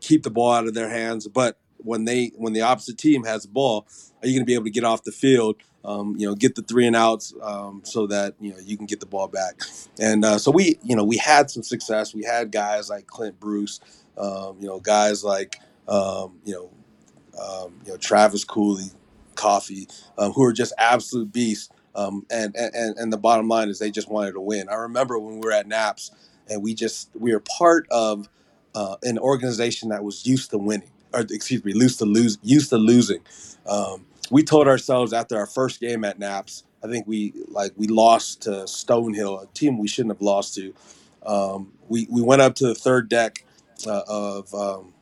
keep 0.00 0.22
the 0.22 0.30
ball 0.30 0.52
out 0.52 0.66
of 0.66 0.74
their 0.74 0.88
hands. 0.88 1.28
But 1.28 1.58
when 1.78 2.04
they 2.04 2.32
when 2.36 2.52
the 2.52 2.62
opposite 2.62 2.98
team 2.98 3.24
has 3.24 3.42
the 3.42 3.48
ball, 3.48 3.86
are 4.22 4.28
you 4.28 4.34
going 4.34 4.44
to 4.44 4.46
be 4.46 4.54
able 4.54 4.64
to 4.64 4.70
get 4.70 4.84
off 4.84 5.04
the 5.04 5.12
field? 5.12 5.56
Um, 5.84 6.14
you 6.16 6.28
know, 6.28 6.36
get 6.36 6.54
the 6.54 6.62
three 6.62 6.86
and 6.86 6.94
outs 6.94 7.34
um, 7.42 7.82
so 7.84 8.06
that 8.06 8.34
you 8.40 8.52
know 8.52 8.58
you 8.60 8.76
can 8.76 8.86
get 8.86 9.00
the 9.00 9.06
ball 9.06 9.26
back. 9.26 9.60
And 9.98 10.24
uh, 10.24 10.38
so 10.38 10.52
we, 10.52 10.78
you 10.84 10.94
know, 10.94 11.02
we 11.02 11.16
had 11.16 11.50
some 11.50 11.64
success. 11.64 12.14
We 12.14 12.22
had 12.22 12.52
guys 12.52 12.88
like 12.88 13.08
Clint 13.08 13.40
Bruce, 13.40 13.80
um, 14.16 14.56
you 14.60 14.68
know, 14.68 14.78
guys 14.78 15.24
like 15.24 15.56
um, 15.88 16.38
you 16.44 16.54
know, 16.54 16.70
um, 17.40 17.74
you 17.84 17.92
know 17.92 17.96
Travis 17.98 18.44
Cooley, 18.44 18.90
Coffee, 19.34 19.88
um, 20.18 20.32
who 20.32 20.44
are 20.44 20.52
just 20.52 20.72
absolute 20.78 21.32
beasts. 21.32 21.68
Um, 21.94 22.24
and, 22.30 22.56
and 22.56 22.96
and 22.96 23.12
the 23.12 23.18
bottom 23.18 23.48
line 23.48 23.68
is 23.68 23.78
they 23.78 23.90
just 23.90 24.10
wanted 24.10 24.32
to 24.32 24.40
win. 24.40 24.70
I 24.70 24.74
remember 24.76 25.18
when 25.18 25.34
we 25.34 25.40
were 25.40 25.52
at 25.52 25.66
Naps 25.66 26.10
and 26.48 26.62
we 26.62 26.74
just 26.74 27.10
we 27.14 27.32
were 27.32 27.40
part 27.40 27.86
of 27.90 28.28
uh, 28.74 28.96
an 29.02 29.18
organization 29.18 29.90
that 29.90 30.02
was 30.02 30.26
used 30.26 30.50
to 30.50 30.58
winning, 30.58 30.90
or 31.12 31.20
excuse 31.20 31.64
me, 31.64 31.72
used 31.74 31.98
to 31.98 32.04
lose, 32.04 32.38
used 32.42 32.70
to 32.70 32.78
losing. 32.78 33.20
Um, 33.66 34.06
we 34.30 34.42
told 34.42 34.68
ourselves 34.68 35.12
after 35.12 35.36
our 35.36 35.46
first 35.46 35.80
game 35.80 36.04
at 36.04 36.18
Naps, 36.18 36.64
I 36.82 36.88
think 36.88 37.06
we 37.06 37.32
like 37.48 37.72
we 37.76 37.86
lost 37.86 38.42
to 38.42 38.50
Stonehill, 38.50 39.42
a 39.42 39.46
team 39.54 39.78
we 39.78 39.88
shouldn't 39.88 40.14
have 40.14 40.22
lost 40.22 40.54
to. 40.56 40.74
Um, 41.24 41.72
we 41.88 42.06
we 42.10 42.22
went 42.22 42.42
up 42.42 42.54
to 42.56 42.66
the 42.66 42.74
third 42.74 43.08
deck 43.08 43.44
uh, 43.86 44.02
of 44.08 44.52
um, 44.54 44.92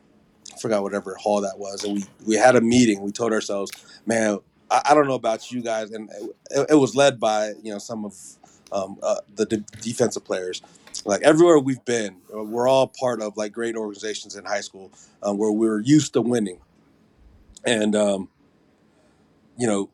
forgot 0.61 0.83
whatever 0.83 1.15
hall 1.15 1.41
that 1.41 1.57
was, 1.57 1.83
and 1.83 1.95
we 1.95 2.05
we 2.25 2.35
had 2.35 2.55
a 2.55 2.61
meeting. 2.61 3.01
We 3.01 3.11
told 3.11 3.33
ourselves, 3.33 3.71
man, 4.05 4.39
I, 4.69 4.81
I 4.91 4.93
don't 4.93 5.07
know 5.07 5.15
about 5.15 5.51
you 5.51 5.61
guys, 5.61 5.91
and 5.91 6.09
it, 6.51 6.67
it 6.71 6.75
was 6.75 6.95
led 6.95 7.19
by 7.19 7.53
you 7.61 7.73
know 7.73 7.79
some 7.79 8.05
of 8.05 8.15
um, 8.71 8.97
uh, 9.03 9.17
the 9.35 9.45
de- 9.45 9.65
defensive 9.81 10.23
players. 10.23 10.61
Like 11.05 11.21
everywhere 11.23 11.57
we've 11.59 11.83
been, 11.85 12.17
uh, 12.35 12.43
we're 12.43 12.67
all 12.67 12.87
part 12.87 13.21
of 13.21 13.37
like 13.37 13.53
great 13.53 13.75
organizations 13.75 14.35
in 14.35 14.45
high 14.45 14.61
school 14.61 14.91
um, 15.23 15.37
where 15.37 15.51
we're 15.51 15.81
used 15.81 16.13
to 16.13 16.21
winning, 16.21 16.59
and 17.65 17.95
um, 17.95 18.29
you 19.57 19.67
know, 19.67 19.89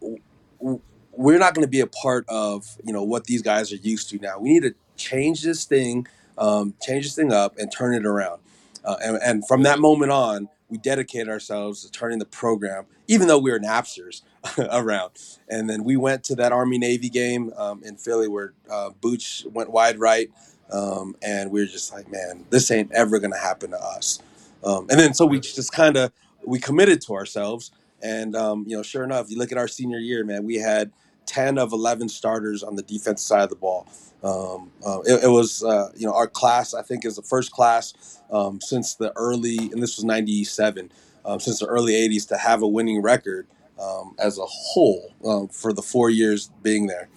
w- 0.00 0.20
w- 0.60 0.80
we're 1.12 1.38
not 1.38 1.54
going 1.54 1.64
to 1.64 1.70
be 1.70 1.80
a 1.80 1.86
part 1.86 2.24
of 2.28 2.76
you 2.84 2.92
know 2.92 3.02
what 3.02 3.24
these 3.24 3.42
guys 3.42 3.72
are 3.72 3.76
used 3.76 4.10
to 4.10 4.18
now. 4.18 4.38
We 4.38 4.52
need 4.52 4.62
to 4.62 4.74
change 4.96 5.42
this 5.42 5.64
thing, 5.64 6.06
um, 6.38 6.74
change 6.82 7.04
this 7.04 7.14
thing 7.14 7.32
up, 7.32 7.56
and 7.58 7.70
turn 7.72 7.94
it 7.94 8.06
around. 8.06 8.40
Uh, 8.84 8.96
and, 9.02 9.18
and 9.22 9.48
from 9.48 9.62
that 9.64 9.78
moment 9.78 10.12
on, 10.12 10.48
we 10.68 10.78
dedicated 10.78 11.28
ourselves 11.28 11.84
to 11.84 11.90
turning 11.90 12.18
the 12.18 12.26
program, 12.26 12.86
even 13.08 13.26
though 13.26 13.38
we 13.38 13.50
were 13.50 13.58
Napsters, 13.58 14.22
around. 14.70 15.12
And 15.48 15.68
then 15.68 15.84
we 15.84 15.96
went 15.96 16.24
to 16.24 16.34
that 16.36 16.52
Army 16.52 16.78
Navy 16.78 17.08
game 17.08 17.52
um, 17.56 17.82
in 17.84 17.96
Philly 17.96 18.28
where 18.28 18.54
uh, 18.70 18.90
Booch 19.00 19.44
went 19.52 19.70
wide 19.70 19.98
right, 19.98 20.30
um, 20.72 21.16
and 21.22 21.50
we 21.50 21.60
were 21.60 21.66
just 21.66 21.92
like, 21.92 22.10
man, 22.10 22.46
this 22.50 22.70
ain't 22.70 22.92
ever 22.92 23.18
going 23.18 23.32
to 23.32 23.38
happen 23.38 23.70
to 23.70 23.82
us. 23.82 24.20
Um, 24.62 24.86
and 24.90 25.00
then 25.00 25.14
so 25.14 25.26
we 25.26 25.40
just 25.40 25.72
kind 25.72 25.96
of 25.96 26.12
we 26.44 26.58
committed 26.58 27.00
to 27.02 27.14
ourselves 27.14 27.72
and 28.02 28.34
um, 28.34 28.64
you 28.66 28.76
know, 28.76 28.82
sure 28.82 29.04
enough, 29.04 29.30
you 29.30 29.38
look 29.38 29.52
at 29.52 29.58
our 29.58 29.68
senior 29.68 29.98
year, 29.98 30.24
man. 30.24 30.44
We 30.44 30.56
had 30.56 30.90
ten 31.30 31.58
of 31.58 31.72
eleven 31.72 32.08
starters 32.08 32.64
on 32.64 32.74
the 32.74 32.82
defense 32.82 33.22
side 33.22 33.44
of 33.44 33.50
the 33.50 33.56
ball. 33.56 33.86
Um, 34.24 34.72
uh, 34.84 35.00
it, 35.02 35.24
it 35.24 35.28
was 35.28 35.62
uh, 35.62 35.90
you 35.96 36.06
know 36.06 36.12
our 36.12 36.26
class. 36.26 36.74
I 36.74 36.82
think 36.82 37.04
is 37.04 37.16
the 37.16 37.22
first 37.22 37.52
class 37.52 38.20
um, 38.32 38.60
since 38.60 38.96
the 38.96 39.12
early, 39.16 39.56
and 39.58 39.80
this 39.80 39.96
was 39.96 40.04
'97, 40.04 40.90
um, 41.24 41.38
since 41.38 41.60
the 41.60 41.66
early 41.66 41.92
'80s 41.92 42.26
to 42.28 42.36
have 42.36 42.62
a 42.62 42.66
winning 42.66 43.00
record 43.00 43.46
um, 43.80 44.16
as 44.18 44.38
a 44.38 44.44
whole 44.44 45.14
um, 45.24 45.48
for 45.48 45.72
the 45.72 45.82
four 45.82 46.10
years 46.10 46.50
being 46.62 46.88
there. 46.88 47.08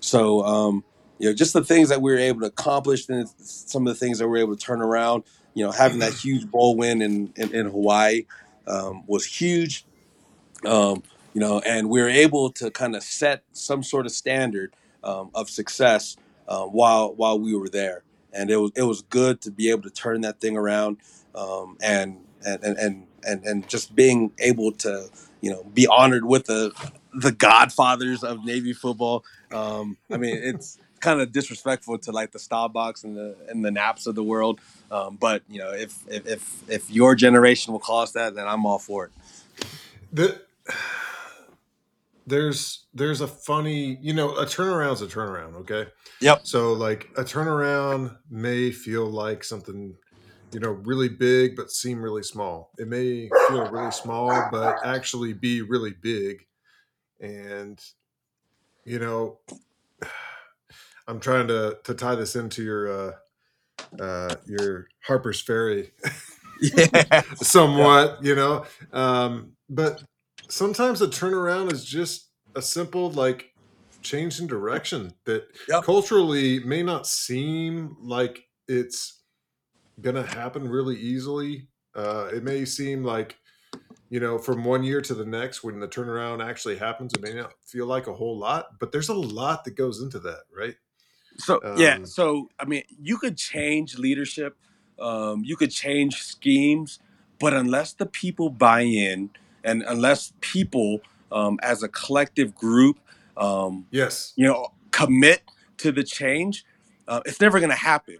So, 0.00 0.42
um, 0.42 0.82
you 1.18 1.28
know, 1.28 1.34
just 1.34 1.52
the 1.52 1.62
things 1.62 1.90
that 1.90 2.00
we 2.00 2.10
were 2.10 2.18
able 2.18 2.40
to 2.40 2.46
accomplish, 2.46 3.08
and 3.10 3.28
some 3.38 3.86
of 3.86 3.92
the 3.92 3.98
things 3.98 4.18
that 4.18 4.26
we 4.26 4.30
were 4.30 4.38
able 4.38 4.56
to 4.56 4.64
turn 4.64 4.80
around. 4.80 5.24
You 5.52 5.66
know, 5.66 5.72
having 5.72 5.98
that 5.98 6.14
huge 6.14 6.50
bowl 6.50 6.76
win 6.76 7.02
in 7.02 7.32
in, 7.36 7.54
in 7.54 7.66
Hawaii 7.66 8.24
was 9.06 9.26
huge 9.26 9.84
um, 10.64 11.02
you 11.32 11.40
know, 11.40 11.60
and 11.60 11.88
we 11.88 12.00
were 12.00 12.08
able 12.08 12.50
to 12.52 12.70
kind 12.70 12.96
of 12.96 13.02
set 13.02 13.42
some 13.52 13.82
sort 13.82 14.06
of 14.06 14.12
standard 14.12 14.74
um, 15.04 15.30
of 15.34 15.48
success 15.48 16.16
uh, 16.48 16.64
while 16.64 17.14
while 17.14 17.38
we 17.38 17.54
were 17.54 17.68
there, 17.68 18.02
and 18.32 18.50
it 18.50 18.56
was 18.56 18.72
it 18.74 18.82
was 18.82 19.02
good 19.02 19.40
to 19.42 19.50
be 19.50 19.70
able 19.70 19.82
to 19.82 19.90
turn 19.90 20.22
that 20.22 20.40
thing 20.40 20.56
around, 20.56 20.98
um, 21.34 21.76
and, 21.80 22.18
and 22.44 22.62
and 22.64 22.78
and 22.78 23.06
and 23.24 23.44
and 23.44 23.68
just 23.68 23.94
being 23.94 24.32
able 24.38 24.72
to 24.72 25.08
you 25.40 25.50
know 25.50 25.64
be 25.74 25.86
honored 25.86 26.24
with 26.24 26.46
the 26.46 26.72
the 27.14 27.32
godfathers 27.32 28.24
of 28.24 28.44
Navy 28.44 28.72
football. 28.72 29.24
Um, 29.52 29.96
I 30.10 30.16
mean, 30.16 30.36
it's 30.36 30.78
kind 31.00 31.20
of 31.20 31.32
disrespectful 31.32 31.98
to 31.98 32.12
like 32.12 32.32
the 32.32 32.38
Staubachs 32.38 33.04
and 33.04 33.16
the 33.16 33.36
and 33.48 33.64
the 33.64 33.70
Naps 33.70 34.06
of 34.06 34.14
the 34.14 34.24
world, 34.24 34.60
um, 34.90 35.16
but 35.16 35.42
you 35.48 35.58
know, 35.58 35.70
if, 35.70 35.96
if 36.08 36.26
if 36.26 36.70
if 36.70 36.90
your 36.90 37.14
generation 37.14 37.72
will 37.72 37.80
call 37.80 38.00
us 38.00 38.12
that, 38.12 38.34
then 38.34 38.46
I'm 38.46 38.66
all 38.66 38.78
for 38.78 39.06
it. 39.06 39.12
The, 40.12 40.40
there's 42.30 42.86
there's 42.94 43.20
a 43.20 43.28
funny 43.28 43.98
you 44.00 44.14
know 44.14 44.30
a 44.36 44.46
turnaround's 44.46 45.02
a 45.02 45.06
turnaround 45.06 45.56
okay 45.56 45.86
Yep. 46.22 46.46
so 46.46 46.72
like 46.72 47.08
a 47.18 47.24
turnaround 47.24 48.16
may 48.30 48.70
feel 48.72 49.06
like 49.06 49.44
something 49.44 49.94
you 50.52 50.60
know 50.60 50.70
really 50.70 51.08
big 51.10 51.56
but 51.56 51.70
seem 51.70 52.02
really 52.02 52.22
small 52.24 52.72
it 52.78 52.88
may 52.88 53.28
feel 53.48 53.70
really 53.70 53.92
small 53.92 54.48
but 54.52 54.78
actually 54.84 55.34
be 55.34 55.62
really 55.62 55.94
big 56.02 56.46
and 57.20 57.80
you 58.84 58.98
know 58.98 59.40
i'm 61.08 61.20
trying 61.20 61.48
to 61.48 61.78
to 61.84 61.94
tie 61.94 62.14
this 62.16 62.36
into 62.36 62.62
your 62.62 62.88
uh 63.10 63.12
uh 64.00 64.36
your 64.46 64.88
Harpers 65.06 65.40
Ferry 65.40 65.92
Yeah. 66.60 67.22
somewhat, 67.36 68.18
you 68.22 68.34
know. 68.34 68.66
Um, 68.92 69.52
but 69.70 70.02
sometimes 70.50 71.02
a 71.02 71.08
turnaround 71.08 71.72
is 71.72 71.84
just 71.84 72.30
a 72.54 72.62
simple 72.62 73.10
like 73.12 73.52
change 74.02 74.40
in 74.40 74.46
direction 74.46 75.14
that 75.26 75.44
Yep. 75.68 75.84
culturally 75.84 76.60
may 76.60 76.82
not 76.82 77.06
seem 77.06 77.96
like 78.00 78.44
it's 78.68 79.22
gonna 80.00 80.24
happen 80.24 80.68
really 80.68 80.96
easily. 80.96 81.68
Uh, 81.94 82.30
it 82.32 82.44
may 82.44 82.64
seem 82.64 83.04
like 83.04 83.38
you 84.10 84.20
know 84.20 84.38
from 84.38 84.64
one 84.64 84.84
year 84.84 85.00
to 85.02 85.14
the 85.14 85.26
next 85.26 85.64
when 85.64 85.80
the 85.80 85.88
turnaround 85.88 86.44
actually 86.44 86.78
happens, 86.78 87.14
it 87.14 87.22
may 87.22 87.34
not 87.34 87.54
feel 87.66 87.86
like 87.86 88.06
a 88.06 88.14
whole 88.14 88.38
lot, 88.38 88.78
but 88.80 88.92
there's 88.92 89.10
a 89.10 89.14
lot 89.14 89.64
that 89.64 89.72
goes 89.76 90.02
into 90.02 90.20
that, 90.20 90.42
right? 90.56 90.76
So 91.38 91.64
yeah, 91.74 91.98
Um, 91.98 92.04
so 92.04 92.50
I 92.58 92.64
mean, 92.64 92.84
you 93.02 93.18
could 93.18 93.36
change 93.36 93.98
leadership, 93.98 94.56
um, 94.98 95.42
you 95.44 95.56
could 95.56 95.70
change 95.70 96.22
schemes, 96.22 96.98
but 97.38 97.54
unless 97.54 97.92
the 97.94 98.06
people 98.06 98.50
buy 98.50 98.82
in, 98.82 99.30
and 99.64 99.82
unless 99.86 100.32
people, 100.40 101.00
um, 101.32 101.58
as 101.62 101.82
a 101.82 101.88
collective 101.88 102.54
group, 102.54 102.98
um, 103.36 103.86
yes, 103.90 104.32
you 104.36 104.46
know, 104.46 104.72
commit 104.90 105.42
to 105.78 105.92
the 105.92 106.02
change, 106.02 106.64
uh, 107.08 107.20
it's 107.24 107.40
never 107.40 107.58
going 107.58 107.70
to 107.70 107.76
happen. 107.76 108.18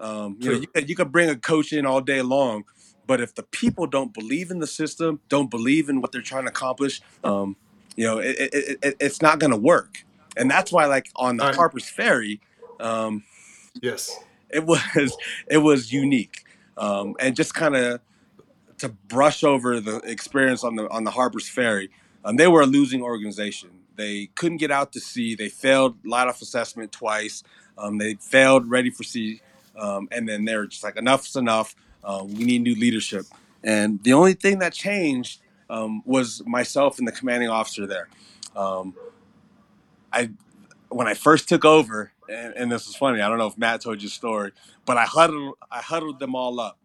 Um, 0.00 0.36
you 0.40 0.50
know, 0.50 0.60
you 0.60 0.66
could, 0.66 0.88
you 0.88 0.96
could 0.96 1.12
bring 1.12 1.30
a 1.30 1.36
coach 1.36 1.72
in 1.72 1.86
all 1.86 2.00
day 2.00 2.20
long, 2.22 2.64
but 3.06 3.20
if 3.20 3.34
the 3.34 3.42
people 3.42 3.86
don't 3.86 4.12
believe 4.12 4.50
in 4.50 4.58
the 4.58 4.66
system, 4.66 5.20
don't 5.28 5.50
believe 5.50 5.88
in 5.88 6.00
what 6.00 6.12
they're 6.12 6.20
trying 6.22 6.44
to 6.44 6.50
accomplish, 6.50 7.00
um, 7.22 7.56
you 7.96 8.04
know, 8.04 8.18
it, 8.18 8.36
it, 8.38 8.78
it, 8.82 8.96
it's 9.00 9.22
not 9.22 9.38
going 9.38 9.50
to 9.52 9.56
work. 9.56 10.04
And 10.36 10.50
that's 10.50 10.72
why, 10.72 10.86
like 10.86 11.10
on 11.16 11.36
the 11.36 11.44
I- 11.44 11.54
Harpers 11.54 11.88
Ferry, 11.88 12.40
um, 12.80 13.22
yes, 13.80 14.18
it 14.50 14.64
was 14.64 15.16
it 15.46 15.58
was 15.58 15.92
unique, 15.92 16.44
um, 16.76 17.14
and 17.20 17.36
just 17.36 17.54
kind 17.54 17.76
of 17.76 18.00
to 18.78 18.88
brush 18.88 19.44
over 19.44 19.80
the 19.80 19.96
experience 19.98 20.64
on 20.64 20.76
the 20.76 20.88
on 20.90 21.04
the 21.04 21.10
Harpers 21.10 21.48
Ferry. 21.48 21.90
Um, 22.24 22.36
they 22.36 22.46
were 22.46 22.62
a 22.62 22.66
losing 22.66 23.02
organization. 23.02 23.70
They 23.96 24.26
couldn't 24.34 24.58
get 24.58 24.70
out 24.70 24.92
to 24.92 25.00
sea. 25.00 25.34
They 25.34 25.48
failed 25.48 25.96
light 26.04 26.26
off 26.26 26.42
assessment 26.42 26.90
twice. 26.90 27.42
Um, 27.78 27.98
they 27.98 28.14
failed 28.14 28.68
ready 28.68 28.90
for 28.90 29.02
sea, 29.02 29.40
um, 29.76 30.08
and 30.10 30.28
then 30.28 30.44
they 30.44 30.56
were 30.56 30.66
just 30.66 30.82
like 30.82 30.96
enough's 30.96 31.36
enough. 31.36 31.74
Uh, 32.02 32.24
we 32.26 32.44
need 32.44 32.62
new 32.62 32.74
leadership. 32.74 33.26
And 33.62 34.02
the 34.02 34.12
only 34.12 34.34
thing 34.34 34.58
that 34.58 34.72
changed 34.72 35.40
um, 35.70 36.02
was 36.04 36.42
myself 36.46 36.98
and 36.98 37.08
the 37.08 37.12
commanding 37.12 37.48
officer 37.48 37.86
there. 37.86 38.08
Um, 38.54 38.94
I 40.12 40.30
when 40.88 41.08
I 41.08 41.14
first 41.14 41.48
took 41.48 41.64
over, 41.64 42.12
and, 42.28 42.54
and 42.54 42.72
this 42.72 42.86
is 42.86 42.94
funny. 42.94 43.20
I 43.20 43.28
don't 43.28 43.38
know 43.38 43.46
if 43.48 43.58
Matt 43.58 43.80
told 43.80 44.02
you 44.02 44.08
story, 44.08 44.52
but 44.84 44.96
I 44.96 45.04
huddled 45.04 45.54
I 45.70 45.80
huddled 45.80 46.20
them 46.20 46.34
all 46.34 46.60
up, 46.60 46.78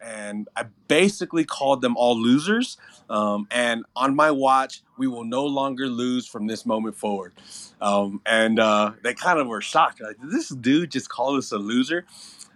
and 0.00 0.48
I 0.56 0.66
basically 0.88 1.44
called 1.44 1.80
them 1.80 1.96
all 1.96 2.20
losers. 2.20 2.76
Um, 3.08 3.46
and 3.50 3.84
on 3.94 4.14
my 4.14 4.30
watch, 4.30 4.82
we 4.98 5.06
will 5.06 5.24
no 5.24 5.44
longer 5.44 5.86
lose 5.86 6.26
from 6.26 6.46
this 6.46 6.66
moment 6.66 6.96
forward. 6.96 7.32
Um, 7.80 8.20
and 8.26 8.58
uh, 8.58 8.92
they 9.02 9.14
kind 9.14 9.38
of 9.38 9.46
were 9.46 9.60
shocked. 9.60 10.00
Like, 10.00 10.20
did 10.20 10.30
this 10.30 10.48
dude 10.48 10.90
just 10.90 11.08
call 11.08 11.36
us 11.36 11.52
a 11.52 11.58
loser? 11.58 12.04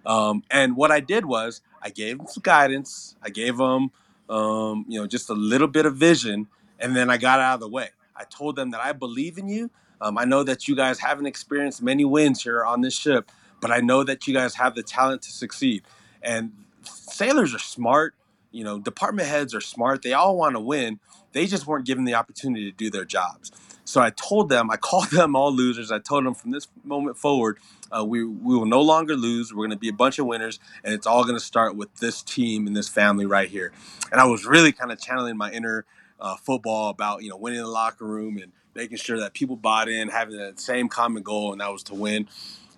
Um, 0.05 0.43
and 0.51 0.77
what 0.77 0.91
I 0.91 1.01
did 1.01 1.25
was 1.27 1.61
I 1.83 1.91
gave 1.91 2.19
them 2.19 2.27
some 2.27 2.43
guidance. 2.43 3.17
I 3.23 3.31
gave 3.31 3.57
them, 3.57 3.91
um, 4.29 4.85
you 4.89 5.01
know, 5.01 5.07
just 5.07 5.31
a 5.31 5.35
little 5.35 5.69
bit 5.69 5.87
of 5.87 5.97
vision, 5.97 6.49
and 6.79 6.97
then 6.97 7.11
I 7.11 7.17
got 7.17 7.41
out 7.41 7.55
of 7.55 7.61
the 7.61 7.69
way. 7.69 7.91
I 8.17 8.25
told 8.25 8.57
them 8.57 8.71
that 8.71 8.81
I 8.81 8.93
believe 8.93 9.39
in 9.39 9.49
you. 9.49 9.71
Um, 10.01 10.17
I 10.17 10.25
know 10.25 10.43
that 10.45 10.67
you 10.67 10.75
guys 10.75 10.99
haven't 10.99 11.27
experienced 11.27 11.83
many 11.83 12.05
wins 12.05 12.43
here 12.43 12.65
on 12.65 12.81
this 12.81 12.95
ship, 12.95 13.31
but 13.61 13.71
I 13.71 13.81
know 13.81 14.03
that 14.05 14.27
you 14.27 14.35
guys 14.35 14.55
have 14.55 14.75
the 14.75 14.83
talent 14.83 15.23
to 15.23 15.31
succeed. 15.31 15.83
And 16.23 16.53
sailors 16.85 17.55
are 17.55 17.59
smart. 17.59 18.15
You 18.51 18.65
know, 18.65 18.79
department 18.79 19.29
heads 19.29 19.55
are 19.55 19.61
smart. 19.61 20.03
They 20.03 20.13
all 20.13 20.37
want 20.37 20.57
to 20.57 20.61
win. 20.61 20.99
They 21.33 21.47
just 21.47 21.67
weren't 21.67 21.87
given 21.87 22.05
the 22.05 22.15
opportunity 22.15 22.71
to 22.71 22.77
do 22.77 22.91
their 22.91 23.05
jobs. 23.05 23.53
So 23.85 24.01
I 24.01 24.11
told 24.11 24.49
them, 24.49 24.71
I 24.71 24.77
called 24.91 25.11
them 25.11 25.35
all 25.37 25.53
losers. 25.53 25.91
I 25.91 25.99
told 25.99 26.25
them 26.25 26.35
from 26.35 26.51
this 26.51 26.69
moment 26.85 27.17
forward, 27.17 27.59
uh, 27.91 28.05
we 28.05 28.25
we 28.25 28.57
will 28.57 28.67
no 28.67 28.81
longer 28.81 29.17
lose. 29.17 29.53
We're 29.53 29.67
going 29.67 29.71
to 29.71 29.77
be 29.77 29.89
a 29.89 29.93
bunch 29.93 30.19
of 30.19 30.27
winners, 30.27 30.61
and 30.85 30.95
it's 30.95 31.07
all 31.07 31.25
going 31.25 31.37
to 31.37 31.45
start 31.45 31.75
with 31.75 31.95
this 31.97 32.23
team 32.23 32.67
and 32.67 32.77
this 32.77 32.89
family 32.89 33.27
right 33.27 33.49
here. 33.49 33.73
And 34.13 34.21
I 34.21 34.27
was 34.27 34.47
really 34.47 34.73
kind 34.73 34.93
of 34.93 35.01
channeling 35.01 35.37
my 35.37 35.51
inner 35.51 35.85
uh, 36.21 36.37
football 36.37 36.91
about 36.91 37.23
you 37.23 37.31
know 37.31 37.37
winning 37.37 37.61
the 37.61 37.69
locker 37.69 38.05
room 38.05 38.39
and 38.39 38.53
making 38.75 38.99
sure 38.99 39.19
that 39.19 39.35
people 39.35 39.57
bought 39.57 39.89
in, 39.89 40.09
having 40.09 40.37
the 40.37 40.53
same 40.57 40.89
common 40.89 41.23
goal, 41.23 41.53
and 41.53 41.61
that 41.61 41.73
was 41.73 41.83
to 41.85 41.95
win. 41.95 42.29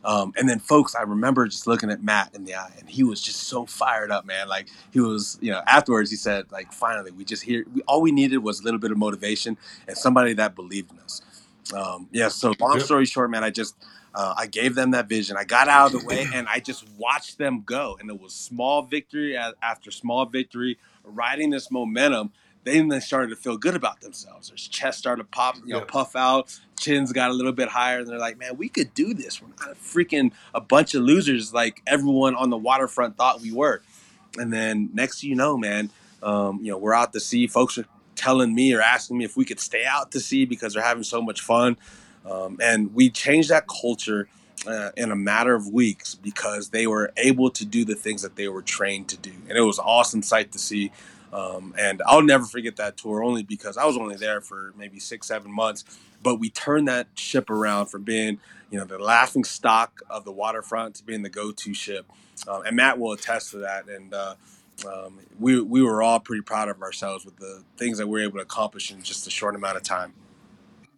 Um, 0.04 0.32
and 0.36 0.48
then, 0.48 0.58
folks, 0.58 0.94
I 0.94 1.02
remember 1.02 1.46
just 1.46 1.66
looking 1.66 1.90
at 1.90 2.02
Matt 2.02 2.34
in 2.34 2.44
the 2.44 2.54
eye, 2.54 2.72
and 2.78 2.88
he 2.88 3.04
was 3.04 3.20
just 3.22 3.44
so 3.44 3.66
fired 3.66 4.10
up, 4.10 4.24
man. 4.26 4.48
Like 4.48 4.68
he 4.90 5.00
was, 5.00 5.38
you 5.40 5.50
know. 5.52 5.62
Afterwards, 5.66 6.10
he 6.10 6.16
said, 6.16 6.50
like, 6.52 6.72
finally, 6.72 7.10
we 7.12 7.24
just 7.24 7.42
hear. 7.44 7.64
We, 7.74 7.82
all 7.82 8.00
we 8.02 8.12
needed 8.12 8.38
was 8.38 8.60
a 8.60 8.64
little 8.64 8.80
bit 8.80 8.90
of 8.90 8.98
motivation 8.98 9.56
and 9.86 9.96
somebody 9.96 10.32
that 10.34 10.54
believed 10.54 10.92
in 10.92 10.98
us. 11.00 11.22
Um, 11.74 12.08
yeah. 12.12 12.28
So, 12.28 12.52
long 12.60 12.78
Yep. 12.78 12.82
story 12.82 13.06
short, 13.06 13.30
man, 13.30 13.44
I 13.44 13.50
just 13.50 13.76
uh, 14.14 14.34
I 14.36 14.46
gave 14.46 14.74
them 14.74 14.90
that 14.92 15.08
vision. 15.08 15.36
I 15.36 15.44
got 15.44 15.68
out 15.68 15.86
of 15.86 15.92
the 15.92 16.06
way, 16.06 16.28
and 16.34 16.46
I 16.48 16.60
just 16.60 16.84
watched 16.98 17.38
them 17.38 17.62
go. 17.64 17.96
And 18.00 18.10
it 18.10 18.20
was 18.20 18.34
small 18.34 18.82
victory 18.82 19.36
after 19.36 19.90
small 19.90 20.26
victory, 20.26 20.78
riding 21.04 21.50
this 21.50 21.70
momentum. 21.70 22.32
Then 22.64 22.88
they 22.88 23.00
started 23.00 23.30
to 23.30 23.36
feel 23.36 23.56
good 23.56 23.74
about 23.74 24.00
themselves. 24.00 24.48
Their 24.48 24.56
chest 24.56 24.98
started 24.98 25.22
to 25.24 25.28
pop, 25.28 25.56
you 25.64 25.72
know, 25.72 25.78
Yeah. 25.78 25.84
puff 25.84 26.14
out. 26.14 26.58
Chins 26.78 27.12
got 27.12 27.30
a 27.30 27.34
little 27.34 27.52
bit 27.52 27.68
higher, 27.68 27.98
and 28.00 28.08
they're 28.08 28.18
like, 28.18 28.38
"Man, 28.38 28.56
we 28.56 28.68
could 28.68 28.92
do 28.94 29.14
this. 29.14 29.40
We're 29.40 29.48
not 29.48 29.72
a 29.72 29.74
freaking 29.74 30.32
a 30.54 30.60
bunch 30.60 30.94
of 30.94 31.02
losers 31.02 31.52
like 31.52 31.82
everyone 31.86 32.34
on 32.34 32.50
the 32.50 32.56
waterfront 32.56 33.16
thought 33.16 33.40
we 33.40 33.52
were." 33.52 33.82
And 34.38 34.52
then 34.52 34.90
next 34.92 35.22
you 35.22 35.34
know, 35.34 35.56
man, 35.56 35.90
um, 36.22 36.60
you 36.62 36.70
know, 36.70 36.78
we're 36.78 36.94
out 36.94 37.12
to 37.12 37.20
sea. 37.20 37.46
Folks 37.46 37.78
are 37.78 37.86
telling 38.16 38.54
me 38.54 38.72
or 38.74 38.80
asking 38.80 39.18
me 39.18 39.24
if 39.24 39.36
we 39.36 39.44
could 39.44 39.60
stay 39.60 39.84
out 39.84 40.12
to 40.12 40.20
sea 40.20 40.44
because 40.44 40.74
they're 40.74 40.82
having 40.82 41.02
so 41.04 41.20
much 41.20 41.40
fun. 41.40 41.76
Um, 42.28 42.58
and 42.62 42.94
we 42.94 43.10
changed 43.10 43.48
that 43.50 43.66
culture 43.66 44.28
uh, 44.66 44.90
in 44.96 45.10
a 45.10 45.16
matter 45.16 45.54
of 45.54 45.66
weeks 45.68 46.14
because 46.14 46.68
they 46.70 46.86
were 46.86 47.12
able 47.16 47.50
to 47.50 47.64
do 47.64 47.84
the 47.84 47.96
things 47.96 48.22
that 48.22 48.36
they 48.36 48.46
were 48.48 48.62
trained 48.62 49.08
to 49.08 49.16
do. 49.16 49.32
And 49.48 49.58
it 49.58 49.62
was 49.62 49.78
an 49.78 49.84
awesome 49.86 50.22
sight 50.22 50.52
to 50.52 50.58
see. 50.58 50.92
Um, 51.32 51.74
and 51.78 52.02
I'll 52.06 52.22
never 52.22 52.44
forget 52.44 52.76
that 52.76 52.96
tour 52.96 53.22
only 53.24 53.42
because 53.42 53.76
I 53.76 53.86
was 53.86 53.96
only 53.96 54.16
there 54.16 54.40
for 54.40 54.74
maybe 54.76 54.98
six, 54.98 55.26
seven 55.28 55.50
months. 55.50 55.84
But 56.22 56.36
we 56.36 56.50
turned 56.50 56.88
that 56.88 57.08
ship 57.14 57.50
around 57.50 57.86
from 57.86 58.02
being, 58.02 58.38
you 58.70 58.78
know, 58.78 58.84
the 58.84 58.98
laughing 58.98 59.44
stock 59.44 60.02
of 60.10 60.24
the 60.24 60.32
waterfront 60.32 60.96
to 60.96 61.04
being 61.04 61.22
the 61.22 61.30
go-to 61.30 61.74
ship. 61.74 62.06
Um, 62.46 62.62
and 62.66 62.76
Matt 62.76 62.98
will 62.98 63.12
attest 63.12 63.50
to 63.52 63.58
that. 63.58 63.88
And 63.88 64.12
uh, 64.14 64.34
um, 64.86 65.20
we, 65.40 65.60
we 65.60 65.82
were 65.82 66.02
all 66.02 66.20
pretty 66.20 66.42
proud 66.42 66.68
of 66.68 66.82
ourselves 66.82 67.24
with 67.24 67.36
the 67.38 67.64
things 67.76 67.98
that 67.98 68.06
we 68.06 68.20
were 68.20 68.26
able 68.26 68.38
to 68.38 68.42
accomplish 68.42 68.90
in 68.90 69.02
just 69.02 69.26
a 69.26 69.30
short 69.30 69.54
amount 69.54 69.76
of 69.76 69.82
time. 69.82 70.12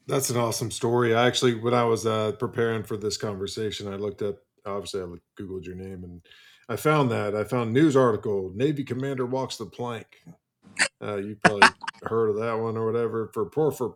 That's 0.07 0.28
an 0.28 0.37
awesome 0.37 0.70
story. 0.70 1.14
I 1.14 1.26
actually, 1.26 1.55
when 1.55 1.72
I 1.72 1.85
was 1.85 2.05
uh, 2.05 2.32
preparing 2.32 2.82
for 2.82 2.97
this 2.97 3.16
conversation, 3.16 3.91
I 3.91 3.97
looked 3.97 4.20
up. 4.20 4.37
Obviously, 4.66 5.01
I 5.03 5.05
googled 5.41 5.64
your 5.64 5.74
name, 5.74 6.05
and 6.05 6.22
I 6.69 6.77
found 6.77 7.11
that. 7.12 7.35
I 7.37 7.45
found 7.45 7.73
news 7.73 7.97
article: 7.97 8.53
Navy 8.55 8.85
commander 8.85 9.27
walks 9.27 9.57
the 9.59 9.67
plank. 9.67 10.07
Uh, 11.03 11.17
you 11.19 11.37
probably 11.37 11.75
heard 12.03 12.31
of 12.31 12.37
that 12.39 12.59
one 12.61 12.77
or 12.77 12.87
whatever 12.87 13.31
for 13.35 13.47
poor 13.47 13.73
for 13.73 13.95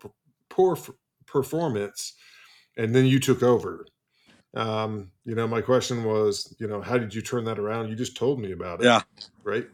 poor 0.50 0.76
f- 0.76 0.90
performance, 1.26 2.14
and 2.76 2.94
then 2.94 3.06
you 3.06 3.20
took 3.20 3.42
over. 3.42 3.86
Um, 4.54 5.12
you 5.24 5.34
know, 5.34 5.46
my 5.46 5.60
question 5.60 6.04
was, 6.04 6.54
you 6.58 6.66
know, 6.68 6.82
how 6.82 6.98
did 6.98 7.14
you 7.14 7.22
turn 7.22 7.44
that 7.44 7.58
around? 7.58 7.88
You 7.88 7.96
just 7.96 8.16
told 8.16 8.40
me 8.40 8.52
about 8.52 8.80
it, 8.82 8.86
Yeah. 8.86 9.02
right? 9.44 9.66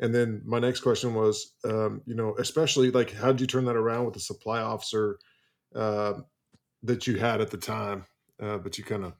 And 0.00 0.14
then 0.14 0.42
my 0.44 0.58
next 0.58 0.80
question 0.80 1.14
was, 1.14 1.54
um, 1.64 2.02
you 2.06 2.14
know, 2.14 2.34
especially 2.38 2.90
like, 2.90 3.12
how 3.12 3.28
did 3.32 3.40
you 3.40 3.46
turn 3.46 3.66
that 3.66 3.76
around 3.76 4.04
with 4.04 4.14
the 4.14 4.20
supply 4.20 4.60
officer 4.60 5.18
uh, 5.74 6.14
that 6.84 7.06
you 7.06 7.18
had 7.18 7.40
at 7.40 7.50
the 7.50 7.58
time? 7.58 8.06
Uh, 8.42 8.58
but 8.58 8.78
you 8.78 8.84
kind 8.84 9.04
of 9.04 9.14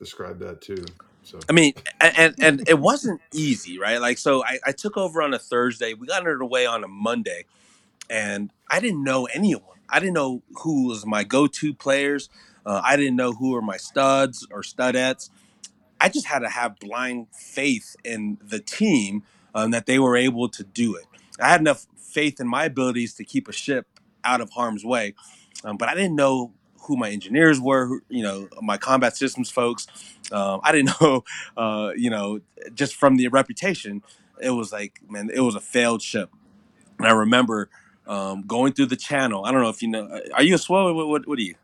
described 0.00 0.40
that 0.40 0.62
too. 0.62 0.94
So 1.28 1.40
I 1.48 1.52
mean, 1.52 1.74
and, 2.00 2.34
and 2.40 2.68
it 2.68 2.78
wasn't 2.78 3.20
easy, 3.34 3.78
right? 3.78 4.00
Like, 4.00 4.16
so 4.16 4.42
I, 4.44 4.58
I 4.64 4.72
took 4.72 4.96
over 4.96 5.20
on 5.22 5.34
a 5.34 5.38
Thursday. 5.38 5.92
We 5.92 6.06
got 6.06 6.26
underway 6.26 6.64
on 6.64 6.84
a 6.84 6.88
Monday, 6.88 7.44
and 8.08 8.50
I 8.70 8.80
didn't 8.80 9.04
know 9.04 9.26
anyone. 9.26 9.78
I 9.90 10.00
didn't 10.00 10.14
know 10.14 10.42
who 10.62 10.88
was 10.88 11.04
my 11.04 11.24
go-to 11.24 11.74
players. 11.74 12.30
Uh, 12.64 12.80
I 12.82 12.96
didn't 12.96 13.16
know 13.16 13.32
who 13.32 13.50
were 13.50 13.62
my 13.62 13.76
studs 13.76 14.46
or 14.50 14.62
studettes. 14.62 15.30
I 16.00 16.08
just 16.08 16.26
had 16.26 16.40
to 16.40 16.48
have 16.48 16.78
blind 16.78 17.28
faith 17.32 17.96
in 18.04 18.38
the 18.42 18.60
team 18.60 19.24
um, 19.54 19.72
that 19.72 19.86
they 19.86 19.98
were 19.98 20.16
able 20.16 20.48
to 20.50 20.64
do 20.64 20.96
it. 20.96 21.04
I 21.40 21.48
had 21.48 21.60
enough 21.60 21.86
faith 21.96 22.40
in 22.40 22.48
my 22.48 22.64
abilities 22.64 23.14
to 23.14 23.24
keep 23.24 23.48
a 23.48 23.52
ship 23.52 23.86
out 24.24 24.40
of 24.40 24.50
harm's 24.50 24.84
way, 24.84 25.14
um, 25.64 25.76
but 25.76 25.88
I 25.88 25.94
didn't 25.94 26.16
know 26.16 26.52
who 26.88 26.96
my 26.96 27.10
engineers 27.10 27.60
were. 27.60 27.86
Who, 27.86 28.00
you 28.08 28.22
know, 28.22 28.48
my 28.60 28.78
combat 28.78 29.16
systems 29.16 29.50
folks. 29.50 29.86
Um, 30.32 30.60
I 30.64 30.72
didn't 30.72 30.92
know. 31.00 31.24
Uh, 31.56 31.92
you 31.96 32.10
know, 32.10 32.40
just 32.74 32.96
from 32.96 33.16
the 33.16 33.28
reputation, 33.28 34.02
it 34.40 34.50
was 34.50 34.72
like, 34.72 35.00
man, 35.08 35.30
it 35.32 35.40
was 35.40 35.54
a 35.54 35.60
failed 35.60 36.02
ship. 36.02 36.30
And 36.98 37.06
I 37.06 37.12
remember 37.12 37.70
um, 38.06 38.42
going 38.46 38.72
through 38.72 38.86
the 38.86 38.96
channel. 38.96 39.44
I 39.44 39.52
don't 39.52 39.62
know 39.62 39.68
if 39.68 39.82
you 39.82 39.88
know. 39.88 40.20
Are 40.34 40.42
you 40.42 40.56
a 40.56 40.58
SWO? 40.58 40.94
What, 40.94 41.08
what, 41.08 41.28
what 41.28 41.38
are 41.38 41.42
you? 41.42 41.54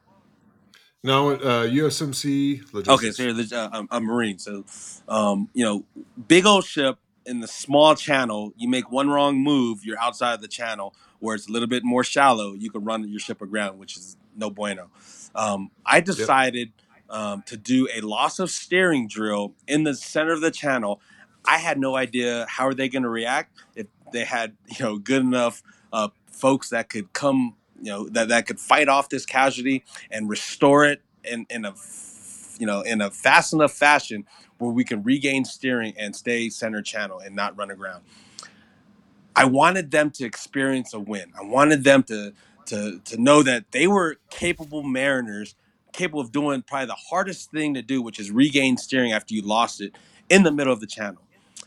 now, 1.05 1.29
uh, 1.31 1.67
USMC 1.67 2.73
logistics. 2.73 2.89
Okay, 2.89 3.11
so 3.13 3.23
you're 3.25 3.35
leg- 3.35 3.53
uh, 3.53 3.69
I'm 3.73 3.89
a 3.91 4.01
Marine. 4.01 4.39
So, 4.39 4.65
um, 5.07 5.51
you 5.53 5.65
know, 5.65 5.85
big 6.29 6.47
old 6.47 6.65
ship 6.65 6.99
in 7.27 7.41
the 7.41 7.47
small 7.47 7.95
channel. 7.95 8.53
You 8.57 8.69
make 8.69 8.91
one 8.91 9.11
wrong 9.11 9.39
move, 9.39 9.85
you're 9.85 10.01
outside 10.01 10.35
of 10.35 10.41
the 10.41 10.49
channel. 10.49 10.95
Where 11.21 11.35
it's 11.35 11.49
a 11.49 11.53
little 11.53 11.69
bit 11.69 11.85
more 11.85 12.05
shallow, 12.05 12.55
you 12.55 12.71
can 12.71 12.85
run 12.85 13.07
your 13.09 13.21
ship 13.21 13.41
aground, 13.41 13.79
which 13.79 13.97
is 13.97 14.17
no 14.37 14.51
bueno. 14.51 14.91
Um, 15.35 15.71
I 15.85 16.01
decided 16.01 16.73
um, 17.11 17.43
to 17.47 17.57
do 17.57 17.89
a 17.95 18.01
loss 18.01 18.39
of 18.39 18.51
steering 18.51 19.09
drill 19.09 19.55
in 19.67 19.85
the 19.85 19.95
center 19.95 20.33
of 20.33 20.41
the 20.41 20.51
channel. 20.51 21.01
I 21.45 21.59
had 21.59 21.79
no 21.79 21.97
idea 21.97 22.47
how 22.49 22.67
are 22.67 22.75
they 22.75 22.89
going 22.89 23.03
to 23.03 23.09
react 23.09 23.59
if 23.77 23.87
they 24.13 24.25
had 24.25 24.57
you 24.69 24.85
know 24.85 24.99
good 24.99 25.23
enough 25.23 25.63
uh, 25.93 26.09
folks 26.31 26.71
that 26.71 26.89
could 26.89 27.13
come 27.13 27.55
you 27.81 27.91
know 27.91 28.09
that, 28.11 28.29
that 28.29 28.47
could 28.47 28.59
fight 28.59 28.89
off 28.89 29.09
this 29.09 29.27
casualty 29.27 29.85
and 30.11 30.29
restore 30.29 30.85
it 30.85 31.03
in, 31.25 31.47
in 31.51 31.65
a 31.65 31.71
f- 31.71 32.57
you 32.59 32.67
know 32.67 32.81
in 32.81 33.01
a 33.01 33.11
fast 33.11 33.53
enough 33.53 33.73
fashion 33.73 34.25
where 34.59 34.71
we 34.71 34.85
can 34.85 35.03
regain 35.03 35.45
steering 35.45 35.93
and 35.99 36.15
stay 36.15 36.49
center 36.49 36.81
channel 36.81 37.19
and 37.19 37.35
not 37.35 37.57
run 37.59 37.71
aground. 37.71 38.05
I 39.37 39.47
wanted 39.47 39.91
them 39.91 40.11
to 40.13 40.25
experience 40.25 40.95
a 40.95 41.01
win. 41.01 41.33
I 41.39 41.43
wanted 41.43 41.83
them 41.83 42.05
to 42.05 42.33
to 42.75 43.01
to 43.05 43.21
know 43.21 43.43
that 43.43 43.71
they 43.73 43.87
were 43.87 44.17
capable 44.31 44.83
mariners, 44.83 45.55
capable 45.93 46.21
of 46.21 46.33
doing 46.33 46.63
probably 46.63 46.87
the 46.87 46.95
hardest 46.95 47.51
thing 47.51 47.75
to 47.75 47.83
do, 47.83 48.03
which 48.03 48.19
is 48.19 48.31
regain 48.31 48.77
steering 48.77 49.13
after 49.13 49.35
you 49.35 49.43
lost 49.43 49.81
it 49.81 49.95
in 50.29 50.43
the 50.43 50.53
middle 50.53 50.73
of 50.73 50.81
the 50.81 50.87
channel. 50.87 51.23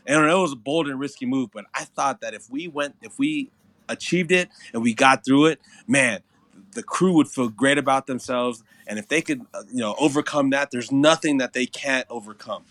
And 0.06 0.20
I 0.20 0.26
know 0.26 0.38
it 0.38 0.42
was 0.42 0.52
a 0.52 0.56
bold 0.56 0.88
and 0.88 0.98
risky 0.98 1.26
move, 1.26 1.50
but 1.52 1.66
I 1.74 1.84
thought 1.84 2.20
that 2.22 2.34
if 2.34 2.50
we 2.50 2.68
went, 2.68 2.96
if 3.02 3.18
we 3.18 3.50
achieved 3.88 4.32
it 4.32 4.48
and 4.72 4.82
we 4.82 4.94
got 4.94 5.24
through 5.24 5.46
it, 5.46 5.60
man, 5.86 6.20
the 6.72 6.82
crew 6.82 7.12
would 7.14 7.28
feel 7.28 7.48
great 7.48 7.78
about 7.78 8.06
themselves. 8.06 8.62
And 8.86 8.98
if 8.98 9.08
they 9.08 9.20
could, 9.20 9.42
uh, 9.52 9.64
you 9.70 9.80
know, 9.80 9.94
overcome 9.98 10.50
that, 10.50 10.70
there's 10.70 10.90
nothing 10.90 11.38
that 11.38 11.52
they 11.52 11.66
can't 11.66 12.06
overcome. 12.08 12.64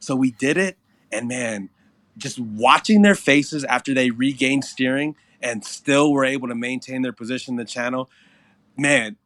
So 0.00 0.16
we 0.16 0.32
did 0.32 0.56
it, 0.56 0.76
and 1.12 1.28
man, 1.28 1.70
just 2.18 2.38
watching 2.40 3.02
their 3.02 3.14
faces 3.14 3.64
after 3.64 3.94
they 3.94 4.10
regained 4.10 4.64
steering 4.64 5.14
and 5.42 5.64
still 5.64 6.12
were 6.12 6.24
able 6.24 6.48
to 6.48 6.54
maintain 6.54 7.02
their 7.02 7.12
position 7.12 7.54
in 7.54 7.56
the 7.56 7.64
channel, 7.64 8.08
man, 8.76 9.16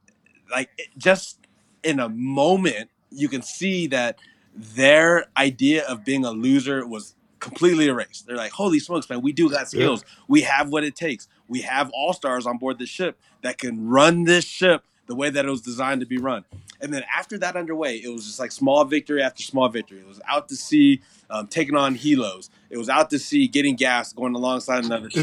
like 0.50 0.70
it, 0.78 0.88
just 0.96 1.38
in 1.82 2.00
a 2.00 2.08
moment, 2.08 2.90
you 3.10 3.28
can 3.28 3.42
see 3.42 3.86
that 3.88 4.18
their 4.54 5.26
idea 5.36 5.84
of 5.86 6.04
being 6.04 6.24
a 6.24 6.30
loser 6.30 6.86
was 6.86 7.14
completely 7.38 7.88
erased. 7.88 8.26
They're 8.26 8.36
like, 8.36 8.52
holy 8.52 8.78
smokes, 8.80 9.08
man, 9.08 9.20
we 9.20 9.32
do 9.32 9.50
got 9.50 9.60
Yeah. 9.60 9.66
skills. 9.66 10.04
We 10.28 10.42
have 10.42 10.70
what 10.70 10.84
it 10.84 10.96
takes. 10.96 11.28
We 11.48 11.60
have 11.62 11.90
all 11.90 12.12
stars 12.12 12.46
on 12.46 12.58
board 12.58 12.78
the 12.78 12.86
ship 12.86 13.18
that 13.42 13.58
can 13.58 13.86
run 13.86 14.24
this 14.24 14.44
ship 14.44 14.82
the 15.06 15.14
way 15.14 15.30
that 15.30 15.44
it 15.44 15.50
was 15.50 15.60
designed 15.60 16.00
to 16.00 16.06
be 16.06 16.18
run. 16.18 16.44
And 16.80 16.92
then 16.92 17.04
after 17.16 17.38
that 17.38 17.56
underway, 17.56 17.96
it 17.98 18.08
was 18.08 18.26
just 18.26 18.40
like 18.40 18.50
small 18.50 18.84
victory 18.84 19.22
after 19.22 19.42
small 19.42 19.68
victory. 19.68 20.00
It 20.00 20.06
was 20.06 20.20
out 20.26 20.48
to 20.48 20.56
sea, 20.56 21.00
um, 21.30 21.46
taking 21.46 21.76
on 21.76 21.96
helos. 21.96 22.50
It 22.70 22.78
was 22.78 22.88
out 22.88 23.10
to 23.10 23.18
sea, 23.18 23.46
getting 23.46 23.76
gas, 23.76 24.12
going 24.12 24.34
alongside 24.34 24.84
another 24.84 25.08
ship. 25.10 25.22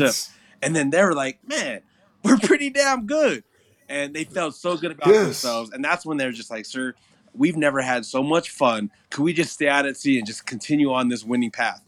And 0.64 0.76
then 0.76 0.89
they 0.89 1.03
were 1.03 1.14
like, 1.14 1.39
man, 1.47 1.82
we're 2.24 2.38
pretty 2.38 2.70
damn 2.70 3.05
good. 3.05 3.43
And 3.89 4.14
they 4.14 4.24
felt 4.24 4.55
so 4.55 4.78
good 4.78 4.91
about 4.91 5.09
Yes. 5.09 5.26
themselves. 5.26 5.72
And 5.72 5.84
that's 5.84 6.05
when 6.05 6.18
they're 6.18 6.32
just 6.32 6.49
like, 6.51 6.66
sir, 6.66 6.95
we've 7.36 7.57
never 7.57 7.82
had 7.82 8.05
so 8.05 8.24
much 8.24 8.49
fun. 8.49 8.91
Could 9.09 9.24
we 9.24 9.34
just 9.34 9.53
stay 9.53 9.68
out 9.68 9.86
at 9.86 9.97
sea 9.97 10.18
and 10.18 10.26
just 10.28 10.45
continue 10.45 10.93
on 10.93 11.09
this 11.09 11.24
winning 11.24 11.51
path? 11.51 11.82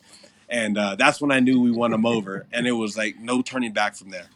And 0.49 0.77
uh, 0.77 0.95
that's 0.95 1.19
when 1.21 1.31
I 1.31 1.39
knew 1.39 1.59
we 1.61 1.71
won 1.71 1.91
them 1.91 2.05
over. 2.05 2.45
And 2.51 2.67
it 2.67 2.73
was 2.73 2.95
like 2.97 3.17
no 3.19 3.41
turning 3.41 3.73
back 3.73 3.95
from 3.95 4.09
there. 4.09 4.27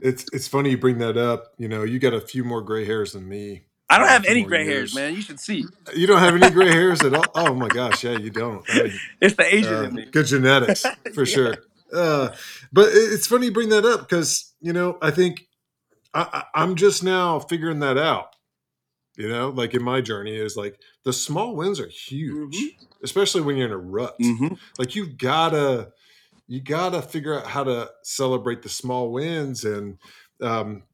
it's 0.00 0.24
it's 0.32 0.48
funny 0.48 0.70
you 0.70 0.78
bring 0.78 0.98
that 0.98 1.16
up. 1.16 1.52
You 1.58 1.68
know, 1.68 1.82
you 1.84 1.98
got 1.98 2.14
a 2.14 2.20
few 2.20 2.44
more 2.44 2.62
gray 2.62 2.84
hairs 2.84 3.12
than 3.12 3.28
me. 3.28 3.64
I 3.90 3.98
don't 3.98 4.08
have 4.08 4.24
any 4.24 4.42
gray 4.42 4.64
years. 4.64 4.94
hairs, 4.94 4.94
man. 4.94 5.14
You 5.14 5.20
should 5.22 5.38
see. 5.38 5.66
You 5.94 6.06
don't 6.06 6.20
have 6.20 6.34
any 6.34 6.50
gray 6.50 6.70
hairs 6.70 7.02
at 7.02 7.14
all. 7.14 7.24
Oh 7.34 7.54
my 7.54 7.68
gosh, 7.68 8.04
yeah, 8.04 8.16
you 8.16 8.30
don't. 8.30 8.64
I 8.70 8.82
mean, 8.84 9.00
It's 9.20 9.36
the 9.36 9.54
Asian 9.54 9.74
uh, 9.74 9.82
in 9.84 9.94
me. 9.94 10.06
good 10.10 10.26
genetics 10.26 10.82
for 11.14 11.24
Yeah. 11.26 11.34
sure. 11.34 11.56
Uh, 11.94 12.34
but 12.72 12.88
it's 12.92 13.26
funny 13.26 13.46
you 13.46 13.52
bring 13.52 13.68
that 13.70 13.84
up 13.84 14.00
because 14.00 14.54
you 14.60 14.72
know 14.72 14.98
I 15.02 15.10
think 15.10 15.46
I, 16.14 16.26
I, 16.54 16.62
I'm 16.62 16.74
just 16.76 17.02
now 17.04 17.38
figuring 17.38 17.80
that 17.80 17.98
out. 17.98 18.28
You 19.16 19.28
know, 19.28 19.50
like 19.50 19.74
in 19.74 19.82
my 19.82 20.00
journey 20.00 20.34
is 20.36 20.56
like 20.56 20.80
the 21.04 21.12
small 21.12 21.54
wins 21.54 21.78
are 21.80 21.86
huge, 21.88 22.56
Mhm. 22.56 22.86
especially 23.04 23.42
when 23.42 23.56
you're 23.56 23.66
in 23.66 23.72
a 23.72 23.76
rut. 23.78 24.16
Mhm. 24.18 24.58
Like 24.78 24.94
you 24.96 25.06
gotta 25.06 25.92
you 26.48 26.60
gotta 26.60 27.02
figure 27.02 27.38
out 27.38 27.46
how 27.46 27.64
to 27.64 27.90
celebrate 28.02 28.62
the 28.62 28.68
small 28.70 29.12
wins 29.12 29.64
and 29.64 29.98
um 30.40 30.84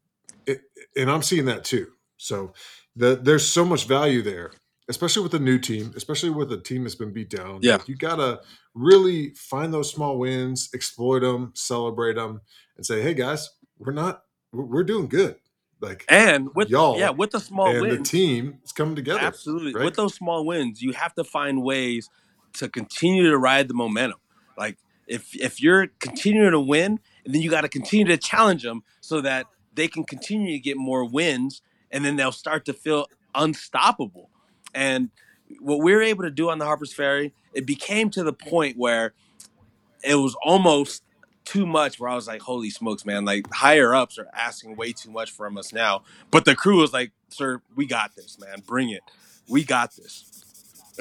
it, 0.46 0.62
and 0.96 1.10
I'm 1.10 1.22
seeing 1.22 1.44
that 1.46 1.64
too. 1.64 1.92
So 2.16 2.52
the, 2.96 3.14
there's 3.16 3.46
so 3.46 3.64
much 3.64 3.86
value 3.86 4.22
there, 4.22 4.50
especially 4.88 5.22
with 5.22 5.34
a 5.34 5.38
new 5.38 5.58
team, 5.58 5.92
especially 5.96 6.30
with 6.30 6.52
a 6.52 6.58
team 6.58 6.82
that's 6.82 6.94
been 6.94 7.12
beat 7.12 7.30
down. 7.30 7.60
Yeah. 7.62 7.78
You 7.86 7.94
gotta 7.94 8.40
really 8.74 9.30
find 9.34 9.72
those 9.72 9.90
small 9.90 10.18
wins, 10.18 10.70
exploit 10.74 11.20
them, 11.20 11.52
celebrate 11.54 12.14
them, 12.14 12.40
and 12.76 12.84
say, 12.84 13.02
"Hey 13.02 13.14
guys, 13.14 13.50
we're 13.78 13.92
not 13.92 14.24
we're, 14.52 14.84
doing 14.84 15.08
good." 15.08 15.36
Like 15.80 16.04
And 16.08 16.54
with 16.54 16.70
Y'all 16.70 16.98
yeah, 16.98 17.10
with 17.10 17.30
the 17.30 17.40
small 17.40 17.68
and 17.68 17.90
the 17.90 18.02
team 18.02 18.58
is 18.64 18.72
coming 18.72 18.96
together. 18.96 19.20
Absolutely. 19.20 19.74
right? 19.74 19.84
With 19.84 19.94
those 19.94 20.14
small 20.14 20.44
wins, 20.44 20.82
you 20.82 20.92
have 20.92 21.14
to 21.14 21.24
find 21.24 21.62
ways 21.62 22.10
to 22.54 22.68
continue 22.68 23.30
to 23.30 23.38
ride 23.38 23.68
the 23.68 23.74
momentum. 23.74 24.18
Like 24.56 24.78
if 25.06 25.36
if 25.36 25.62
you're 25.62 25.88
continuing 26.00 26.52
to 26.52 26.60
win, 26.60 26.98
and 27.24 27.34
then 27.34 27.42
you 27.42 27.50
got 27.50 27.60
to 27.60 27.68
continue 27.68 28.06
to 28.06 28.16
challenge 28.16 28.62
them 28.62 28.82
so 29.00 29.20
that 29.20 29.46
they 29.74 29.86
can 29.86 30.02
continue 30.02 30.52
to 30.52 30.58
get 30.58 30.76
more 30.76 31.04
wins, 31.04 31.62
and 31.90 32.04
then 32.04 32.16
they'll 32.16 32.32
start 32.32 32.64
to 32.64 32.72
feel 32.72 33.06
unstoppable. 33.34 34.30
And 34.78 35.10
what 35.58 35.80
we 35.80 35.92
were 35.92 36.02
able 36.02 36.22
to 36.22 36.30
do 36.30 36.50
on 36.50 36.58
the 36.60 36.64
Harpers 36.64 36.92
Ferry, 36.92 37.34
it 37.52 37.66
became 37.66 38.10
to 38.10 38.22
the 38.22 38.32
point 38.32 38.76
where 38.76 39.12
it 40.04 40.14
was 40.14 40.36
almost 40.40 41.02
too 41.44 41.66
much 41.66 41.98
where 41.98 42.08
I 42.08 42.14
was 42.14 42.28
like, 42.28 42.42
holy 42.42 42.70
smokes, 42.70 43.04
man, 43.04 43.24
like 43.24 43.52
higher 43.52 43.92
ups 43.92 44.20
are 44.20 44.28
asking 44.32 44.76
way 44.76 44.92
too 44.92 45.10
much 45.10 45.32
from 45.32 45.58
us 45.58 45.72
now. 45.72 46.02
But 46.30 46.44
the 46.44 46.54
crew 46.54 46.80
was 46.80 46.92
like, 46.92 47.10
sir, 47.28 47.60
we 47.74 47.86
got 47.86 48.14
this, 48.14 48.38
man. 48.38 48.62
Bring 48.64 48.90
it. 48.90 49.02
We 49.48 49.64
got 49.64 49.96
this. 49.96 50.24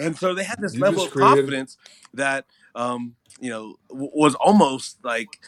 And 0.02 0.18
so 0.18 0.34
they 0.34 0.44
had 0.44 0.60
this 0.60 0.74
You 0.74 0.80
level 0.80 1.04
just 1.04 1.08
of 1.08 1.14
created- 1.14 1.36
confidence 1.36 1.78
that, 2.16 2.46
um, 2.74 3.16
you 3.40 3.52
know, 3.52 3.76
w- 3.90 4.10
was 4.12 4.34
almost 4.36 4.98
like 5.04 5.40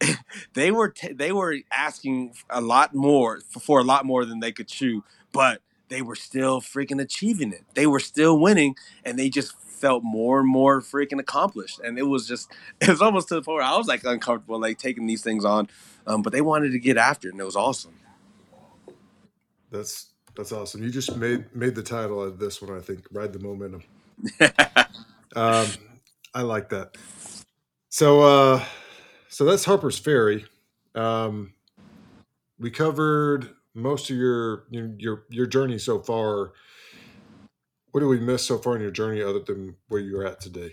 they 0.54 0.72
were 0.72 0.88
t- 0.88 1.12
they 1.12 1.30
were 1.30 1.58
asking 1.70 2.34
a 2.50 2.60
lot 2.60 2.94
more 2.96 3.40
for, 3.48 3.60
for 3.60 3.78
a 3.78 3.84
lot 3.84 4.04
more 4.04 4.24
than 4.24 4.40
they 4.40 4.50
could 4.50 4.66
chew, 4.66 5.04
but 5.32 5.60
they 5.88 6.02
were 6.02 6.16
still 6.16 6.60
freaking 6.60 7.00
achieving 7.00 7.52
it. 7.52 7.64
They 7.74 7.86
were 7.86 8.00
still 8.00 8.38
winning, 8.38 8.76
and 9.04 9.18
they 9.18 9.28
just 9.28 9.58
felt 9.60 10.02
more 10.04 10.40
and 10.40 10.48
more 10.48 10.80
freaking 10.80 11.20
accomplished. 11.20 11.80
And 11.80 11.98
it 11.98 12.04
was 12.04 12.26
just 12.26 12.50
it 12.80 12.88
was 12.88 13.02
almost 13.02 13.28
to 13.28 13.34
the 13.34 13.42
point 13.42 13.56
where 13.56 13.64
I 13.64 13.76
was 13.76 13.86
like 13.86 14.04
uncomfortable, 14.04 14.60
like 14.60 14.78
taking 14.78 15.06
these 15.06 15.22
things 15.22 15.44
on. 15.44 15.68
Um, 16.06 16.22
but 16.22 16.32
they 16.32 16.40
wanted 16.40 16.72
to 16.72 16.78
get 16.78 16.96
after 16.96 17.28
it, 17.28 17.32
and 17.32 17.40
it 17.40 17.44
was 17.44 17.56
awesome. 17.56 17.94
That's 19.70 20.10
that's 20.36 20.52
awesome. 20.52 20.82
You 20.82 20.90
just 20.90 21.16
made 21.16 21.44
made 21.54 21.74
the 21.74 21.82
title 21.82 22.22
of 22.22 22.38
this 22.38 22.62
one. 22.62 22.76
I 22.76 22.80
think 22.80 23.06
ride 23.10 23.32
the 23.32 23.40
momentum. 23.40 23.82
Um, 25.36 25.66
I 26.34 26.40
like 26.40 26.70
that. 26.70 26.96
So, 27.90 28.22
uh, 28.22 28.64
so 29.28 29.44
that's 29.44 29.66
Harpers 29.66 29.98
Ferry. 29.98 30.46
Um, 30.94 31.52
we 32.58 32.70
covered 32.70 33.50
most 33.76 34.10
of 34.10 34.16
your 34.16 34.64
your 34.70 35.24
your, 35.28 35.46
journey 35.46 35.78
so 35.78 36.00
far. 36.00 36.52
What 37.92 38.00
do 38.00 38.08
we 38.08 38.18
miss 38.18 38.44
so 38.44 38.58
far 38.58 38.74
in 38.74 38.82
your 38.82 38.90
journey, 38.90 39.22
other 39.22 39.40
than 39.40 39.76
where 39.88 40.00
you're 40.00 40.26
at 40.26 40.40
today, 40.40 40.72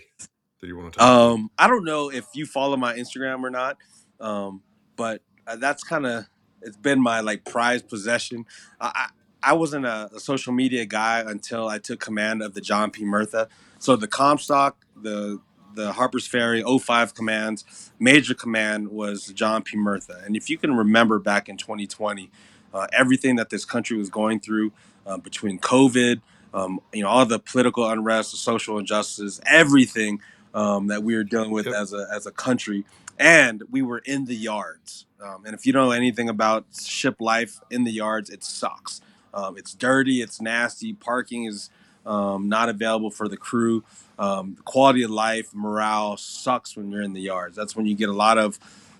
that 0.60 0.66
you 0.66 0.76
want 0.76 0.94
to 0.94 0.98
talk 0.98 1.06
about? 1.06 1.32
Um, 1.32 1.50
I 1.58 1.68
don't 1.68 1.84
know 1.84 2.10
if 2.10 2.26
you 2.34 2.46
follow 2.46 2.76
my 2.76 2.94
Instagram 2.94 3.42
or 3.42 3.50
not, 3.50 3.76
um, 4.20 4.62
but 4.96 5.22
uh, 5.46 5.56
that's 5.56 5.84
kind 5.84 6.06
of 6.06 6.26
it's 6.62 6.76
been 6.76 7.00
my 7.00 7.20
like 7.20 7.44
prized 7.44 7.88
possession. 7.88 8.46
I, 8.80 8.90
I 8.94 9.50
I 9.50 9.52
wasn't 9.52 9.84
a, 9.84 10.10
a 10.14 10.20
social 10.20 10.52
media 10.52 10.86
guy 10.86 11.20
until 11.20 11.68
I 11.68 11.78
took 11.78 12.00
command 12.00 12.42
of 12.42 12.54
the 12.54 12.62
John 12.62 12.90
P. 12.90 13.04
Murtha. 13.04 13.48
So 13.78 13.96
the 13.96 14.08
Comstock, 14.08 14.84
the 14.96 15.40
the 15.74 15.92
Harpers 15.92 16.26
Ferry 16.26 16.62
05 16.62 17.14
commands, 17.14 17.90
major 17.98 18.34
command 18.34 18.88
was 18.88 19.26
John 19.28 19.62
P. 19.62 19.76
Murtha. 19.76 20.22
And 20.24 20.36
if 20.36 20.48
you 20.48 20.56
can 20.56 20.74
remember 20.74 21.18
back 21.18 21.48
in 21.48 21.56
2020, 21.56 22.30
uh, 22.74 22.86
everything 22.92 23.36
that 23.36 23.48
this 23.50 23.64
country 23.64 23.96
was 23.96 24.10
going 24.10 24.40
through 24.40 24.72
uh, 25.06 25.16
between 25.16 25.58
COVID, 25.58 26.20
um, 26.52 26.80
you 26.92 27.02
know, 27.02 27.08
all 27.08 27.24
the 27.24 27.38
political 27.38 27.88
unrest, 27.88 28.32
the 28.32 28.36
social 28.36 28.78
injustice, 28.78 29.40
everything 29.46 30.20
um, 30.54 30.88
that 30.88 31.02
we 31.02 31.14
were 31.16 31.24
dealing 31.24 31.50
with 31.50 31.66
Yep. 31.66 31.74
as 31.74 31.92
a 31.92 32.06
as 32.12 32.26
a 32.26 32.30
country, 32.30 32.84
and 33.18 33.62
we 33.70 33.82
were 33.82 33.98
in 33.98 34.26
the 34.26 34.36
yards. 34.36 35.06
Um, 35.22 35.46
and 35.46 35.54
if 35.54 35.64
you 35.66 35.72
don't 35.72 35.86
know 35.86 35.92
anything 35.92 36.28
about 36.28 36.66
ship 36.78 37.16
life 37.20 37.60
in 37.70 37.84
the 37.84 37.92
yards, 37.92 38.28
it 38.28 38.44
sucks. 38.44 39.00
Um, 39.32 39.56
it's 39.56 39.74
dirty, 39.74 40.20
it's 40.22 40.40
nasty. 40.40 40.92
Parking 40.92 41.44
is 41.46 41.70
um, 42.06 42.48
not 42.48 42.68
available 42.68 43.10
for 43.10 43.28
the 43.28 43.36
crew. 43.36 43.82
Um, 44.18 44.56
quality 44.64 45.02
of 45.02 45.10
life, 45.10 45.52
morale 45.54 46.16
sucks 46.16 46.76
when 46.76 46.90
you're 46.90 47.02
in 47.02 47.14
the 47.14 47.20
yards. 47.20 47.56
That's 47.56 47.74
when 47.74 47.86
you 47.86 47.94
get 47.96 48.08
a 48.08 48.12
lot 48.12 48.38
of, 48.38 48.58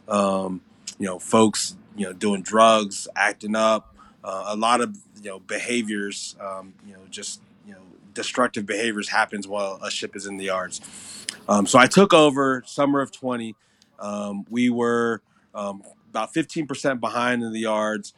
um, 0.09 0.61
you 0.99 1.07
know, 1.07 1.19
folks, 1.19 1.77
you 1.97 2.07
know, 2.07 2.13
doing 2.13 2.43
drugs, 2.43 3.09
acting 3.17 3.57
up, 3.57 3.95
uh, 4.23 4.45
a 4.49 4.57
lot 4.57 4.81
of 4.81 4.97
you 5.23 5.31
know 5.31 5.39
behaviors, 5.41 6.37
um, 6.41 6.75
you 6.87 6.93
know, 6.95 7.01
just 7.11 7.41
you 7.67 7.73
know, 7.73 7.81
destructive 8.15 8.67
behaviors 8.67 9.09
happens 9.09 9.47
while 9.47 9.79
a 9.83 9.91
ship 9.91 10.17
is 10.17 10.27
in 10.27 10.37
the 10.37 10.45
yards. 10.45 10.81
Um, 11.49 11.67
so 11.67 11.79
I 11.79 11.87
took 11.87 12.15
over 12.15 12.63
summer 12.67 13.01
of 13.01 13.13
20. 13.13 13.55
Um, 13.99 14.47
we 14.49 14.71
were 14.71 15.21
um, 15.55 15.83
about 16.11 16.33
15% 16.33 17.01
behind 17.01 17.43
in 17.43 17.53
the 17.53 17.61
yards. 17.61 18.15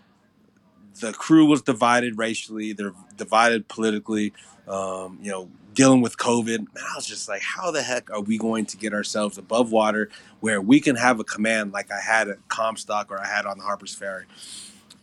The 1.00 1.12
crew 1.12 1.46
was 1.46 1.62
divided 1.62 2.18
racially. 2.18 2.72
They're 2.72 2.94
divided 3.16 3.68
politically. 3.68 4.32
Um, 4.68 5.18
you 5.20 5.30
know, 5.30 5.50
dealing 5.76 6.00
with 6.00 6.16
COVID. 6.16 6.58
Man, 6.58 6.84
I 6.92 6.96
was 6.96 7.06
just 7.06 7.28
like, 7.28 7.42
how 7.42 7.70
the 7.70 7.82
heck 7.82 8.10
are 8.10 8.20
we 8.20 8.38
going 8.38 8.66
to 8.66 8.76
get 8.76 8.92
ourselves 8.92 9.38
above 9.38 9.70
water 9.70 10.10
where 10.40 10.60
we 10.60 10.80
can 10.80 10.96
have 10.96 11.20
a 11.20 11.24
command 11.24 11.72
like 11.72 11.92
I 11.92 12.00
had 12.00 12.28
at 12.28 12.48
Comstock 12.48 13.12
or 13.12 13.20
I 13.20 13.26
had 13.26 13.46
on 13.46 13.58
the 13.58 13.64
Harpers 13.64 13.94
Ferry? 13.94 14.24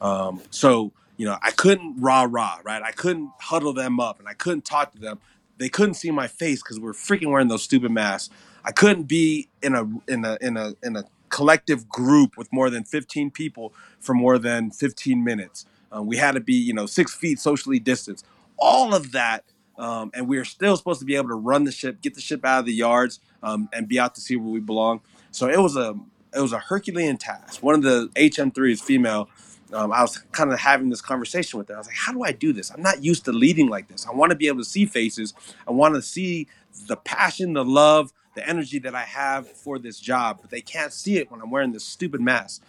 Um, 0.02 0.42
so 0.50 0.92
you 1.18 1.26
know, 1.26 1.38
I 1.42 1.52
couldn't 1.52 2.02
rah 2.02 2.28
rah, 2.30 2.60
right? 2.64 2.82
I 2.82 2.92
couldn't 2.92 3.30
huddle 3.40 3.72
them 3.72 4.00
up, 4.00 4.20
and 4.20 4.28
I 4.28 4.34
couldn't 4.34 4.66
talk 4.66 4.92
to 4.94 5.00
them. 5.00 5.20
They 5.58 5.70
couldn't 5.70 5.94
see 5.94 6.12
my 6.12 6.28
face 6.28 6.62
because 6.62 6.80
we're 6.80 6.94
freaking 6.94 7.32
wearing 7.32 7.48
those 7.48 7.64
stupid 7.64 7.92
masks. 7.92 8.34
I 8.66 8.72
couldn't 8.72 9.04
be 9.04 9.48
in 9.62 9.76
a 9.76 9.84
in 10.12 10.26
a 10.26 10.38
in 10.42 10.58
a 10.58 10.74
in 10.82 10.96
a 10.96 11.06
collective 11.30 11.88
group 11.90 12.38
with 12.38 12.52
more 12.52 12.70
than 12.70 12.84
15 12.84 13.32
people 13.32 13.74
for 14.00 14.14
more 14.14 14.38
than 14.38 14.70
15 14.70 15.24
minutes. 15.24 15.66
Um, 15.92 16.06
we 16.06 16.18
had 16.18 16.34
to 16.34 16.40
be, 16.40 16.54
you 16.54 16.74
know, 16.74 16.86
six 16.86 17.14
feet 17.16 17.40
socially 17.40 17.80
distanced. 17.80 18.26
All 18.58 18.94
of 18.94 19.14
that, 19.14 19.44
um, 19.78 20.12
and 20.14 20.28
we 20.28 20.38
are 20.38 20.46
still 20.46 20.78
supposed 20.78 21.00
to 21.00 21.06
be 21.06 21.16
able 21.16 21.30
to 21.30 21.36
run 21.36 21.64
the 21.64 21.72
ship, 21.72 22.02
get 22.02 22.16
the 22.16 22.22
ship 22.22 22.46
out 22.46 22.60
of 22.60 22.66
the 22.66 22.74
yards, 22.74 23.20
um, 23.42 23.70
and 23.74 23.88
be 23.88 24.00
out 24.00 24.16
to 24.16 24.22
see 24.22 24.36
where 24.36 24.50
we 24.50 24.60
belong. 24.60 25.02
So 25.32 25.50
it 25.50 25.60
was 25.60 25.76
a 25.76 25.96
it 26.36 26.42
was 26.42 26.54
a 26.54 26.60
Herculean 26.60 27.18
task. 27.18 27.62
One 27.62 27.76
of 27.76 27.84
the 27.84 28.10
HM3s, 28.16 28.82
female, 28.82 29.30
um, 29.72 29.92
I 29.92 30.02
was 30.02 30.18
kind 30.32 30.52
of 30.52 30.60
having 30.60 30.90
this 30.90 31.02
conversation 31.02 31.60
with 31.60 31.68
her. 31.70 31.76
I 31.76 31.78
was 31.78 31.88
like, 31.88 31.96
how 31.96 32.12
do 32.12 32.24
I 32.24 32.32
do 32.32 32.54
this? 32.54 32.72
I'm 32.72 32.82
not 32.82 33.04
used 33.04 33.26
to 33.26 33.32
leading 33.32 33.68
like 33.68 33.88
this. 33.88 34.08
I 34.08 34.12
want 34.12 34.32
to 34.32 34.36
be 34.36 34.48
able 34.48 34.60
to 34.60 34.66
see 34.66 34.86
faces. 34.86 35.34
I 35.68 35.72
want 35.72 35.96
to 35.96 36.02
see 36.02 36.48
the 36.88 36.96
passion, 36.96 37.54
the 37.54 37.66
love, 37.66 38.14
the 38.36 38.48
energy 38.48 38.80
that 38.80 38.96
I 38.96 39.04
have 39.04 39.48
for 39.48 39.78
this 39.80 40.00
job, 40.00 40.40
but 40.42 40.50
they 40.50 40.62
can't 40.62 40.92
see 40.92 41.18
it 41.18 41.32
when 41.32 41.42
I'm 41.42 41.52
wearing 41.52 41.72
this 41.72 41.86
stupid 41.86 42.22
mask. 42.22 42.64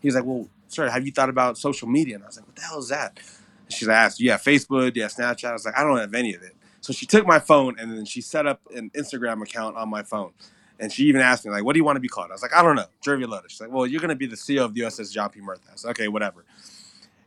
He 0.00 0.08
was 0.08 0.14
like, 0.14 0.24
well, 0.24 0.48
sir, 0.68 0.88
have 0.88 1.04
you 1.04 1.12
thought 1.12 1.28
about 1.28 1.58
social 1.58 1.88
media? 1.88 2.16
And 2.16 2.24
I 2.24 2.28
was 2.28 2.36
like, 2.36 2.46
what 2.46 2.56
the 2.56 2.62
hell 2.62 2.78
is 2.78 2.88
that? 2.88 3.18
She's 3.70 3.88
asked, 3.88 4.18
do 4.18 4.24
you 4.24 4.32
have 4.32 4.42
Facebook? 4.42 4.96
Have 5.00 5.12
Snapchat? 5.12 5.50
I 5.50 5.52
was 5.52 5.64
like, 5.64 5.78
I 5.78 5.84
don't 5.84 5.98
have 5.98 6.14
any 6.14 6.34
of 6.34 6.42
it. 6.42 6.56
So 6.80 6.92
she 6.92 7.06
took 7.06 7.26
my 7.26 7.38
phone 7.40 7.76
and 7.78 7.92
then 7.92 8.04
she 8.06 8.20
set 8.22 8.46
up 8.46 8.60
an 8.74 8.90
Instagram 8.90 9.42
account 9.42 9.76
on 9.76 9.88
my 9.90 10.02
phone. 10.02 10.32
And 10.80 10.92
she 10.92 11.04
even 11.04 11.20
asked 11.20 11.44
me, 11.44 11.52
like, 11.52 11.64
what 11.64 11.74
do 11.74 11.78
you 11.78 11.84
want 11.84 11.96
to 11.96 12.00
be 12.00 12.08
called? 12.08 12.30
I 12.30 12.34
was 12.34 12.42
like, 12.42 12.54
I 12.54 12.62
don't 12.62 12.76
know. 12.76 12.86
Jervia. 13.04 13.42
She's 13.48 13.60
like, 13.60 13.70
well, 13.70 13.86
you're 13.86 14.00
going 14.00 14.10
to 14.10 14.16
be 14.16 14.26
the 14.26 14.36
CEO 14.36 14.64
of 14.64 14.74
the 14.74 14.82
USS 14.82 15.12
John 15.12 15.30
P. 15.30 15.40
Murtha. 15.40 15.62
I 15.68 15.72
was 15.74 15.84
like, 15.84 15.98
okay, 16.00 16.08
whatever. 16.08 16.44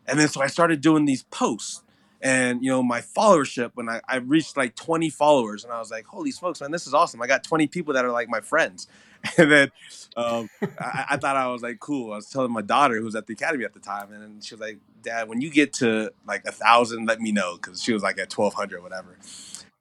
and 0.07 0.19
then 0.19 0.27
so 0.27 0.41
I 0.41 0.47
started 0.47 0.81
doing 0.81 1.05
these 1.05 1.23
posts. 1.25 1.82
And 2.24 2.63
you 2.63 2.71
know, 2.71 2.82
my 2.82 3.01
followership 3.01 3.71
when 3.74 3.89
I, 3.89 3.99
I 4.07 4.15
reached 4.15 4.55
like 4.55 4.76
20 4.76 5.09
followers, 5.09 5.65
and 5.65 5.74
I 5.74 5.80
was 5.80 5.91
like, 5.91 6.05
"Holy 6.05 6.32
smokes, 6.32 6.61
man, 6.61 6.71
this 6.71 6.88
is 6.88 6.93
awesome! 6.93 7.21
I 7.21 7.28
got 7.28 7.43
20 7.43 7.67
people 7.67 7.93
that 7.95 8.05
are 8.05 8.11
like 8.11 8.30
my 8.30 8.41
friends." 8.41 8.88
And 9.38 9.49
then 9.49 9.71
um, 10.17 10.49
I, 10.78 11.05
I 11.11 11.17
thought 11.17 11.38
I 11.38 11.47
was 11.47 11.61
like, 11.61 11.80
"Cool." 11.80 12.11
I 12.11 12.17
was 12.17 12.30
telling 12.30 12.51
my 12.51 12.61
daughter, 12.61 12.97
who 12.97 13.05
was 13.05 13.15
at 13.15 13.26
the 13.26 13.34
academy 13.34 13.63
at 13.63 13.74
the 13.74 13.80
time, 13.80 14.11
and 14.11 14.43
she 14.43 14.53
was 14.53 14.59
like, 14.59 14.80
"Dad, 15.01 15.30
when 15.30 15.39
you 15.39 15.49
get 15.49 15.71
to 15.76 16.11
like 16.28 16.43
a 16.45 16.51
thousand, 16.51 17.05
let 17.05 17.21
me 17.21 17.32
know," 17.32 17.55
because 17.55 17.82
she 17.82 17.93
was 17.93 18.03
like 18.03 18.19
at 18.19 18.34
1,200 18.34 18.78
or 18.78 18.82
whatever. 18.82 19.17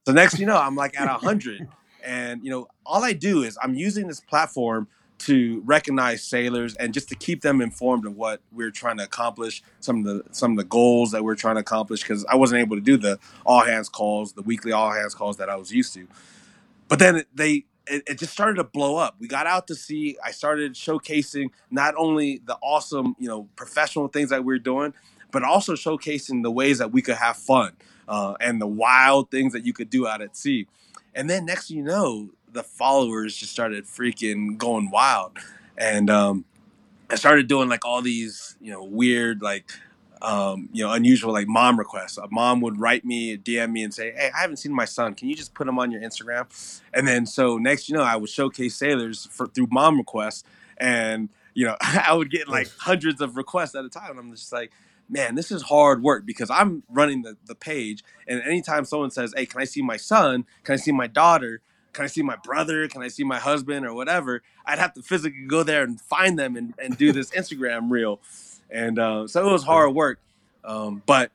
So 0.06 0.12
next, 0.12 0.38
you 0.38 0.46
know, 0.46 0.56
I'm 0.56 0.76
like 0.76 0.98
at 1.00 1.08
100, 1.08 1.66
and 2.04 2.44
you 2.44 2.50
know, 2.50 2.68
all 2.86 3.02
I 3.02 3.14
do 3.14 3.42
is 3.42 3.58
I'm 3.60 3.74
using 3.74 4.06
this 4.06 4.20
platform 4.20 4.86
to 5.26 5.62
recognize 5.64 6.22
sailors 6.22 6.74
and 6.76 6.92
just 6.92 7.08
to 7.08 7.14
keep 7.14 7.42
them 7.42 7.60
informed 7.60 8.06
of 8.06 8.16
what 8.16 8.40
we're 8.50 8.70
trying 8.70 8.98
to 8.98 9.04
accomplish, 9.04 9.62
some 9.80 9.98
of 9.98 10.04
the 10.04 10.22
some 10.32 10.52
of 10.52 10.56
the 10.56 10.64
goals 10.64 11.12
that 11.12 11.24
we're 11.24 11.34
trying 11.34 11.56
to 11.56 11.60
accomplish. 11.60 12.02
Because 12.02 12.24
I 12.26 12.36
wasn't 12.36 12.60
able 12.60 12.76
to 12.76 12.82
do 12.82 12.96
the 12.96 13.18
all 13.44 13.64
hands 13.64 13.88
calls, 13.88 14.32
the 14.32 14.42
weekly 14.42 14.72
all 14.72 14.90
hands 14.90 15.14
calls 15.14 15.36
that 15.38 15.48
I 15.48 15.56
was 15.56 15.72
used 15.72 15.94
to. 15.94 16.06
But 16.88 16.98
then 16.98 17.24
they 17.34 17.64
it, 17.86 18.02
it 18.06 18.18
just 18.18 18.32
started 18.32 18.56
to 18.56 18.64
blow 18.64 18.96
up. 18.96 19.16
We 19.18 19.28
got 19.28 19.46
out 19.46 19.66
to 19.68 19.74
sea. 19.74 20.16
I 20.24 20.30
started 20.30 20.74
showcasing 20.74 21.50
not 21.70 21.94
only 21.96 22.40
the 22.44 22.56
awesome, 22.62 23.16
you 23.18 23.28
know, 23.28 23.48
professional 23.56 24.08
things 24.08 24.30
that 24.30 24.44
we 24.44 24.54
are 24.54 24.58
doing, 24.58 24.94
but 25.30 25.42
also 25.42 25.74
showcasing 25.74 26.42
the 26.42 26.50
ways 26.50 26.78
that 26.78 26.92
we 26.92 27.02
could 27.02 27.16
have 27.16 27.36
fun 27.36 27.72
uh, 28.08 28.34
and 28.40 28.60
the 28.60 28.66
wild 28.66 29.30
things 29.30 29.52
that 29.52 29.64
you 29.64 29.72
could 29.72 29.90
do 29.90 30.06
out 30.06 30.22
at 30.22 30.36
sea. 30.36 30.66
And 31.14 31.28
then 31.28 31.44
next 31.44 31.70
you 31.70 31.82
know, 31.82 32.30
the 32.52 32.62
followers 32.62 33.36
just 33.36 33.52
started 33.52 33.84
freaking 33.86 34.58
going 34.58 34.90
wild, 34.90 35.38
and 35.76 36.10
um, 36.10 36.44
I 37.10 37.16
started 37.16 37.48
doing 37.48 37.68
like 37.68 37.84
all 37.84 38.02
these 38.02 38.56
you 38.60 38.72
know 38.72 38.84
weird 38.84 39.42
like 39.42 39.70
um, 40.22 40.68
you 40.72 40.84
know 40.84 40.92
unusual 40.92 41.32
like 41.32 41.48
mom 41.48 41.78
requests. 41.78 42.18
A 42.18 42.28
mom 42.30 42.60
would 42.60 42.80
write 42.80 43.04
me, 43.04 43.36
DM 43.36 43.72
me, 43.72 43.82
and 43.82 43.92
say, 43.92 44.12
"Hey, 44.12 44.30
I 44.34 44.40
haven't 44.40 44.56
seen 44.58 44.72
my 44.72 44.84
son. 44.84 45.14
Can 45.14 45.28
you 45.28 45.34
just 45.34 45.54
put 45.54 45.68
him 45.68 45.78
on 45.78 45.90
your 45.90 46.00
Instagram?" 46.00 46.46
And 46.94 47.06
then 47.06 47.26
so 47.26 47.58
next 47.58 47.88
you 47.88 47.96
know 47.96 48.02
I 48.02 48.16
would 48.16 48.30
showcase 48.30 48.76
sailors 48.76 49.26
for, 49.30 49.46
through 49.46 49.68
mom 49.70 49.98
requests, 49.98 50.44
and 50.78 51.28
you 51.54 51.66
know 51.66 51.76
I 51.80 52.14
would 52.14 52.30
get 52.30 52.48
like 52.48 52.68
hundreds 52.78 53.20
of 53.20 53.36
requests 53.36 53.74
at 53.74 53.84
a 53.84 53.88
time. 53.88 54.10
And 54.12 54.20
I'm 54.20 54.30
just 54.32 54.52
like 54.52 54.72
man, 55.08 55.34
this 55.34 55.52
is 55.52 55.62
hard 55.62 56.02
work 56.02 56.24
because 56.24 56.48
I'm 56.50 56.82
running 56.88 57.22
the, 57.22 57.36
the 57.44 57.54
page. 57.54 58.02
And 58.26 58.40
anytime 58.42 58.84
someone 58.86 59.10
says, 59.10 59.34
Hey, 59.36 59.44
can 59.44 59.60
I 59.60 59.64
see 59.64 59.82
my 59.82 59.98
son? 59.98 60.46
Can 60.64 60.72
I 60.72 60.76
see 60.76 60.92
my 60.92 61.06
daughter? 61.06 61.60
Can 61.92 62.04
I 62.04 62.08
see 62.08 62.22
my 62.22 62.36
brother? 62.36 62.88
Can 62.88 63.02
I 63.02 63.08
see 63.08 63.24
my 63.24 63.38
husband 63.38 63.86
or 63.86 63.94
whatever? 63.94 64.42
I'd 64.64 64.78
have 64.78 64.94
to 64.94 65.02
physically 65.02 65.44
go 65.46 65.62
there 65.62 65.82
and 65.82 66.00
find 66.00 66.38
them 66.38 66.56
and, 66.56 66.74
and 66.78 66.96
do 66.96 67.12
this 67.12 67.30
Instagram 67.36 67.90
reel. 67.90 68.20
And 68.70 68.98
uh, 68.98 69.28
so 69.28 69.46
it 69.48 69.52
was 69.52 69.64
hard 69.64 69.94
work. 69.94 70.18
Um, 70.64 71.02
but 71.06 71.32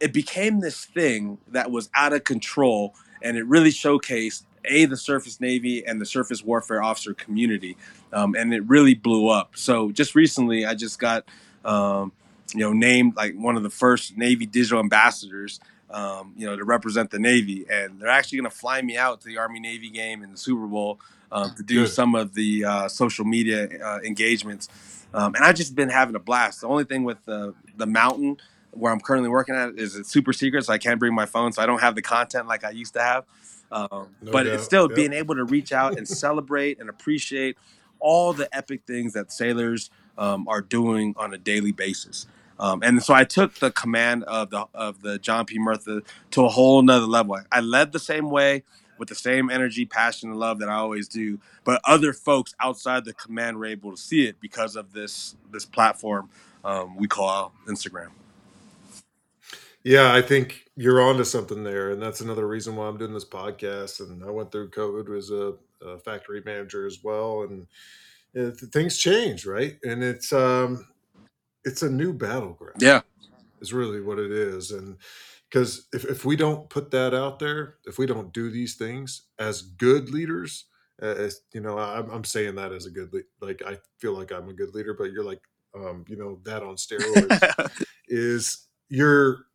it 0.00 0.12
became 0.12 0.60
this 0.60 0.84
thing 0.84 1.38
that 1.48 1.70
was 1.70 1.88
out 1.94 2.12
of 2.12 2.24
control 2.24 2.94
and 3.22 3.36
it 3.36 3.46
really 3.46 3.70
showcased 3.70 4.44
a 4.66 4.86
the 4.86 4.96
surface 4.96 5.40
navy 5.40 5.86
and 5.86 6.00
the 6.00 6.06
surface 6.06 6.42
warfare 6.42 6.82
officer 6.82 7.14
community 7.14 7.76
um, 8.12 8.34
and 8.34 8.52
it 8.52 8.62
really 8.66 8.94
blew 8.94 9.28
up 9.28 9.52
so 9.54 9.90
just 9.92 10.14
recently 10.14 10.64
i 10.64 10.74
just 10.74 10.98
got 10.98 11.24
um, 11.64 12.12
you 12.52 12.60
know 12.60 12.72
named 12.72 13.14
like 13.16 13.34
one 13.34 13.56
of 13.56 13.62
the 13.62 13.70
first 13.70 14.16
navy 14.16 14.46
digital 14.46 14.80
ambassadors 14.80 15.60
um, 15.94 16.32
you 16.36 16.44
know, 16.44 16.56
to 16.56 16.64
represent 16.64 17.10
the 17.10 17.18
Navy. 17.18 17.64
And 17.70 18.00
they're 18.00 18.08
actually 18.08 18.38
going 18.38 18.50
to 18.50 18.56
fly 18.56 18.82
me 18.82 18.96
out 18.96 19.20
to 19.20 19.28
the 19.28 19.38
Army 19.38 19.60
Navy 19.60 19.88
game 19.88 20.22
in 20.22 20.32
the 20.32 20.36
Super 20.36 20.66
Bowl 20.66 20.98
um, 21.30 21.54
to 21.54 21.62
do 21.62 21.82
Good. 21.82 21.90
some 21.90 22.14
of 22.16 22.34
the 22.34 22.64
uh, 22.64 22.88
social 22.88 23.24
media 23.24 23.68
uh, 23.82 24.00
engagements. 24.04 24.68
Um, 25.14 25.36
and 25.36 25.44
I've 25.44 25.54
just 25.54 25.76
been 25.76 25.88
having 25.88 26.16
a 26.16 26.18
blast. 26.18 26.62
The 26.62 26.68
only 26.68 26.84
thing 26.84 27.04
with 27.04 27.24
the, 27.24 27.54
the 27.76 27.86
mountain 27.86 28.38
where 28.72 28.92
I'm 28.92 29.00
currently 29.00 29.28
working 29.28 29.54
at 29.54 29.78
is 29.78 29.94
it's 29.94 30.10
super 30.10 30.32
secret, 30.32 30.64
so 30.64 30.72
I 30.72 30.78
can't 30.78 30.98
bring 30.98 31.14
my 31.14 31.26
phone, 31.26 31.52
so 31.52 31.62
I 31.62 31.66
don't 31.66 31.80
have 31.80 31.94
the 31.94 32.02
content 32.02 32.48
like 32.48 32.64
I 32.64 32.70
used 32.70 32.94
to 32.94 33.00
have. 33.00 33.24
Um, 33.70 34.08
no 34.20 34.32
but 34.32 34.42
doubt. 34.44 34.54
it's 34.54 34.64
still 34.64 34.88
yep. 34.88 34.96
being 34.96 35.12
able 35.12 35.36
to 35.36 35.44
reach 35.44 35.72
out 35.72 35.96
and 35.96 36.08
celebrate 36.08 36.80
and 36.80 36.90
appreciate 36.90 37.56
all 38.00 38.32
the 38.32 38.48
epic 38.54 38.82
things 38.84 39.12
that 39.12 39.30
sailors 39.30 39.90
um, 40.18 40.48
are 40.48 40.60
doing 40.60 41.14
on 41.16 41.32
a 41.32 41.38
daily 41.38 41.72
basis. 41.72 42.26
Um, 42.58 42.82
and 42.82 43.02
so 43.02 43.14
I 43.14 43.24
took 43.24 43.54
the 43.56 43.70
command 43.70 44.24
of 44.24 44.50
the 44.50 44.66
of 44.74 45.02
the 45.02 45.18
John 45.18 45.46
P. 45.46 45.58
Murtha 45.58 46.02
to 46.32 46.44
a 46.44 46.48
whole 46.48 46.82
nother 46.82 47.06
level. 47.06 47.38
I 47.50 47.60
led 47.60 47.92
the 47.92 47.98
same 47.98 48.30
way 48.30 48.62
with 48.98 49.08
the 49.08 49.14
same 49.14 49.50
energy, 49.50 49.84
passion, 49.84 50.30
and 50.30 50.38
love 50.38 50.60
that 50.60 50.68
I 50.68 50.74
always 50.74 51.08
do. 51.08 51.38
But 51.64 51.80
other 51.84 52.12
folks 52.12 52.54
outside 52.60 53.04
the 53.04 53.12
command 53.12 53.58
were 53.58 53.66
able 53.66 53.90
to 53.90 53.96
see 53.96 54.26
it 54.26 54.40
because 54.40 54.76
of 54.76 54.92
this 54.92 55.36
this 55.50 55.64
platform 55.64 56.30
um, 56.64 56.96
we 56.96 57.06
call 57.06 57.52
Instagram. 57.66 58.08
Yeah, 59.82 60.14
I 60.14 60.22
think 60.22 60.64
you're 60.76 61.02
onto 61.02 61.24
something 61.24 61.62
there, 61.62 61.90
and 61.90 62.00
that's 62.00 62.22
another 62.22 62.48
reason 62.48 62.74
why 62.74 62.86
I'm 62.86 62.96
doing 62.96 63.12
this 63.12 63.24
podcast. 63.24 64.00
And 64.00 64.24
I 64.24 64.30
went 64.30 64.50
through 64.50 64.70
COVID 64.70 65.16
as 65.16 65.30
a, 65.30 65.54
a 65.86 65.98
factory 65.98 66.42
manager 66.44 66.86
as 66.86 67.04
well, 67.04 67.42
and 67.42 67.66
it, 68.32 68.56
things 68.72 68.96
change, 68.96 69.44
right? 69.44 69.76
And 69.84 70.02
it's 70.02 70.32
um, 70.32 70.86
it's 71.64 71.82
a 71.82 71.90
new 71.90 72.12
battleground. 72.12 72.76
Yeah. 72.80 73.02
Is 73.60 73.72
really 73.72 74.00
what 74.00 74.18
it 74.18 74.30
is. 74.30 74.70
And 74.70 74.96
because 75.50 75.86
if, 75.92 76.04
if 76.04 76.24
we 76.24 76.36
don't 76.36 76.68
put 76.68 76.90
that 76.90 77.14
out 77.14 77.38
there, 77.38 77.76
if 77.86 77.98
we 77.98 78.06
don't 78.06 78.32
do 78.32 78.50
these 78.50 78.74
things 78.74 79.28
as 79.38 79.62
good 79.62 80.10
leaders, 80.10 80.66
as 81.00 81.40
you 81.52 81.60
know, 81.60 81.78
I'm, 81.78 82.10
I'm 82.10 82.24
saying 82.24 82.54
that 82.56 82.72
as 82.72 82.86
a 82.86 82.90
good, 82.90 83.10
like, 83.40 83.62
I 83.66 83.78
feel 83.98 84.12
like 84.12 84.32
I'm 84.32 84.48
a 84.48 84.54
good 84.54 84.74
leader, 84.74 84.94
but 84.94 85.12
you're 85.12 85.24
like, 85.24 85.40
um, 85.74 86.04
you 86.08 86.16
know, 86.16 86.40
that 86.44 86.62
on 86.62 86.76
steroids 86.76 87.84
is 88.08 88.66
you're 88.88 89.46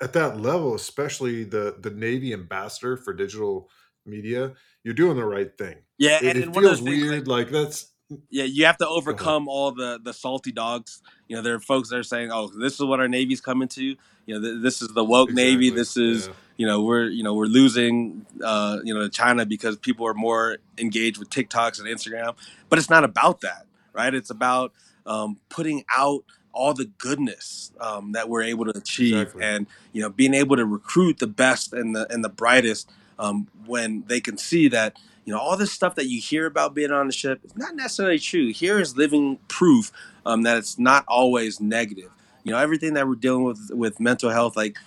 at 0.00 0.12
that 0.14 0.40
level, 0.40 0.74
especially 0.74 1.44
the, 1.44 1.76
the 1.80 1.90
Navy 1.90 2.32
ambassador 2.32 2.96
for 2.96 3.12
digital 3.12 3.68
media, 4.06 4.52
you're 4.82 4.94
doing 4.94 5.16
the 5.16 5.24
right 5.24 5.56
thing. 5.56 5.76
Yeah. 5.98 6.18
It, 6.22 6.36
and, 6.36 6.44
it 6.44 6.54
feels 6.54 6.82
weird. 6.82 7.28
Like, 7.28 7.46
like 7.46 7.52
that's, 7.52 7.91
yeah, 8.30 8.44
you 8.44 8.66
have 8.66 8.78
to 8.78 8.88
overcome 8.88 9.48
all 9.48 9.72
the 9.72 10.00
the 10.02 10.12
salty 10.12 10.52
dogs. 10.52 11.02
You 11.28 11.36
know, 11.36 11.42
there 11.42 11.54
are 11.54 11.60
folks 11.60 11.90
that 11.90 11.96
are 11.96 12.02
saying, 12.02 12.30
"Oh, 12.32 12.48
this 12.48 12.74
is 12.74 12.84
what 12.84 13.00
our 13.00 13.08
navy's 13.08 13.40
coming 13.40 13.68
to." 13.68 13.82
You 13.84 13.96
know, 14.26 14.40
th- 14.40 14.62
this 14.62 14.82
is 14.82 14.88
the 14.88 15.04
woke 15.04 15.30
exactly. 15.30 15.50
navy. 15.50 15.70
This 15.70 15.96
is 15.96 16.26
yeah. 16.26 16.32
you 16.58 16.66
know 16.66 16.82
we're 16.82 17.06
you 17.06 17.22
know 17.22 17.34
we're 17.34 17.46
losing 17.46 18.26
uh, 18.42 18.78
you 18.84 18.94
know 18.94 19.08
China 19.08 19.46
because 19.46 19.76
people 19.76 20.06
are 20.06 20.14
more 20.14 20.58
engaged 20.78 21.18
with 21.18 21.30
TikToks 21.30 21.78
and 21.78 21.88
Instagram. 21.88 22.36
But 22.68 22.78
it's 22.78 22.90
not 22.90 23.04
about 23.04 23.40
that, 23.42 23.66
right? 23.92 24.14
It's 24.14 24.30
about 24.30 24.72
um, 25.06 25.38
putting 25.48 25.84
out 25.94 26.24
all 26.52 26.74
the 26.74 26.84
goodness 26.98 27.72
um, 27.80 28.12
that 28.12 28.28
we're 28.28 28.42
able 28.42 28.66
to 28.66 28.76
achieve, 28.76 29.16
exactly. 29.16 29.44
and 29.44 29.66
you 29.92 30.02
know 30.02 30.10
being 30.10 30.34
able 30.34 30.56
to 30.56 30.64
recruit 30.64 31.18
the 31.18 31.26
best 31.26 31.72
and 31.72 31.96
the 31.96 32.12
and 32.12 32.24
the 32.24 32.28
brightest 32.28 32.90
um, 33.18 33.48
when 33.66 34.04
they 34.06 34.20
can 34.20 34.36
see 34.36 34.68
that 34.68 34.98
you 35.24 35.32
know 35.32 35.38
all 35.38 35.56
this 35.56 35.72
stuff 35.72 35.94
that 35.96 36.06
you 36.06 36.20
hear 36.20 36.46
about 36.46 36.74
being 36.74 36.90
on 36.90 37.06
the 37.06 37.12
ship 37.12 37.40
is 37.44 37.56
not 37.56 37.76
necessarily 37.76 38.18
true. 38.18 38.52
Here 38.52 38.80
is 38.80 38.96
living 38.96 39.38
proof 39.48 39.92
um, 40.26 40.42
that 40.42 40.56
it's 40.56 40.78
not 40.78 41.04
always 41.06 41.60
negative. 41.60 42.10
You 42.44 42.52
know 42.52 42.58
everything 42.58 42.94
that 42.94 43.06
we're 43.06 43.14
dealing 43.14 43.44
with 43.44 43.70
with 43.70 44.00
mental 44.00 44.30
health 44.30 44.56
like 44.56 44.78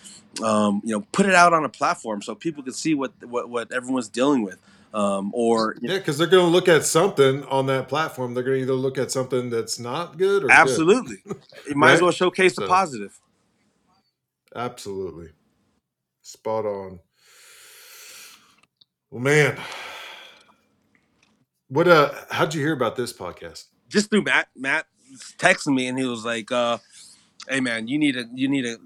um, 0.43 0.81
you 0.83 0.93
know 0.93 1.05
put 1.11 1.25
it 1.25 1.35
out 1.35 1.53
on 1.53 1.63
a 1.63 1.69
platform 1.69 2.21
so 2.21 2.35
people 2.35 2.63
can 2.63 2.73
see 2.73 2.93
what 2.93 3.13
what, 3.25 3.49
what 3.49 3.71
everyone's 3.71 4.09
dealing 4.09 4.43
with 4.43 4.57
um, 4.93 5.31
or 5.33 5.75
yeah 5.81 5.97
because 5.97 6.17
they're 6.17 6.27
going 6.27 6.45
to 6.45 6.51
look 6.51 6.67
at 6.67 6.83
something 6.83 7.43
on 7.45 7.67
that 7.67 7.87
platform. 7.87 8.33
They're 8.33 8.43
going 8.43 8.57
to 8.57 8.63
either 8.63 8.73
look 8.73 8.97
at 8.97 9.11
something 9.11 9.49
that's 9.49 9.79
not 9.79 10.17
good 10.17 10.43
or 10.43 10.51
absolutely. 10.51 11.17
Good. 11.25 11.37
you 11.69 11.75
might 11.75 11.93
as 11.93 12.01
well 12.01 12.11
showcase 12.11 12.55
so, 12.55 12.63
the 12.63 12.67
positive. 12.67 13.19
Absolutely. 14.53 15.29
Spot 16.21 16.65
on. 16.65 16.99
Well 19.11 19.21
man 19.21 19.57
what 21.67 21.87
uh 21.87 22.11
how'd 22.29 22.53
you 22.53 22.61
hear 22.61 22.73
about 22.73 22.95
this 22.95 23.13
podcast? 23.13 23.65
Just 23.89 24.09
through 24.09 24.23
Matt. 24.23 24.47
Matt 24.55 24.85
texted 25.37 25.73
me 25.73 25.87
and 25.87 25.97
he 25.97 26.05
was 26.05 26.25
like, 26.25 26.51
uh, 26.51 26.77
hey 27.47 27.59
man, 27.59 27.87
you 27.87 27.97
need 27.97 28.13
to 28.13 28.25
you 28.33 28.47
need 28.47 28.63
to 28.63 28.77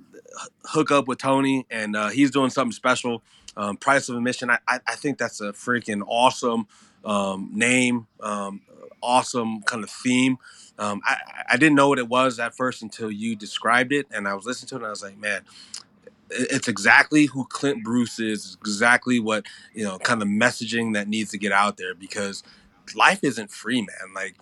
hook 0.65 0.91
up 0.91 1.07
with 1.07 1.17
Tony 1.17 1.65
and 1.69 1.95
uh, 1.95 2.09
he's 2.09 2.31
doing 2.31 2.49
something 2.49 2.71
special. 2.71 3.21
Um, 3.57 3.77
price 3.77 4.07
of 4.07 4.15
admission. 4.15 4.49
I, 4.49 4.59
I, 4.67 4.79
I 4.87 4.95
think 4.95 5.17
that's 5.17 5.41
a 5.41 5.51
freaking 5.51 6.01
awesome 6.07 6.67
um, 7.03 7.49
name, 7.53 8.07
um, 8.21 8.61
awesome 9.01 9.61
kind 9.63 9.83
of 9.83 9.89
theme. 9.89 10.37
Um, 10.77 11.01
I, 11.03 11.17
I 11.49 11.57
didn't 11.57 11.75
know 11.75 11.89
what 11.89 11.99
it 11.99 12.07
was 12.07 12.39
at 12.39 12.55
first 12.55 12.81
until 12.81 13.11
you 13.11 13.35
described 13.35 13.91
it, 13.91 14.07
and 14.11 14.29
I 14.29 14.33
was 14.33 14.45
listening 14.45 14.69
to 14.69 14.75
it, 14.75 14.77
and 14.77 14.85
I 14.85 14.89
was 14.91 15.03
like, 15.03 15.17
man, 15.17 15.41
it's 16.29 16.69
exactly 16.69 17.25
who 17.25 17.45
Clint 17.47 17.83
Bruce 17.83 18.19
is. 18.19 18.55
Exactly 18.61 19.19
what 19.19 19.45
you 19.73 19.83
know, 19.83 19.97
kind 19.99 20.21
of 20.21 20.27
messaging 20.27 20.93
that 20.93 21.09
needs 21.09 21.31
to 21.31 21.37
get 21.37 21.51
out 21.51 21.75
there 21.75 21.93
because 21.93 22.43
life 22.95 23.23
isn't 23.23 23.51
free, 23.51 23.81
man. 23.81 24.13
Like 24.13 24.35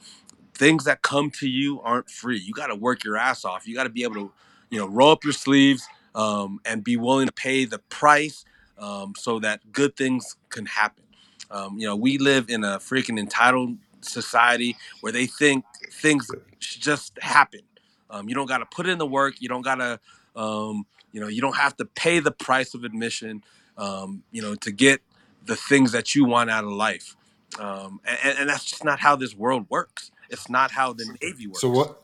things 0.54 0.86
that 0.86 1.02
come 1.02 1.32
to 1.32 1.48
you 1.48 1.82
aren't 1.82 2.10
free. 2.10 2.39
You 2.39 2.54
got 2.54 2.68
to 2.68 2.76
work 2.76 3.04
your 3.04 3.18
ass 3.18 3.45
off. 3.45 3.68
You 3.68 3.76
got 3.76 3.84
to 3.84 3.89
be 3.89 4.04
able 4.04 4.16
to, 4.16 4.32
you 4.70 4.80
know, 4.80 4.88
roll 4.88 5.12
up 5.12 5.24
your 5.24 5.34
sleeves 5.34 5.88
um, 6.16 6.60
and 6.66 6.84
be 6.84 6.98
willing 6.98 7.28
to 7.28 7.34
pay 7.34 7.66
the 7.66 7.80
price 7.80 8.43
um, 8.78 9.14
so 9.18 9.39
that 9.39 9.72
good 9.72 9.95
things 9.95 10.36
can 10.50 10.66
happen. 10.66 11.04
Um, 11.50 11.80
you 11.80 11.88
know, 11.88 11.95
we 11.95 12.18
live 12.18 12.50
in 12.50 12.64
a 12.64 12.80
freaking 12.80 13.20
entitled 13.20 13.78
society 14.02 14.76
where 15.02 15.12
they 15.12 15.26
think 15.26 15.66
things 15.91 16.30
just 16.60 17.18
happen. 17.22 17.62
Um, 18.10 18.28
you 18.30 18.36
don't 18.36 18.48
got 18.48 18.60
to 18.60 18.66
put 18.66 18.88
in 18.88 18.98
the 18.98 19.06
work. 19.06 19.36
You 19.39 19.50
don't 19.50 19.62
got 19.62 19.76
to, 19.76 20.00
um, 20.36 20.86
you 21.12 21.22
know, 21.22 21.28
you 21.28 21.41
don't 21.41 21.56
have 21.56 21.76
to 21.78 21.86
pay 21.86 22.20
the 22.20 22.32
price 22.32 22.74
of 22.74 22.84
admission, 22.84 23.43
um, 23.78 24.24
you 24.32 24.41
know, 24.41 24.56
to 24.56 24.72
get 24.72 25.02
the 25.45 25.56
things 25.56 25.91
that 25.91 26.16
you 26.16 26.26
want 26.26 26.50
out 26.50 26.64
of 26.64 26.72
life. 26.72 27.16
Um, 27.60 28.02
and, 28.06 28.39
and 28.39 28.50
that's 28.50 28.66
just 28.66 28.84
not 28.84 29.00
how 29.00 29.16
this 29.16 29.36
world 29.36 29.66
works. 29.70 30.12
It's 30.30 30.50
not 30.50 30.72
how 30.72 30.93
the 30.93 31.06
Navy 31.22 31.48
works. 31.48 31.62
So 31.62 31.70
works, 31.70 31.89
what 31.89 32.04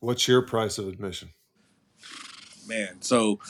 what's 0.00 0.28
your 0.28 0.42
price 0.42 0.78
of 0.78 0.88
admission? 0.88 1.30
man. 2.70 3.02
So 3.02 3.40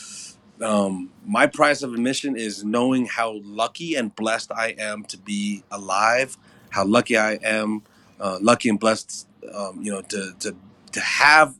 um, 0.60 1.10
my 1.24 1.46
price 1.46 1.82
of 1.82 1.92
admission 1.92 2.36
is 2.36 2.64
knowing 2.64 3.06
how 3.06 3.40
lucky 3.44 3.94
and 3.94 4.14
blessed 4.14 4.50
I 4.50 4.74
am 4.78 5.04
to 5.04 5.18
be 5.18 5.62
alive. 5.70 6.36
How 6.70 6.84
lucky 6.84 7.16
I 7.16 7.34
am, 7.42 7.82
uh, 8.18 8.38
lucky 8.40 8.68
and 8.68 8.80
blessed, 8.80 9.28
um, 9.54 9.80
you 9.82 9.92
know, 9.92 10.02
to 10.02 10.32
to 10.40 10.56
to 10.92 11.00
have 11.00 11.54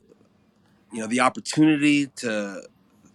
you 0.91 0.99
know 0.99 1.07
the 1.07 1.21
opportunity 1.21 2.07
to 2.07 2.63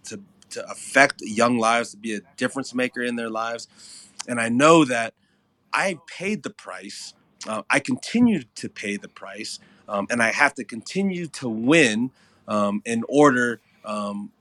to 0.04 0.20
to 0.50 0.70
affect 0.70 1.20
young 1.22 1.58
lives, 1.58 1.90
to 1.90 1.96
be 1.96 2.14
a 2.14 2.20
difference 2.36 2.74
maker 2.74 3.02
in 3.02 3.16
their 3.16 3.30
lives, 3.30 3.68
and 4.28 4.40
I 4.40 4.48
know 4.48 4.84
that 4.84 5.14
I 5.76 5.98
paid 6.08 6.42
the 6.42 6.50
price. 6.50 7.14
Uh, 7.46 7.62
I 7.70 7.80
continue 7.80 8.42
to 8.56 8.68
pay 8.68 8.96
the 8.96 9.08
price, 9.08 9.60
um, 9.88 10.08
and 10.10 10.22
I 10.22 10.32
have 10.32 10.54
to 10.54 10.64
continue 10.64 11.28
to 11.28 11.48
win 11.48 12.10
um, 12.48 12.82
in 12.86 13.04
order. 13.08 13.60
Um, 13.84 14.32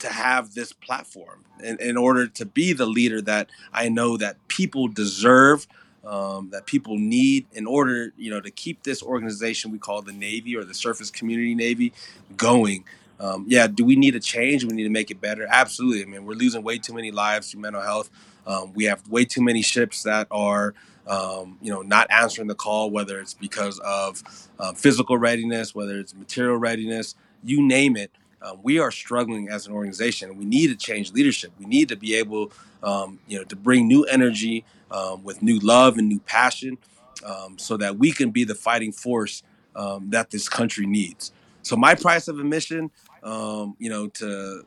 to 0.00 0.08
have 0.08 0.54
this 0.54 0.72
platform 0.72 1.44
in, 1.62 1.78
in 1.80 1.96
order 1.96 2.26
to 2.26 2.46
be 2.46 2.72
the 2.72 2.86
leader 2.86 3.20
that 3.22 3.50
I 3.72 3.88
know 3.88 4.16
that 4.16 4.36
people 4.48 4.88
deserve, 4.88 5.66
um, 6.04 6.50
that 6.50 6.66
people 6.66 6.96
need 6.96 7.46
in 7.52 7.66
order, 7.66 8.12
you 8.16 8.30
know, 8.30 8.40
to 8.40 8.50
keep 8.50 8.84
this 8.84 9.02
organization 9.02 9.72
we 9.72 9.78
call 9.78 10.02
the 10.02 10.12
Navy 10.12 10.56
or 10.56 10.64
the 10.64 10.74
Surface 10.74 11.10
Community 11.10 11.54
Navy 11.54 11.92
going. 12.36 12.84
Um, 13.20 13.46
yeah, 13.48 13.66
do 13.66 13.84
we 13.84 13.96
need 13.96 14.14
a 14.14 14.20
change? 14.20 14.64
We 14.64 14.72
need 14.72 14.84
to 14.84 14.90
make 14.90 15.10
it 15.10 15.20
better. 15.20 15.46
Absolutely. 15.50 16.02
I 16.02 16.06
mean, 16.06 16.24
we're 16.24 16.34
losing 16.34 16.62
way 16.62 16.78
too 16.78 16.94
many 16.94 17.10
lives 17.10 17.50
through 17.50 17.60
mental 17.60 17.82
health. 17.82 18.10
Um, 18.48 18.72
we 18.74 18.84
have 18.84 19.06
way 19.08 19.24
too 19.24 19.42
many 19.42 19.62
ships 19.62 20.02
that 20.02 20.26
are, 20.32 20.74
um, 21.06 21.58
you 21.62 21.70
know, 21.70 21.82
not 21.82 22.10
answering 22.10 22.48
the 22.48 22.56
call, 22.56 22.90
whether 22.90 23.20
it's 23.20 23.34
because 23.34 23.78
of 23.84 24.22
uh, 24.58 24.72
physical 24.72 25.16
readiness, 25.16 25.74
whether 25.74 26.00
it's 26.00 26.14
material 26.14 26.56
readiness, 26.56 27.14
you 27.44 27.62
name 27.62 27.96
it 27.96 28.10
um, 28.40 28.60
we 28.62 28.78
are 28.78 28.90
struggling 28.90 29.48
as 29.48 29.66
an 29.66 29.72
organization. 29.72 30.36
We 30.36 30.44
need 30.44 30.68
to 30.68 30.76
change 30.76 31.12
leadership. 31.12 31.52
We 31.58 31.66
need 31.66 31.88
to 31.88 31.96
be 31.96 32.14
able, 32.14 32.52
um, 32.82 33.18
you 33.26 33.38
know, 33.38 33.44
to 33.44 33.56
bring 33.56 33.88
new 33.88 34.04
energy 34.04 34.64
um, 34.90 35.24
with 35.24 35.42
new 35.42 35.58
love 35.58 35.98
and 35.98 36.08
new 36.08 36.20
passion, 36.20 36.78
um, 37.24 37.58
so 37.58 37.76
that 37.76 37.98
we 37.98 38.12
can 38.12 38.30
be 38.30 38.44
the 38.44 38.54
fighting 38.54 38.92
force 38.92 39.42
that 39.74 40.30
this 40.30 40.48
country 40.48 40.86
needs. 40.86 41.32
So 41.62 41.76
my 41.76 41.94
price 41.94 42.28
of 42.28 42.38
admission, 42.38 42.90
you 43.24 43.88
know, 43.90 44.08
to 44.08 44.64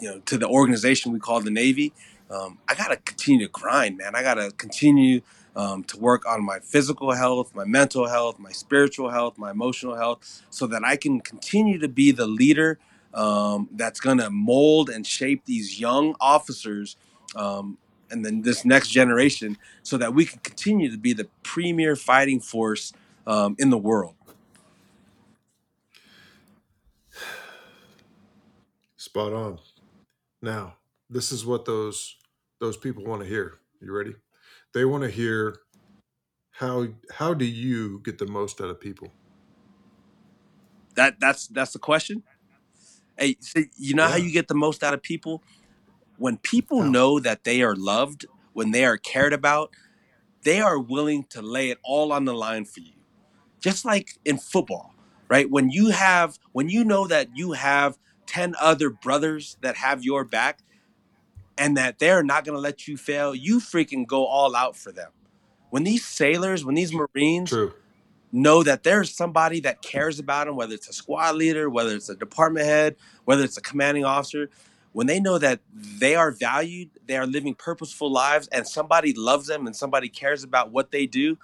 you 0.00 0.10
know 0.10 0.18
to 0.20 0.36
the 0.36 0.48
organization 0.48 1.12
we 1.12 1.20
call 1.20 1.40
the 1.40 1.50
Navy, 1.50 1.92
um, 2.32 2.58
I 2.68 2.74
gotta 2.74 2.96
continue 2.96 3.46
to 3.46 3.52
grind, 3.52 3.98
man. 3.98 4.14
I 4.14 4.22
gotta 4.22 4.52
continue 4.56 5.20
um, 5.54 5.84
to 5.84 5.98
work 5.98 6.26
on 6.26 6.44
my 6.44 6.60
physical 6.60 7.12
health, 7.12 7.54
my 7.54 7.64
mental 7.64 8.08
health, 8.08 8.38
my 8.38 8.52
spiritual 8.52 9.10
health, 9.10 9.36
my 9.36 9.50
emotional 9.50 9.96
health, 9.96 10.42
so 10.50 10.66
that 10.68 10.82
I 10.84 10.96
can 10.96 11.20
continue 11.20 11.78
to 11.78 11.88
be 11.88 12.10
the 12.10 12.26
leader 12.26 12.78
um, 13.12 13.68
that's 13.72 14.00
gonna 14.00 14.30
mold 14.30 14.88
and 14.88 15.06
shape 15.06 15.44
these 15.44 15.78
young 15.78 16.16
officers. 16.20 16.96
Um, 17.36 17.78
and 18.10 18.24
then 18.24 18.42
this 18.42 18.64
next 18.66 18.88
generation, 18.88 19.56
so 19.82 19.96
that 19.96 20.12
we 20.12 20.26
can 20.26 20.38
continue 20.40 20.90
to 20.90 20.98
be 20.98 21.14
the 21.14 21.28
premier 21.42 21.96
fighting 21.96 22.40
force 22.40 22.92
um, 23.26 23.56
in 23.58 23.70
the 23.70 23.78
world. 23.78 24.14
Spot 28.96 29.32
on. 29.32 29.58
Now, 30.42 30.76
this 31.08 31.32
is 31.32 31.46
what 31.46 31.64
those 31.64 32.16
those 32.62 32.78
people 32.78 33.04
want 33.04 33.22
to 33.22 33.28
hear. 33.28 33.60
You 33.82 33.92
ready? 33.92 34.14
They 34.74 34.86
want 34.86 35.04
to 35.04 35.10
hear 35.10 35.58
how 36.52 36.88
how 37.12 37.34
do 37.34 37.44
you 37.46 38.00
get 38.04 38.18
the 38.18 38.26
most 38.26 38.60
out 38.60 38.70
of 38.70 38.80
people? 38.80 39.12
That 40.96 41.20
that's 41.20 41.48
that's 41.48 41.72
the 41.74 41.80
question. 41.80 42.24
Hey, 43.18 43.36
so 43.40 43.62
you 43.76 43.94
know 43.94 44.08
how 44.08 44.16
Yeah. 44.18 44.24
you 44.26 44.32
get 44.32 44.48
the 44.48 44.54
most 44.54 44.84
out 44.84 44.94
of 44.94 45.02
people? 45.02 45.42
When 46.18 46.38
people 46.38 46.82
How? 46.82 46.90
know 46.90 47.20
that 47.20 47.44
they 47.44 47.62
are 47.62 47.76
loved, 47.76 48.26
when 48.54 48.72
they 48.72 48.84
are 48.84 48.98
cared 48.98 49.32
about, 49.32 49.72
they 50.44 50.60
are 50.60 50.78
willing 50.78 51.24
to 51.30 51.42
lay 51.42 51.70
it 51.70 51.78
all 51.84 52.12
on 52.12 52.24
the 52.26 52.34
line 52.34 52.64
for 52.66 52.80
you. 52.80 52.94
Just 53.60 53.84
like 53.84 54.18
in 54.24 54.38
football, 54.38 54.94
right? 55.28 55.50
When 55.50 55.70
you 55.70 55.90
have 55.90 56.38
when 56.52 56.68
you 56.70 56.84
know 56.84 57.06
that 57.08 57.36
you 57.36 57.52
have 57.52 57.98
10 58.26 58.54
other 58.60 58.90
brothers 58.90 59.56
that 59.62 59.76
have 59.76 60.04
your 60.04 60.24
back 60.24 60.60
and 61.58 61.76
that 61.76 61.98
they're 61.98 62.22
not 62.22 62.44
going 62.44 62.56
to 62.56 62.60
let 62.60 62.88
you 62.88 62.96
fail, 62.96 63.34
you 63.34 63.60
freaking 63.60 64.06
go 64.06 64.26
all 64.26 64.56
out 64.56 64.76
for 64.76 64.92
them. 64.92 65.10
When 65.70 65.84
these 65.84 66.04
sailors, 66.04 66.64
when 66.64 66.74
these 66.74 66.92
Marines 66.92 67.50
True. 67.50 67.72
know 68.30 68.62
that 68.62 68.82
there's 68.82 69.14
somebody 69.14 69.60
that 69.60 69.82
cares 69.82 70.18
about 70.18 70.46
them, 70.46 70.56
whether 70.56 70.74
it's 70.74 70.88
a 70.88 70.92
squad 70.92 71.36
leader, 71.36 71.70
whether 71.70 71.94
it's 71.94 72.08
a 72.08 72.16
department 72.16 72.66
head, 72.66 72.96
whether 73.24 73.44
it's 73.44 73.56
a 73.56 73.62
commanding 73.62 74.04
officer, 74.04 74.48
when 74.92 75.06
they 75.06 75.20
know 75.20 75.38
that 75.38 75.60
they 75.72 76.14
are 76.14 76.30
valued, 76.30 76.90
they 77.06 77.16
are 77.16 77.26
living 77.26 77.54
purposeful 77.54 78.10
lives, 78.10 78.48
and 78.48 78.66
somebody 78.68 79.14
loves 79.14 79.46
them 79.46 79.66
and 79.66 79.74
somebody 79.74 80.08
cares 80.08 80.44
about 80.44 80.70
what 80.70 80.90
they 80.90 81.06
do, 81.06 81.38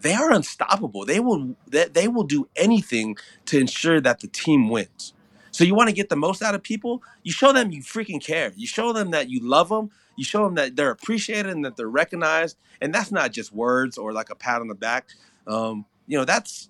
they 0.00 0.14
are 0.14 0.32
unstoppable. 0.32 1.04
They 1.04 1.20
will 1.20 1.56
they, 1.66 1.86
they 1.86 2.08
will 2.08 2.24
do 2.24 2.48
anything 2.56 3.16
to 3.46 3.58
ensure 3.58 4.00
that 4.00 4.20
the 4.20 4.28
team 4.28 4.68
wins. 4.68 5.14
So 5.56 5.64
you 5.64 5.74
want 5.74 5.88
to 5.88 5.94
get 5.94 6.10
the 6.10 6.16
most 6.16 6.42
out 6.42 6.54
of 6.54 6.62
people? 6.62 7.02
You 7.22 7.32
show 7.32 7.50
them 7.50 7.70
you 7.70 7.80
freaking 7.80 8.22
care. 8.22 8.52
You 8.56 8.66
show 8.66 8.92
them 8.92 9.12
that 9.12 9.30
you 9.30 9.40
love 9.40 9.70
them. 9.70 9.90
You 10.14 10.22
show 10.22 10.44
them 10.44 10.54
that 10.56 10.76
they're 10.76 10.90
appreciated 10.90 11.46
and 11.46 11.64
that 11.64 11.78
they're 11.78 11.88
recognized. 11.88 12.58
And 12.82 12.94
that's 12.94 13.10
not 13.10 13.32
just 13.32 13.54
words 13.54 13.96
or 13.96 14.12
like 14.12 14.28
a 14.28 14.34
pat 14.34 14.60
on 14.60 14.68
the 14.68 14.74
back. 14.74 15.08
Um, 15.46 15.86
you 16.06 16.18
know, 16.18 16.26
that's 16.26 16.68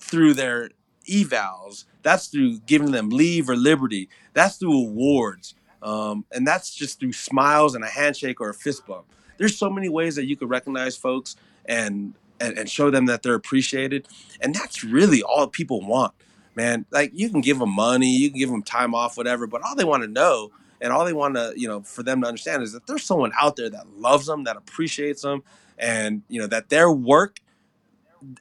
through 0.00 0.34
their 0.34 0.70
evals. 1.08 1.84
That's 2.02 2.26
through 2.26 2.58
giving 2.66 2.90
them 2.90 3.10
leave 3.10 3.48
or 3.48 3.54
liberty. 3.54 4.08
That's 4.34 4.56
through 4.56 4.76
awards. 4.76 5.54
Um, 5.80 6.24
and 6.32 6.44
that's 6.44 6.74
just 6.74 6.98
through 6.98 7.12
smiles 7.12 7.76
and 7.76 7.84
a 7.84 7.88
handshake 7.88 8.40
or 8.40 8.48
a 8.48 8.54
fist 8.54 8.84
bump. 8.84 9.04
There's 9.38 9.56
so 9.56 9.70
many 9.70 9.88
ways 9.88 10.16
that 10.16 10.24
you 10.24 10.34
could 10.34 10.50
recognize 10.50 10.96
folks 10.96 11.36
and, 11.66 12.14
and 12.40 12.58
and 12.58 12.68
show 12.68 12.90
them 12.90 13.06
that 13.06 13.22
they're 13.22 13.34
appreciated. 13.34 14.08
And 14.40 14.56
that's 14.56 14.82
really 14.82 15.22
all 15.22 15.46
people 15.46 15.80
want, 15.86 16.14
man. 16.54 16.86
Like 16.90 17.12
you 17.14 17.30
can 17.30 17.40
give 17.40 17.58
them 17.58 17.74
money, 17.74 18.10
you 18.10 18.30
can 18.30 18.38
give 18.38 18.50
them 18.50 18.62
time 18.62 18.94
off, 18.94 19.16
whatever, 19.16 19.46
but 19.46 19.62
all 19.62 19.74
they 19.74 19.84
want 19.84 20.02
to 20.02 20.08
know 20.08 20.50
and 20.80 20.92
all 20.92 21.04
they 21.04 21.12
want 21.12 21.36
to, 21.36 21.54
you 21.56 21.68
know, 21.68 21.80
for 21.82 22.02
them 22.02 22.20
to 22.22 22.26
understand 22.26 22.62
is 22.62 22.72
that 22.72 22.86
there's 22.86 23.04
someone 23.04 23.32
out 23.40 23.56
there 23.56 23.70
that 23.70 23.86
loves 23.96 24.26
them, 24.26 24.44
that 24.44 24.56
appreciates 24.56 25.22
them, 25.22 25.42
and 25.78 26.22
you 26.28 26.40
know 26.40 26.46
that 26.48 26.68
their 26.68 26.90
work 26.90 27.38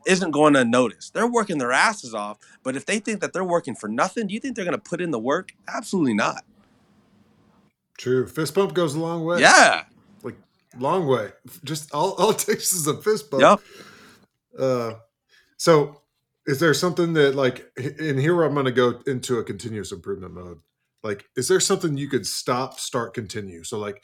isn't 0.05 0.31
going 0.31 0.55
unnoticed. 0.55 1.13
They're 1.13 1.27
working 1.27 1.57
their 1.59 1.71
asses 1.71 2.13
off, 2.13 2.39
but 2.63 2.75
if 2.75 2.85
they 2.85 2.99
think 2.99 3.21
that 3.21 3.33
they're 3.33 3.43
working 3.43 3.75
for 3.75 3.87
nothing, 3.87 4.27
do 4.27 4.33
you 4.33 4.39
think 4.39 4.55
they're 4.55 4.65
going 4.65 4.77
to 4.77 4.89
put 4.89 5.01
in 5.01 5.11
the 5.11 5.19
work? 5.19 5.53
Absolutely 5.67 6.13
not. 6.13 6.43
True. 7.97 8.27
Fist 8.27 8.55
bump 8.55 8.73
goes 8.73 8.95
a 8.95 8.99
long 8.99 9.25
way. 9.25 9.39
Yeah. 9.39 9.83
Like 10.23 10.35
long 10.77 11.07
way. 11.07 11.29
Just 11.63 11.93
all, 11.93 12.13
all 12.17 12.31
it 12.31 12.39
takes 12.39 12.73
is 12.73 12.87
a 12.87 12.99
fist 13.01 13.29
bump. 13.29 13.41
Yep. 13.41 13.61
Uh, 14.59 14.93
so 15.57 16.00
is 16.47 16.59
there 16.59 16.73
something 16.73 17.13
that 17.13 17.35
like 17.35 17.71
and 17.77 18.19
here 18.19 18.41
I'm 18.43 18.55
gonna 18.55 18.71
go 18.71 19.01
into 19.07 19.39
a 19.39 19.43
continuous 19.43 19.91
improvement 19.91 20.33
mode. 20.33 20.59
Like, 21.03 21.25
is 21.35 21.47
there 21.47 21.59
something 21.59 21.97
you 21.97 22.07
could 22.07 22.27
stop, 22.27 22.79
start, 22.79 23.13
continue? 23.13 23.63
So 23.63 23.79
like 23.79 24.03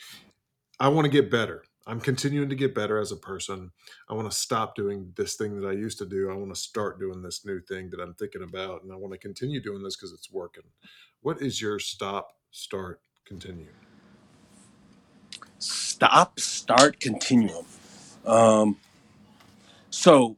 I 0.80 0.90
want 0.90 1.06
to 1.06 1.12
get 1.12 1.32
better. 1.32 1.64
I'm 1.88 2.02
continuing 2.02 2.50
to 2.50 2.56
get 2.56 2.76
better 2.76 3.00
as 3.00 3.12
a 3.14 3.18
person. 3.18 3.72
I 4.10 4.14
want 4.14 4.30
to 4.30 4.38
stop 4.38 4.76
doing 4.76 5.14
this 5.16 5.36
thing 5.36 5.60
that 5.60 5.68
I 5.68 5.72
used 5.72 5.98
to 6.00 6.06
do. 6.06 6.30
I 6.30 6.36
want 6.36 6.54
to 6.54 6.60
start 6.60 7.00
doing 7.00 7.22
this 7.22 7.46
new 7.46 7.62
thing 7.62 7.90
that 7.92 8.02
I'm 8.02 8.14
thinking 8.16 8.44
about, 8.44 8.84
and 8.84 8.92
I 8.92 8.98
want 8.98 9.14
to 9.14 9.20
continue 9.20 9.62
doing 9.62 9.84
this 9.84 9.96
because 9.96 10.12
it's 10.14 10.32
working. 10.32 10.66
What 11.22 11.42
is 11.42 11.62
your 11.62 11.80
stop, 11.80 12.34
start, 12.52 13.02
continue? 13.26 13.72
Stop, 15.60 16.40
start, 16.40 17.00
continuum. 17.00 17.66
Um, 18.26 18.78
so 19.90 20.38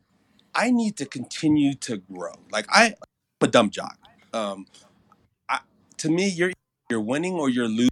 I 0.54 0.72
need 0.72 0.98
to 0.98 1.06
continue 1.06 1.74
to 1.76 1.98
grow. 1.98 2.34
Like 2.52 2.66
I, 2.70 2.88
I'm 2.88 2.94
a 3.42 3.48
dumb 3.48 3.70
jock. 3.70 3.98
Um, 4.34 4.68
I, 5.48 5.60
to 5.98 6.10
me, 6.10 6.28
you're 6.28 6.52
you're 6.90 7.02
winning 7.02 7.34
or 7.34 7.50
you're 7.50 7.68
losing. 7.68 7.90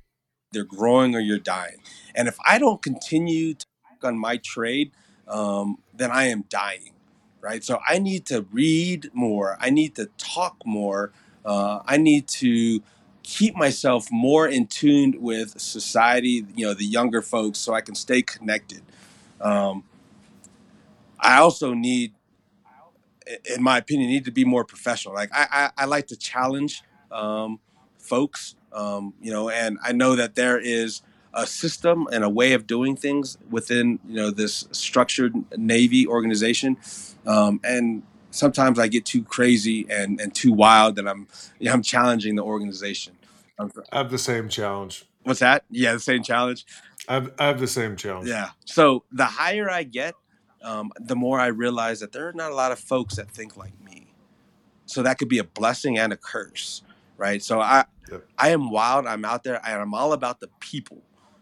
You're 0.54 0.64
growing 0.64 1.14
or 1.14 1.20
you're 1.20 1.40
dying. 1.40 1.78
And 2.16 2.28
if 2.28 2.38
I 2.46 2.58
don't 2.58 2.82
continue 2.82 3.54
to 3.54 3.66
work 3.92 4.06
on 4.06 4.18
my 4.18 4.38
trade, 4.38 4.92
um, 5.28 5.80
then 5.94 6.10
I 6.10 6.26
am 6.26 6.46
dying, 6.50 6.94
right? 7.42 7.64
So 7.64 7.80
I 7.86 8.00
need 8.00 8.26
to 8.28 8.46
read 8.52 9.10
more. 9.14 9.58
I 9.60 9.70
need 9.70 9.96
to 9.96 10.10
talk 10.18 10.56
more. 10.66 11.12
Uh, 11.46 11.82
I 11.86 11.98
need 11.98 12.28
to 12.30 12.82
keep 13.24 13.56
myself 13.58 14.08
more 14.10 14.48
in 14.48 14.68
tune 14.68 15.16
with 15.20 15.60
society, 15.60 16.46
you 16.56 16.66
know, 16.66 16.74
the 16.74 16.86
younger 16.86 17.22
folks, 17.22 17.60
so 17.60 17.74
I 17.74 17.82
can 17.82 17.94
stay 17.94 18.22
connected. 18.22 18.82
Um, 19.42 19.84
I 21.20 21.40
also 21.40 21.74
need 21.74 22.14
in 23.56 23.62
my 23.62 23.78
opinion, 23.78 24.10
need 24.10 24.26
to 24.26 24.32
be 24.32 24.46
more 24.46 24.64
professional. 24.64 25.14
Like 25.14 25.30
I, 25.34 25.48
I, 25.52 25.84
I 25.84 25.86
like 25.86 26.08
to 26.08 26.16
challenge 26.16 26.84
um, 27.12 27.60
folks, 27.98 28.56
um, 28.74 29.14
you 29.22 29.32
know, 29.32 29.50
and 29.50 29.78
I 29.84 29.92
know 29.92 30.16
that 30.16 30.36
there 30.36 30.60
is 30.60 31.02
a 31.34 31.46
system 31.46 32.08
and 32.12 32.24
a 32.24 32.30
way 32.30 32.54
of 32.54 32.66
doing 32.66 32.96
things 32.96 33.38
within 33.50 34.00
you 34.08 34.16
know 34.16 34.32
this 34.32 34.68
structured 34.72 35.34
Navy 35.58 36.08
organization, 36.08 36.78
um, 37.26 37.60
and 37.64 38.04
sometimes 38.32 38.80
I 38.80 38.88
get 38.88 39.06
too 39.06 39.24
crazy 39.24 39.86
and, 39.90 40.20
and 40.20 40.34
too 40.34 40.52
wild 40.52 40.96
that 40.96 41.08
I'm 41.08 41.28
you 41.60 41.66
know, 41.68 41.74
I'm 41.74 41.84
challenging 41.84 42.36
the 42.36 42.44
organization. 42.44 43.18
I 43.60 43.98
have 43.98 44.12
the 44.12 44.20
same 44.20 44.50
challenge. 44.50 45.06
What's 45.24 45.40
that? 45.40 45.66
Yeah, 45.70 45.94
the 45.94 46.00
same 46.00 46.24
challenge. 46.24 46.66
I 47.08 47.16
have, 47.16 47.34
I 47.40 47.48
have 47.48 47.60
the 47.60 47.68
same 47.68 47.96
challenge. 47.96 48.30
Yeah. 48.30 48.52
So 48.66 49.04
the 49.12 49.26
higher 49.26 49.70
I 49.70 49.84
get, 49.84 50.14
um, 50.64 50.92
the 51.00 51.16
more 51.16 51.40
I 51.40 51.48
realize 51.48 52.00
that 52.02 52.12
there 52.12 52.28
are 52.28 52.34
not 52.34 52.52
a 52.52 52.56
lot 52.56 52.72
of 52.72 52.80
folks 52.80 53.16
that 53.16 53.30
think 53.30 53.58
like 53.58 53.80
me. 53.84 54.14
So 54.86 55.04
that 55.04 55.18
could 55.18 55.30
be 55.30 55.40
a 55.40 55.44
blessing 55.44 55.98
and 55.98 56.14
a 56.14 56.18
curse, 56.18 56.82
right? 57.18 57.42
So 57.44 57.60
I, 57.60 57.86
Yep. 58.12 58.26
I 58.38 58.50
am 58.50 58.72
wild. 58.72 59.06
I'm 59.06 59.26
out 59.26 59.44
there, 59.44 59.62
and 59.66 59.82
I'm 59.82 59.94
all 59.94 60.14
about 60.14 60.40
the 60.40 60.50
people. 60.60 61.02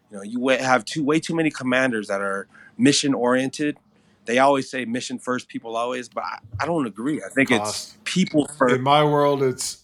You 0.10 0.18
know, 0.18 0.24
you 0.24 0.48
have 0.50 0.86
too 0.86 1.04
way 1.04 1.20
too 1.20 1.36
many 1.36 1.52
commanders 1.52 2.08
that 2.08 2.22
are 2.22 2.48
mission 2.78 3.14
oriented. 3.14 3.78
They 4.26 4.40
always 4.40 4.70
say 4.70 4.86
mission 4.86 5.20
first, 5.20 5.48
people 5.48 5.76
always, 5.78 6.10
but 6.10 6.24
I, 6.24 6.40
I 6.60 6.66
don't 6.66 6.88
agree. 6.88 7.22
I 7.24 7.30
think 7.30 7.52
it's 7.52 7.96
people 8.04 8.48
first. 8.58 8.76
In 8.76 8.82
my 8.82 9.04
world, 9.04 9.44
it's 9.44 9.84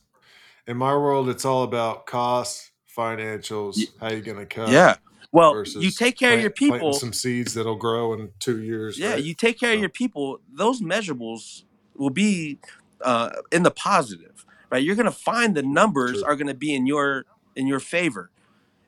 in 0.67 0.77
my 0.77 0.93
world, 0.93 1.29
it's 1.29 1.45
all 1.45 1.63
about 1.63 2.05
costs, 2.07 2.71
financials, 2.97 3.77
Ye- 3.77 3.89
how 3.99 4.09
you 4.09 4.21
gonna 4.21 4.45
cut. 4.45 4.69
Yeah. 4.71 4.95
Well, 5.31 5.53
versus 5.53 5.83
you 5.83 5.91
take 5.91 6.17
care 6.17 6.31
of 6.31 6.39
plant- 6.39 6.41
your 6.43 6.51
planting 6.51 6.79
people. 6.79 6.93
some 6.93 7.13
seeds 7.13 7.53
that'll 7.53 7.75
grow 7.77 8.13
in 8.13 8.31
two 8.39 8.61
years. 8.61 8.99
Yeah, 8.99 9.11
right? 9.13 9.23
you 9.23 9.33
take 9.33 9.59
care 9.59 9.71
of 9.71 9.77
So- 9.77 9.81
your 9.81 9.89
people. 9.89 10.41
Those 10.51 10.81
measurables 10.81 11.63
will 11.95 12.09
be 12.09 12.59
uh, 13.01 13.31
in 13.51 13.63
the 13.63 13.71
positive, 13.71 14.45
right? 14.69 14.83
You're 14.83 14.95
going 14.95 15.05
to 15.05 15.11
find 15.11 15.55
the 15.55 15.63
numbers 15.63 16.13
True. 16.21 16.25
are 16.25 16.35
going 16.35 16.47
to 16.47 16.53
be 16.53 16.73
in 16.73 16.85
your 16.85 17.25
in 17.55 17.67
your 17.67 17.79
favor. 17.79 18.29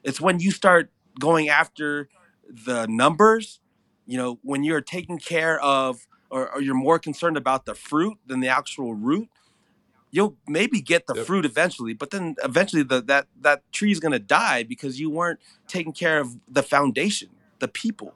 It's 0.04 0.20
when 0.22 0.40
you 0.40 0.52
start 0.52 0.92
going 1.20 1.50
after 1.50 2.10
the 2.50 2.86
numbers, 2.88 3.60
you 4.06 4.18
know, 4.18 4.40
when 4.44 4.64
you're 4.64 4.82
taking 4.82 5.18
care 5.18 5.60
of 5.62 6.08
or, 6.30 6.50
or 6.54 6.62
you're 6.62 6.76
more 6.76 7.00
concerned 7.00 7.38
about 7.38 7.66
the 7.66 7.74
fruit 7.76 8.18
than 8.26 8.40
the 8.42 8.48
actual 8.50 8.94
root. 8.94 9.30
You'll 10.14 10.38
maybe 10.48 10.80
get 10.80 11.08
the 11.08 11.16
Yep. 11.16 11.26
fruit 11.26 11.44
eventually, 11.44 11.96
but 11.96 12.12
then 12.12 12.36
eventually 12.44 12.84
the, 12.84 13.02
that 13.02 13.26
that 13.42 13.64
tree 13.72 13.92
is 13.92 14.00
going 14.00 14.12
to 14.12 14.20
die 14.20 14.62
because 14.62 15.00
you 15.00 15.10
weren't 15.10 15.40
taking 15.68 15.92
care 15.92 16.20
of 16.20 16.38
the 16.48 16.62
foundation, 16.62 17.30
the 17.58 17.68
people. 17.68 18.14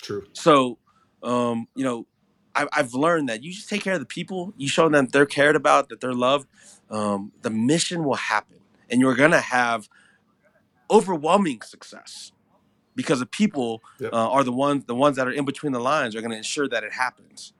True. 0.00 0.24
So, 0.34 0.78
um, 1.24 1.66
you 1.74 1.82
know, 1.82 2.06
I, 2.54 2.68
I've 2.72 2.94
learned 2.94 3.28
that 3.28 3.42
you 3.42 3.50
just 3.52 3.68
take 3.68 3.82
care 3.82 3.94
of 3.94 3.98
the 3.98 4.06
people, 4.06 4.54
you 4.56 4.68
show 4.68 4.88
them 4.88 5.08
they're 5.08 5.26
cared 5.26 5.56
about, 5.56 5.88
that 5.88 6.00
they're 6.00 6.14
loved. 6.14 6.46
Um, 6.92 7.32
the 7.42 7.50
mission 7.50 8.04
will 8.04 8.14
happen, 8.14 8.60
and 8.88 9.00
you're 9.00 9.16
gonna 9.16 9.40
have 9.40 9.88
overwhelming 10.88 11.60
success 11.62 12.30
because 12.94 13.18
the 13.18 13.26
people 13.26 13.82
Yep. 13.98 14.12
uh, 14.12 14.30
are 14.30 14.44
the 14.44 14.52
ones 14.52 14.84
the 14.84 14.94
ones 14.94 15.16
that 15.16 15.26
are 15.26 15.32
in 15.32 15.44
between 15.44 15.72
the 15.72 15.80
lines 15.80 16.14
are 16.14 16.22
gonna 16.22 16.36
ensure 16.36 16.68
that 16.68 16.84
it 16.84 16.92
happens. 16.92 17.52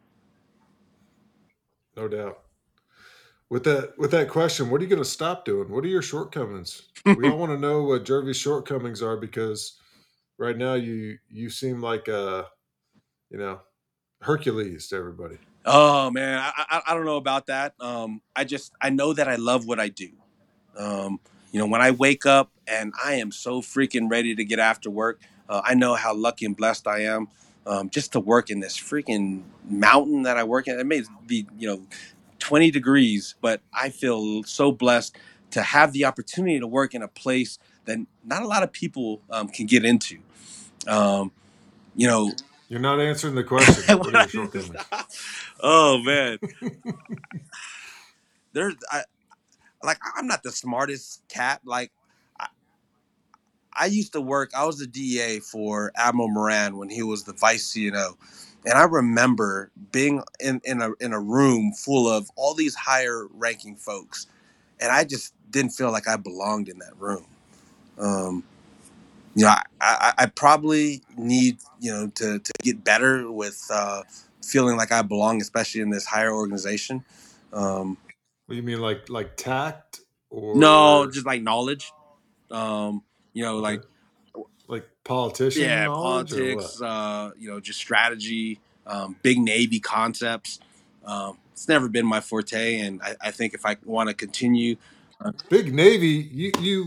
No 1.96 2.06
doubt. 2.06 2.45
With 3.48 3.64
that 3.64 3.96
with 3.96 4.10
that 4.10 4.28
question, 4.28 4.70
what 4.70 4.80
are 4.80 4.84
you 4.84 4.90
going 4.90 5.02
to 5.02 5.08
stop 5.08 5.44
doing? 5.44 5.70
What 5.70 5.84
are 5.84 5.88
your 5.88 6.02
shortcomings? 6.02 6.82
we 7.04 7.28
all 7.28 7.38
want 7.38 7.52
to 7.52 7.58
know 7.58 7.84
what 7.84 8.04
Gervy's 8.04 8.36
shortcomings 8.36 9.02
are 9.02 9.16
because 9.16 9.78
right 10.38 10.56
now 10.56 10.74
you 10.74 11.18
you 11.28 11.48
seem 11.50 11.80
like 11.80 12.08
a 12.08 12.46
you 13.30 13.38
know 13.38 13.60
Hercules 14.20 14.88
to 14.88 14.96
everybody. 14.96 15.38
Oh 15.64 16.10
man, 16.10 16.38
I, 16.38 16.52
I 16.56 16.82
I 16.88 16.94
don't 16.94 17.04
know 17.04 17.16
about 17.16 17.46
that. 17.46 17.74
Um, 17.80 18.20
I 18.34 18.44
just 18.44 18.72
I 18.80 18.90
know 18.90 19.12
that 19.12 19.28
I 19.28 19.36
love 19.36 19.66
what 19.66 19.78
I 19.78 19.88
do. 19.88 20.10
Um, 20.76 21.20
you 21.52 21.60
know, 21.60 21.66
when 21.66 21.80
I 21.80 21.92
wake 21.92 22.26
up 22.26 22.50
and 22.66 22.92
I 23.02 23.14
am 23.14 23.30
so 23.30 23.60
freaking 23.60 24.10
ready 24.10 24.34
to 24.34 24.44
get 24.44 24.58
after 24.58 24.90
work, 24.90 25.20
uh, 25.48 25.62
I 25.64 25.74
know 25.74 25.94
how 25.94 26.14
lucky 26.14 26.46
and 26.46 26.56
blessed 26.56 26.86
I 26.86 27.04
am 27.04 27.28
um, 27.66 27.90
just 27.90 28.12
to 28.12 28.20
work 28.20 28.50
in 28.50 28.60
this 28.60 28.78
freaking 28.78 29.42
mountain 29.68 30.22
that 30.22 30.36
I 30.36 30.44
work 30.44 30.68
in. 30.68 30.78
It 30.78 30.86
may 30.86 31.02
be 31.26 31.46
you 31.58 31.68
know 31.68 31.82
20 32.38 32.70
degrees, 32.70 33.34
but 33.40 33.60
I 33.72 33.90
feel 33.90 34.42
so 34.44 34.72
blessed 34.72 35.16
to 35.50 35.62
have 35.62 35.92
the 35.92 36.04
opportunity 36.04 36.58
to 36.60 36.66
work 36.66 36.94
in 36.94 37.02
a 37.02 37.08
place 37.08 37.58
that 37.84 37.98
not 38.24 38.42
a 38.42 38.46
lot 38.46 38.62
of 38.62 38.72
people 38.72 39.22
um, 39.30 39.48
can 39.48 39.66
get 39.66 39.84
into. 39.84 40.18
Um, 40.86 41.32
you 41.94 42.06
know, 42.06 42.32
You're 42.68 42.80
not 42.80 43.00
answering 43.00 43.34
the 43.34 43.44
question. 43.44 43.98
what 43.98 44.14
are 44.14 44.20
your 44.20 44.28
shortcomings? 44.28 44.76
oh 45.60 45.98
man, 46.02 46.38
there's 48.52 48.74
I 48.90 49.04
like 49.82 49.98
I'm 50.16 50.26
not 50.26 50.42
the 50.42 50.52
smartest 50.52 51.22
cat. 51.28 51.60
Like 51.64 51.92
I, 52.38 52.48
I 53.72 53.86
used 53.86 54.12
to 54.12 54.20
work. 54.20 54.50
I 54.54 54.66
was 54.66 54.78
the 54.78 54.86
DA 54.86 55.40
for 55.40 55.92
Admiral 55.96 56.28
Moran 56.28 56.76
when 56.76 56.90
he 56.90 57.02
was 57.02 57.24
the 57.24 57.32
vice 57.32 57.72
CNO, 57.72 58.16
and 58.66 58.74
I 58.76 58.82
remember 58.84 59.70
being 59.92 60.22
in 60.40 60.60
in 60.64 60.82
a 60.82 60.90
in 61.00 61.12
a 61.12 61.20
room 61.20 61.72
full 61.72 62.08
of 62.08 62.30
all 62.36 62.54
these 62.54 62.74
higher 62.74 63.28
ranking 63.32 63.76
folks, 63.76 64.26
and 64.80 64.90
I 64.90 65.04
just 65.04 65.34
didn't 65.50 65.70
feel 65.70 65.92
like 65.92 66.08
I 66.08 66.16
belonged 66.16 66.68
in 66.68 66.78
that 66.80 66.98
room. 66.98 67.26
Um, 67.98 68.44
you 69.34 69.44
know, 69.44 69.50
I, 69.50 69.62
I, 69.80 70.12
I 70.18 70.26
probably 70.26 71.02
need 71.16 71.58
you 71.80 71.92
know 71.92 72.08
to 72.16 72.40
to 72.40 72.52
get 72.62 72.84
better 72.84 73.30
with 73.30 73.64
uh, 73.72 74.02
feeling 74.42 74.76
like 74.76 74.92
I 74.92 75.02
belong, 75.02 75.40
especially 75.40 75.80
in 75.80 75.90
this 75.90 76.04
higher 76.04 76.34
organization. 76.34 77.04
Um, 77.52 77.96
What 78.46 78.54
do 78.54 78.56
you 78.56 78.62
mean, 78.62 78.80
like 78.80 79.08
like 79.08 79.36
tact 79.36 80.00
or 80.30 80.56
no, 80.56 81.08
just 81.10 81.26
like 81.26 81.42
knowledge. 81.42 81.92
Um, 82.50 83.02
you 83.32 83.44
know, 83.44 83.58
like 83.58 83.80
like 83.80 83.88
politician 85.06 85.62
yeah, 85.62 85.86
politics. 85.86 86.80
Uh, 86.80 87.30
you 87.38 87.48
know, 87.48 87.60
just 87.60 87.78
strategy, 87.78 88.60
um, 88.86 89.16
big 89.22 89.38
navy 89.38 89.80
concepts. 89.80 90.60
Um, 91.04 91.38
it's 91.52 91.68
never 91.68 91.88
been 91.88 92.04
my 92.04 92.20
forte, 92.20 92.80
and 92.80 93.00
I, 93.02 93.14
I 93.20 93.30
think 93.30 93.54
if 93.54 93.64
I 93.64 93.76
want 93.84 94.08
to 94.08 94.14
continue, 94.14 94.76
what? 95.20 95.48
Big 95.48 95.72
Navy. 95.72 96.28
You 96.32 96.52
you 96.60 96.86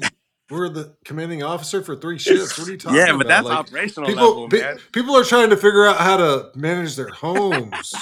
were 0.50 0.70
the 0.70 0.96
commanding 1.06 1.42
officer 1.42 1.82
for 1.82 1.96
three 1.96 2.20
ships. 2.20 2.58
What 2.58 2.68
are 2.68 2.72
you 2.72 2.78
talking 2.78 2.98
yeah, 2.98 3.06
about? 3.06 3.18
but 3.18 3.28
that's 3.28 3.46
Like, 3.48 3.58
operational 3.58 4.10
people 4.10 4.28
level, 4.28 4.50
pe- 4.50 4.60
man. 4.60 4.80
people 4.92 5.16
are 5.16 5.24
trying 5.24 5.50
to 5.50 5.58
figure 5.58 5.86
out 5.86 5.98
how 5.98 6.18
to 6.18 6.52
manage 6.56 6.96
their 6.96 7.10
homes, 7.10 7.94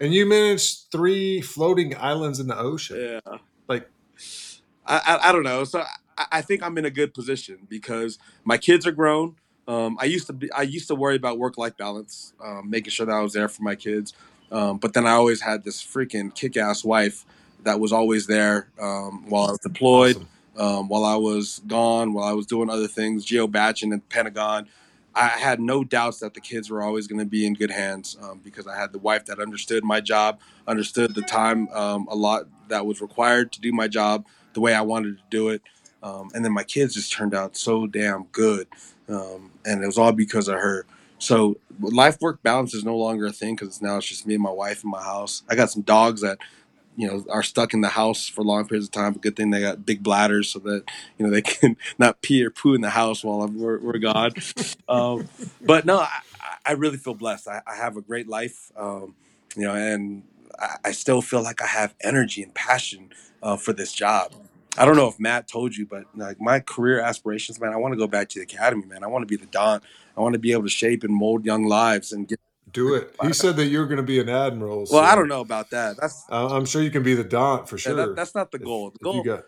and 0.00 0.12
you 0.12 0.26
manage 0.26 0.88
three 0.88 1.40
floating 1.40 1.96
islands 1.96 2.38
in 2.38 2.46
the 2.46 2.58
ocean. 2.58 3.20
Yeah. 3.24 3.38
Like 3.68 3.88
I, 4.86 4.98
I, 4.98 5.28
I 5.28 5.32
don't 5.32 5.44
know. 5.44 5.64
So 5.64 5.80
I, 6.16 6.26
I 6.32 6.42
think 6.42 6.62
I'm 6.62 6.78
in 6.78 6.84
a 6.84 6.90
good 6.90 7.14
position 7.14 7.66
because 7.68 8.18
my 8.44 8.58
kids 8.58 8.86
are 8.86 8.92
grown. 8.92 9.36
Um, 9.68 9.96
I 10.00 10.06
used 10.06 10.26
to 10.26 10.32
be 10.32 10.50
I 10.52 10.62
used 10.62 10.88
to 10.88 10.94
worry 10.94 11.16
about 11.16 11.38
work 11.38 11.56
life 11.58 11.76
balance, 11.76 12.32
um, 12.42 12.68
making 12.68 12.90
sure 12.90 13.06
that 13.06 13.12
I 13.12 13.20
was 13.20 13.32
there 13.32 13.48
for 13.48 13.62
my 13.62 13.74
kids. 13.74 14.12
Um, 14.50 14.78
but 14.78 14.92
then 14.92 15.06
I 15.06 15.12
always 15.12 15.40
had 15.40 15.64
this 15.64 15.82
freaking 15.82 16.34
kick 16.34 16.56
ass 16.56 16.84
wife 16.84 17.24
that 17.62 17.80
was 17.80 17.92
always 17.92 18.26
there 18.26 18.68
um, 18.78 19.28
while 19.28 19.46
I 19.46 19.50
was 19.52 19.60
deployed, 19.60 20.16
awesome. 20.16 20.78
um, 20.78 20.88
while 20.88 21.04
I 21.04 21.16
was 21.16 21.62
gone, 21.66 22.12
while 22.12 22.28
I 22.28 22.32
was 22.32 22.46
doing 22.46 22.68
other 22.68 22.88
things, 22.88 23.24
geo 23.24 23.46
baching 23.46 23.92
at 23.92 24.00
the 24.00 24.14
Pentagon. 24.14 24.68
I 25.14 25.28
had 25.28 25.60
no 25.60 25.84
doubts 25.84 26.20
that 26.20 26.32
the 26.32 26.40
kids 26.40 26.70
were 26.70 26.82
always 26.82 27.06
going 27.06 27.18
to 27.18 27.26
be 27.26 27.46
in 27.46 27.52
good 27.52 27.70
hands 27.70 28.16
um, 28.22 28.40
because 28.42 28.66
I 28.66 28.76
had 28.76 28.92
the 28.92 28.98
wife 28.98 29.26
that 29.26 29.38
understood 29.38 29.84
my 29.84 30.00
job, 30.00 30.40
understood 30.66 31.14
the 31.14 31.20
time 31.20 31.68
um, 31.68 32.08
a 32.10 32.16
lot 32.16 32.46
that 32.68 32.86
was 32.86 33.02
required 33.02 33.52
to 33.52 33.60
do 33.60 33.72
my 33.72 33.88
job 33.88 34.24
the 34.54 34.60
way 34.60 34.74
I 34.74 34.80
wanted 34.80 35.18
to 35.18 35.22
do 35.28 35.50
it. 35.50 35.62
Um, 36.02 36.30
and 36.34 36.44
then 36.44 36.52
my 36.52 36.64
kids 36.64 36.94
just 36.94 37.12
turned 37.12 37.34
out 37.34 37.56
so 37.56 37.86
damn 37.86 38.24
good. 38.32 38.68
Um, 39.08 39.51
and 39.64 39.82
it 39.82 39.86
was 39.86 39.98
all 39.98 40.12
because 40.12 40.48
of 40.48 40.54
her. 40.56 40.86
So 41.18 41.56
life 41.80 42.18
work 42.20 42.42
balance 42.42 42.74
is 42.74 42.84
no 42.84 42.96
longer 42.96 43.26
a 43.26 43.32
thing 43.32 43.54
because 43.56 43.80
now 43.80 43.96
it's 43.98 44.06
just 44.08 44.26
me 44.26 44.34
and 44.34 44.42
my 44.42 44.50
wife 44.50 44.82
in 44.84 44.90
my 44.90 45.02
house. 45.02 45.42
I 45.48 45.54
got 45.54 45.70
some 45.70 45.82
dogs 45.82 46.20
that 46.22 46.38
you 46.96 47.06
know 47.08 47.24
are 47.30 47.42
stuck 47.42 47.72
in 47.74 47.80
the 47.80 47.88
house 47.88 48.28
for 48.28 48.42
long 48.44 48.66
periods 48.66 48.86
of 48.88 48.92
time. 48.92 49.14
Good 49.14 49.36
thing 49.36 49.50
they 49.50 49.60
got 49.60 49.86
big 49.86 50.02
bladders 50.02 50.50
so 50.50 50.58
that 50.60 50.84
you 51.18 51.24
know 51.26 51.30
they 51.32 51.42
can 51.54 51.76
not 51.98 52.22
pee 52.22 52.44
or 52.44 52.50
poo 52.50 52.74
in 52.74 52.80
the 52.80 52.90
house 52.90 53.24
while 53.24 53.42
I'm, 53.42 53.58
we're, 53.58 53.78
we're 53.78 53.98
gone. 53.98 54.32
Um, 54.88 55.28
but 55.64 55.86
no, 55.86 56.00
I, 56.00 56.08
I- 56.40 56.56
I 56.64 56.72
really 56.72 56.96
feel 56.98 57.14
blessed. 57.14 57.48
I, 57.48 57.62
I 57.66 57.74
have 57.76 57.96
a 57.96 58.00
great 58.02 58.28
life, 58.28 58.70
um, 58.76 59.14
you 59.56 59.62
know, 59.62 59.74
and 59.74 60.22
I, 60.58 60.76
I 60.84 60.92
still 60.92 61.22
feel 61.22 61.42
like 61.42 61.60
I 61.62 61.66
have 61.66 61.94
energy 62.02 62.42
and 62.42 62.54
passion 62.54 63.10
uh, 63.42 63.56
for 63.56 63.72
this 63.72 63.92
job. 63.92 64.32
I 64.78 64.84
Dant't 64.86 64.96
know 64.96 65.08
if 65.08 65.20
Matt 65.20 65.48
told 65.48 65.76
you, 65.76 65.86
but 65.86 66.04
like 66.14 66.40
my 66.40 66.60
career 66.60 67.00
aspirations, 67.00 67.60
man, 67.60 67.72
I 67.72 67.76
want 67.76 67.92
to 67.92 67.98
go 67.98 68.06
back 68.06 68.28
to 68.30 68.38
the 68.38 68.44
academy, 68.44 68.86
man. 68.86 69.04
I 69.04 69.06
want 69.06 69.22
to 69.22 69.26
be 69.26 69.36
the 69.36 69.50
Dant. 69.50 69.82
I 70.16 70.20
want 70.20 70.32
to 70.32 70.38
be 70.38 70.52
able 70.52 70.62
to 70.64 70.70
shape 70.70 71.04
and 71.04 71.14
mold 71.14 71.44
young 71.44 71.64
lives 71.64 72.12
and 72.12 72.26
get. 72.26 72.40
Do 72.72 72.94
it. 72.94 73.14
He 73.20 73.34
said 73.34 73.56
that 73.56 73.66
you're 73.66 73.84
going 73.84 73.98
to 73.98 74.02
be 74.02 74.18
an 74.18 74.30
admiral. 74.30 74.86
Well, 74.90 75.02
I 75.04 75.14
don't 75.14 75.28
know 75.28 75.42
about 75.42 75.68
that. 75.70 75.98
That's 76.00 76.24
uh, 76.30 76.54
I'm 76.56 76.64
sure 76.64 76.80
you 76.80 76.90
can 76.90 77.02
be 77.02 77.14
the 77.14 77.24
don 77.24 77.66
for 77.66 77.76
yeah, 77.76 77.80
sure. 77.80 77.94
that, 77.96 78.16
that's 78.16 78.34
not 78.34 78.50
the 78.50 78.56
if- 78.58 78.64
goal. 78.64 78.90
The 78.90 79.10
if 79.10 79.14
you 79.14 79.24
goal, 79.24 79.36
got 79.36 79.44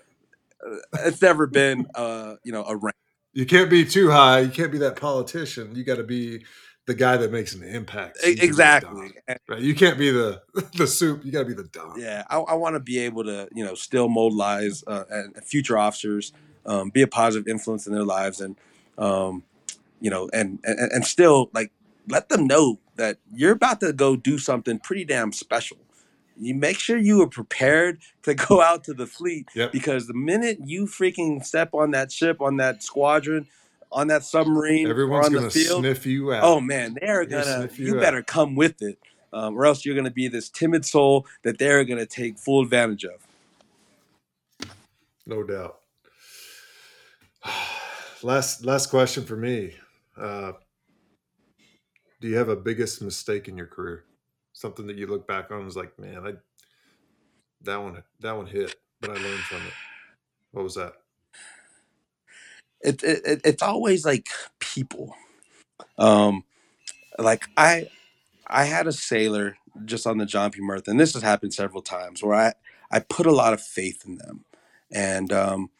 uh, 0.66 0.76
it's 1.06 1.22
never 1.22 1.46
been, 1.46 1.86
uh, 1.94 2.34
you 2.44 2.52
know, 2.52 2.64
a 2.64 2.76
rank. 2.76 2.96
you 3.32 3.46
can't 3.46 3.70
be 3.70 3.84
too 3.84 4.10
high. 4.10 4.40
You 4.40 4.50
can't 4.50 4.72
be 4.72 4.78
that 4.78 4.96
politician. 4.96 5.74
You 5.74 5.84
got 5.84 5.96
to 5.96 6.04
be 6.04 6.44
the 6.86 6.94
guy 6.94 7.16
that 7.16 7.32
makes 7.32 7.54
an 7.54 7.62
impact. 7.62 8.18
E- 8.26 8.36
exactly. 8.40 9.12
Right. 9.48 9.60
You 9.60 9.74
can't 9.74 9.98
be 9.98 10.10
the 10.10 10.42
the 10.76 10.86
Supe. 10.86 11.24
You 11.24 11.32
got 11.32 11.40
to 11.40 11.44
be 11.46 11.54
the 11.54 11.64
Dant. 11.64 11.98
Yeah, 11.98 12.24
I, 12.28 12.38
I 12.38 12.54
want 12.54 12.74
to 12.74 12.80
be 12.80 12.98
able 12.98 13.24
to, 13.24 13.48
you 13.54 13.64
know, 13.64 13.74
still 13.74 14.08
mold 14.08 14.34
lives 14.34 14.84
uh, 14.86 15.04
and 15.10 15.36
future 15.44 15.78
officers, 15.78 16.32
um, 16.66 16.90
be 16.90 17.02
a 17.02 17.06
positive 17.06 17.48
influence 17.48 17.86
in 17.86 17.94
their 17.94 18.04
lives, 18.04 18.40
and 18.40 18.56
um, 18.98 19.42
you 20.00 20.10
know, 20.10 20.28
and, 20.32 20.58
and 20.64 20.78
and 20.92 21.04
still 21.06 21.50
like 21.54 21.72
let 22.08 22.28
them 22.28 22.46
know 22.46 22.78
that 22.96 23.18
you're 23.32 23.52
about 23.52 23.80
to 23.80 23.92
go 23.92 24.14
do 24.16 24.38
something 24.38 24.78
pretty 24.78 25.04
damn 25.04 25.32
special. 25.32 25.78
You 26.36 26.54
make 26.54 26.78
sure 26.78 26.98
you 26.98 27.22
are 27.22 27.28
prepared 27.28 28.00
to 28.24 28.34
go 28.48 28.60
out 28.60 28.84
to 28.84 28.94
the 28.94 29.06
fleet 29.06 29.48
Yep. 29.54 29.72
because 29.72 30.06
the 30.06 30.14
minute 30.14 30.58
you 30.64 30.86
freaking 30.86 31.44
step 31.44 31.70
on 31.74 31.92
that 31.92 32.12
ship, 32.12 32.40
on 32.40 32.56
that 32.58 32.82
squadron, 32.82 33.46
on 33.94 34.08
that 34.08 34.24
submarine, 34.24 34.86
Everyone's 34.88 35.24
or 35.24 35.26
on 35.28 35.32
gonna 35.32 35.44
the 35.46 35.50
field, 35.50 35.80
sniff 35.80 36.04
you 36.04 36.32
out. 36.32 36.44
oh 36.44 36.60
man, 36.60 36.94
they're 37.00 37.24
They're 37.24 37.42
gonna 37.42 37.44
gonna. 37.44 37.68
sniff 37.68 37.78
you 37.78 37.86
You 37.86 37.96
out. 37.96 38.00
better 38.02 38.22
come 38.22 38.54
with 38.56 38.82
it, 38.82 38.98
um, 39.32 39.56
or 39.56 39.64
else 39.64 39.84
you're 39.86 39.94
gonna 39.96 40.10
be 40.10 40.28
this 40.28 40.48
timid 40.50 40.84
soul 40.84 41.26
that 41.44 41.58
they're 41.58 41.84
gonna 41.84 42.04
take 42.06 42.38
full 42.38 42.60
advantage 42.62 43.04
of. 43.06 43.26
No 45.26 45.42
doubt. 45.42 45.80
Last 48.22 48.64
last 48.64 48.88
question 48.88 49.24
for 49.24 49.36
me. 49.36 49.74
Uh, 50.16 50.52
do 52.20 52.28
you 52.28 52.36
have 52.36 52.48
a 52.48 52.56
biggest 52.56 53.02
mistake 53.02 53.48
in 53.48 53.56
your 53.56 53.66
career? 53.66 54.04
Something 54.54 54.86
that 54.86 54.96
you 54.96 55.06
look 55.06 55.26
back 55.26 55.50
on 55.50 55.60
and 55.60 55.68
is 55.68 55.76
like, 55.76 55.98
man, 55.98 56.26
I 56.26 56.32
that 57.62 57.76
one 57.76 58.02
that 58.20 58.36
one 58.36 58.46
hit, 58.46 58.74
but 59.00 59.10
I 59.10 59.14
learned 59.14 59.40
from 59.40 59.58
it. 59.58 59.72
What 60.52 60.64
was 60.64 60.74
that? 60.76 60.94
It, 62.84 63.04
it, 63.04 63.22
it 63.26 63.42
it's 63.44 63.62
always 63.64 64.06
like 64.06 64.28
people. 64.60 65.16
Um, 65.98 66.44
like 67.18 67.46
I 67.56 67.88
I 68.46 68.64
had 68.64 68.86
a 68.86 68.92
sailor 68.92 69.56
just 69.84 70.06
on 70.06 70.18
the 70.18 70.26
John 70.26 70.50
P. 70.50 70.60
Murtha, 70.60 70.90
and 70.90 71.00
this 71.00 71.14
has 71.14 71.22
happened 71.22 71.54
several 71.54 71.82
times 71.82 72.22
where 72.22 72.34
I 72.36 72.54
I 72.90 73.00
put 73.00 73.26
a 73.26 73.32
lot 73.32 73.52
of 73.54 73.62
faith 73.62 74.04
in 74.06 74.16
them, 74.18 74.44
and 74.92 75.32
um, 75.32 75.70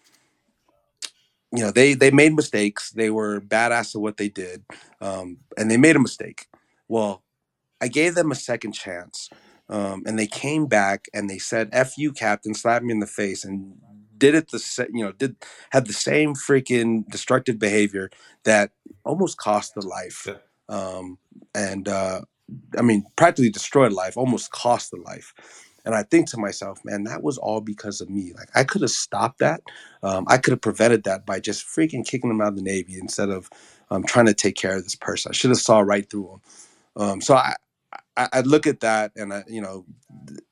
you 1.53 1.63
know 1.63 1.73
they 1.73 1.95
they 1.95 2.11
made 2.11 2.35
mistakes. 2.35 2.91
They 2.93 3.11
were 3.11 3.41
badass 3.41 3.95
at 3.95 4.03
what 4.03 4.19
they 4.19 4.29
did, 4.29 4.65
um, 5.01 5.39
and 5.59 5.71
they 5.71 5.79
made 5.79 5.97
a 5.97 6.01
mistake. 6.01 6.47
Well, 6.89 7.23
I 7.81 7.89
gave 7.89 8.15
them 8.17 8.33
a 8.33 8.37
second 8.37 8.73
chance, 8.73 9.31
um, 9.69 10.05
and 10.07 10.19
they 10.19 10.29
came 10.29 10.67
back 10.67 11.07
and 11.15 11.31
they 11.31 11.39
said 11.39 11.71
"f 11.73 11.99
you, 11.99 12.13
Captain," 12.13 12.55
slapped 12.55 12.85
me 12.85 12.93
in 12.93 13.01
the 13.01 13.07
face, 13.09 13.45
and 13.45 13.77
did 14.19 14.35
it 14.35 14.51
the 14.51 14.59
sa- 14.59 14.85
you 14.93 15.05
know 15.05 15.13
did 15.13 15.37
had 15.71 15.87
the 15.87 15.93
same 15.95 16.35
freaking 16.35 17.09
destructive 17.11 17.59
behavior 17.59 18.11
that 18.45 18.73
almost 19.05 19.39
cost 19.39 19.75
the 19.75 19.87
life, 19.87 20.27
Yeah. 20.29 20.37
um, 20.69 21.19
and 21.55 21.89
uh, 21.89 22.23
I 22.79 22.83
mean 22.83 23.07
practically 23.17 23.51
destroyed 23.51 23.93
life, 23.93 24.17
almost 24.17 24.53
cost 24.53 24.91
the 24.91 24.99
life. 25.01 25.35
And 25.87 25.95
I 25.95 26.03
think 26.05 26.29
to 26.31 26.39
myself, 26.39 26.85
man, 26.85 27.05
that 27.05 27.23
was 27.23 27.39
all 27.39 27.61
because 27.61 28.01
of 28.01 28.11
me. 28.11 28.33
Like 28.37 28.49
I 28.55 28.65
could 28.65 28.83
have 28.83 28.91
stopped 28.91 29.41
that. 29.41 29.63
Um, 30.03 30.27
I 30.29 30.39
could 30.39 30.53
have 30.53 30.61
prevented 30.63 31.05
that 31.05 31.27
by 31.27 31.41
just 31.41 31.67
freaking 31.67 32.07
kicking 32.07 32.31
him 32.31 32.41
out 32.41 32.49
of 32.49 32.57
the 32.57 32.63
Navy 32.63 32.99
instead 32.99 33.31
of 33.31 33.51
um, 33.91 34.05
trying 34.05 34.27
to 34.27 34.35
take 34.35 34.57
care 34.57 34.77
of 34.77 34.85
this 34.85 34.97
person. 34.97 35.31
I 35.31 35.35
should 35.35 35.51
have 35.51 35.59
saw 35.61 35.81
right 35.81 36.09
through 36.09 36.31
him. 36.35 36.41
Um, 36.97 37.21
so 37.21 37.35
I, 37.37 37.57
I, 38.17 38.29
I 38.35 38.41
look 38.43 38.67
at 38.67 38.81
that, 38.81 39.13
and 39.17 39.33
I, 39.33 39.45
you 39.49 39.61
know, 39.61 39.87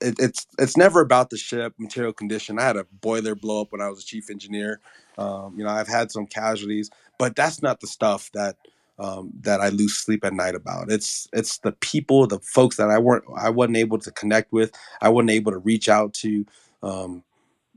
it, 0.01 0.17
it's 0.19 0.47
it's 0.59 0.77
never 0.77 1.01
about 1.01 1.31
the 1.31 1.37
ship 1.37 1.75
material 1.79 2.13
condition. 2.13 2.59
I 2.59 2.63
had 2.63 2.77
a 2.77 2.85
boiler 3.01 3.35
blow 3.35 3.63
up 3.63 3.73
when 3.73 3.81
I 3.81 3.89
was 3.89 4.03
a 4.03 4.07
chief 4.07 4.31
engineer. 4.31 4.81
Um, 5.19 5.55
you 5.57 5.65
know, 5.65 5.71
I've 5.71 5.89
had 5.89 6.11
some 6.11 6.27
casualties, 6.27 6.91
but 7.19 7.37
that's 7.37 7.63
not 7.63 7.81
the 7.81 7.87
stuff 7.87 8.31
that 8.33 8.57
um, 8.99 9.33
that 9.41 9.61
I 9.61 9.69
lose 9.71 9.95
sleep 9.95 10.25
at 10.25 10.33
night 10.33 10.55
about. 10.55 10.91
It's 10.91 11.29
it's 11.33 11.59
the 11.59 11.73
people, 11.73 12.27
the 12.27 12.41
folks 12.41 12.77
that 12.77 12.91
I 12.91 12.99
weren't 12.99 13.25
I 13.37 13.51
wasn't 13.51 13.79
able 13.79 13.99
to 13.99 14.11
connect 14.11 14.53
with. 14.53 14.73
I 15.01 15.09
wasn't 15.09 15.31
able 15.31 15.53
to 15.53 15.59
reach 15.59 15.89
out 15.89 16.15
to. 16.15 16.47
Um, 16.83 17.23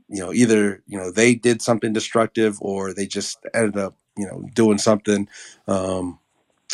you 0.08 0.20
know, 0.20 0.32
either 0.32 0.82
you 0.86 0.98
know 0.98 1.10
they 1.10 1.34
did 1.34 1.62
something 1.62 1.92
destructive 1.92 2.58
or 2.60 2.94
they 2.94 3.06
just 3.06 3.38
ended 3.54 3.76
up 3.76 3.96
you 4.16 4.26
know 4.26 4.48
doing 4.54 4.78
something 4.78 5.28
um, 5.68 6.18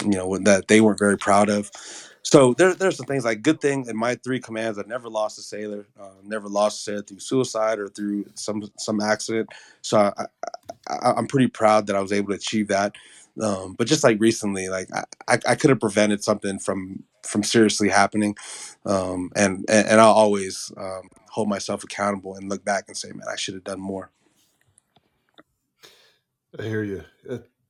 you 0.05 0.12
know 0.16 0.39
that 0.39 0.68
they 0.68 0.81
weren't 0.81 0.99
very 0.99 1.18
proud 1.18 1.49
of. 1.49 1.70
So 2.23 2.55
there, 2.55 2.75
there's 2.75 2.97
some 2.97 3.07
things 3.07 3.25
like 3.25 3.43
good 3.43 3.61
thing 3.61 3.87
in 3.89 3.97
my 3.97 4.14
three 4.16 4.41
commands. 4.41 4.79
I 4.79 4.83
never 4.87 5.09
lost 5.09 5.39
a 5.39 5.43
sailor, 5.43 5.87
uh, 6.01 6.11
never 6.23 6.49
lost 6.49 6.81
a 6.81 6.83
sailor 6.83 7.03
through 7.03 7.20
suicide 7.20 7.79
or 7.79 7.89
through 7.89 8.27
some 8.35 8.62
some 8.79 9.01
accident. 9.01 9.51
So 9.83 9.99
I, 9.99 10.27
I, 10.89 11.12
I'm 11.16 11.27
pretty 11.27 11.49
proud 11.49 11.87
that 11.89 11.97
I 11.97 12.01
was 12.01 12.12
able 12.12 12.29
to 12.29 12.35
achieve 12.37 12.68
that. 12.68 12.95
Um, 13.43 13.75
but 13.75 13.87
just 13.87 14.05
like 14.05 14.20
recently, 14.20 14.68
like 14.68 14.89
I, 14.95 15.05
I, 15.29 15.39
I 15.49 15.55
could 15.55 15.70
have 15.70 15.81
prevented 15.81 16.23
something 16.23 16.59
from 16.59 17.03
from 17.25 17.43
seriously 17.43 17.89
happening, 17.89 18.37
um, 18.87 19.31
and, 19.37 19.64
and 19.68 19.89
and 19.89 20.01
I'll 20.01 20.12
always 20.12 20.73
um, 20.77 21.09
hold 21.31 21.49
myself 21.49 21.83
accountable 21.85 22.35
and 22.37 22.49
look 22.49 22.64
back 22.64 22.85
and 22.89 22.97
say, 22.97 23.11
man, 23.11 23.29
I 23.31 23.37
should 23.37 23.55
have 23.55 23.64
done 23.64 23.81
more. 23.81 24.11
I 26.59 26.64
hear 26.64 26.85
you. 26.85 27.05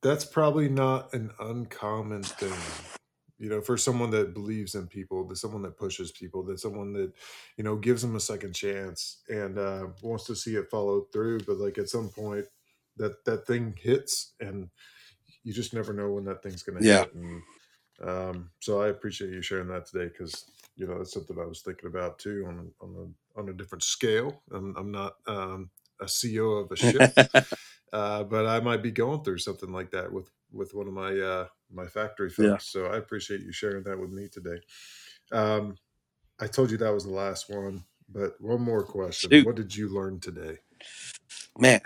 That's 0.01 0.25
probably 0.25 0.69
not 0.69 1.13
an 1.13 1.31
uncommon 1.39 2.23
thing. 2.23 2.53
You 3.43 3.49
know, 3.49 3.61
for 3.61 3.77
someone 3.77 4.11
that 4.11 4.33
believes 4.35 4.75
in 4.75 4.87
people, 4.87 5.27
that 5.27 5.37
someone 5.37 5.63
that 5.63 5.77
pushes 5.77 6.11
people, 6.11 6.43
that 6.45 6.59
someone 6.61 6.93
that, 6.93 7.13
you 7.57 7.65
know, 7.65 7.77
gives 7.77 8.01
them 8.03 8.15
a 8.15 8.21
second 8.21 8.53
chance 8.55 9.23
and 9.29 9.59
uh, 9.59 9.87
wants 10.03 10.25
to 10.27 10.35
see 10.35 10.55
it 10.55 10.71
followed 10.71 11.11
through. 11.13 11.41
But 11.41 11.57
like 11.57 11.77
at 11.79 11.89
some 11.89 12.09
point, 12.09 12.45
that 12.97 13.25
that 13.25 13.47
thing 13.47 13.75
hits, 13.81 14.35
and 14.41 14.69
you 15.43 15.53
just 15.53 15.73
never 15.73 15.93
know 15.93 16.11
when 16.11 16.25
that 16.25 16.43
thing's 16.43 16.63
going 16.63 16.83
to 16.83 16.89
Yeah. 16.89 16.95
hit. 16.95 17.13
And 17.15 17.43
um, 18.03 18.51
so 18.61 18.81
I 18.81 18.89
appreciate 18.89 19.31
you 19.33 19.41
sharing 19.43 19.69
that 19.69 19.87
today 19.87 20.05
because 20.07 20.45
you 20.77 20.87
know 20.87 20.97
that's 20.99 21.13
something 21.13 21.39
I 21.39 21.45
was 21.45 21.61
thinking 21.61 21.87
about 21.89 22.19
too 22.19 22.45
on 22.47 22.59
a, 22.81 22.85
on 22.85 23.15
a 23.37 23.41
on 23.41 23.49
a 23.49 23.53
different 23.53 23.83
scale. 23.83 24.43
I'm, 24.53 24.75
I'm 24.77 24.91
not 24.91 25.15
um, 25.27 25.71
a 26.01 26.05
CEO 26.05 26.63
of 26.63 26.71
a 26.71 26.77
ship 26.77 27.09
uh, 27.93 28.23
but 28.23 28.45
I 28.47 28.59
might 28.59 28.83
be 28.83 28.91
going 28.91 29.23
through 29.23 29.39
something 29.39 29.71
like 29.71 29.91
that 29.91 30.13
with 30.13 30.29
with 30.53 30.73
one 30.73 30.87
of 30.87 30.93
my 30.93 31.17
uh, 31.19 31.47
my 31.71 31.87
factory 31.87 32.29
folks. 32.29 32.73
Yeah. 32.75 32.81
So 32.81 32.85
I 32.87 32.97
appreciate 32.97 33.41
you 33.41 33.51
sharing 33.51 33.83
that 33.83 33.99
with 33.99 34.11
me 34.11 34.27
today. 34.29 34.59
Um, 35.31 35.77
I 36.39 36.47
told 36.47 36.71
you 36.71 36.77
that 36.77 36.93
was 36.93 37.05
the 37.05 37.11
last 37.11 37.49
one, 37.49 37.83
but 38.09 38.39
one 38.39 38.61
more 38.61 38.83
question: 38.83 39.29
Shoot. 39.31 39.45
What 39.45 39.55
did 39.55 39.75
you 39.75 39.89
learn 39.89 40.19
today? 40.19 40.59
man 41.59 41.81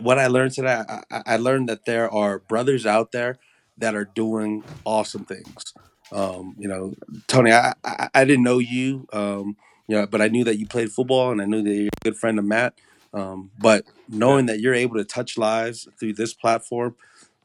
what 0.00 0.18
i 0.18 0.26
learned 0.26 0.52
today 0.52 0.82
I, 0.88 1.22
I 1.26 1.36
learned 1.36 1.68
that 1.68 1.86
there 1.86 2.12
are 2.12 2.40
brothers 2.40 2.84
out 2.84 3.12
there 3.12 3.38
that 3.78 3.94
are 3.94 4.04
doing 4.04 4.62
awesome 4.84 5.24
things 5.24 5.74
um, 6.12 6.54
you 6.58 6.68
know 6.68 6.94
tony 7.26 7.52
I, 7.52 7.74
I 7.84 8.08
i 8.14 8.24
didn't 8.24 8.44
know 8.44 8.58
you 8.58 9.08
um, 9.12 9.56
you 9.88 9.96
know 9.96 10.06
but 10.06 10.20
i 10.20 10.28
knew 10.28 10.44
that 10.44 10.58
you 10.58 10.66
played 10.66 10.92
football 10.92 11.32
and 11.32 11.40
i 11.40 11.46
knew 11.46 11.62
that 11.62 11.74
you're 11.74 11.88
a 11.88 12.04
good 12.04 12.16
friend 12.16 12.38
of 12.38 12.44
matt 12.44 12.74
um, 13.14 13.50
but 13.58 13.84
knowing 14.08 14.46
that 14.46 14.60
you're 14.60 14.74
able 14.74 14.96
to 14.96 15.04
touch 15.04 15.38
lives 15.38 15.88
through 15.98 16.12
this 16.12 16.34
platform 16.34 16.94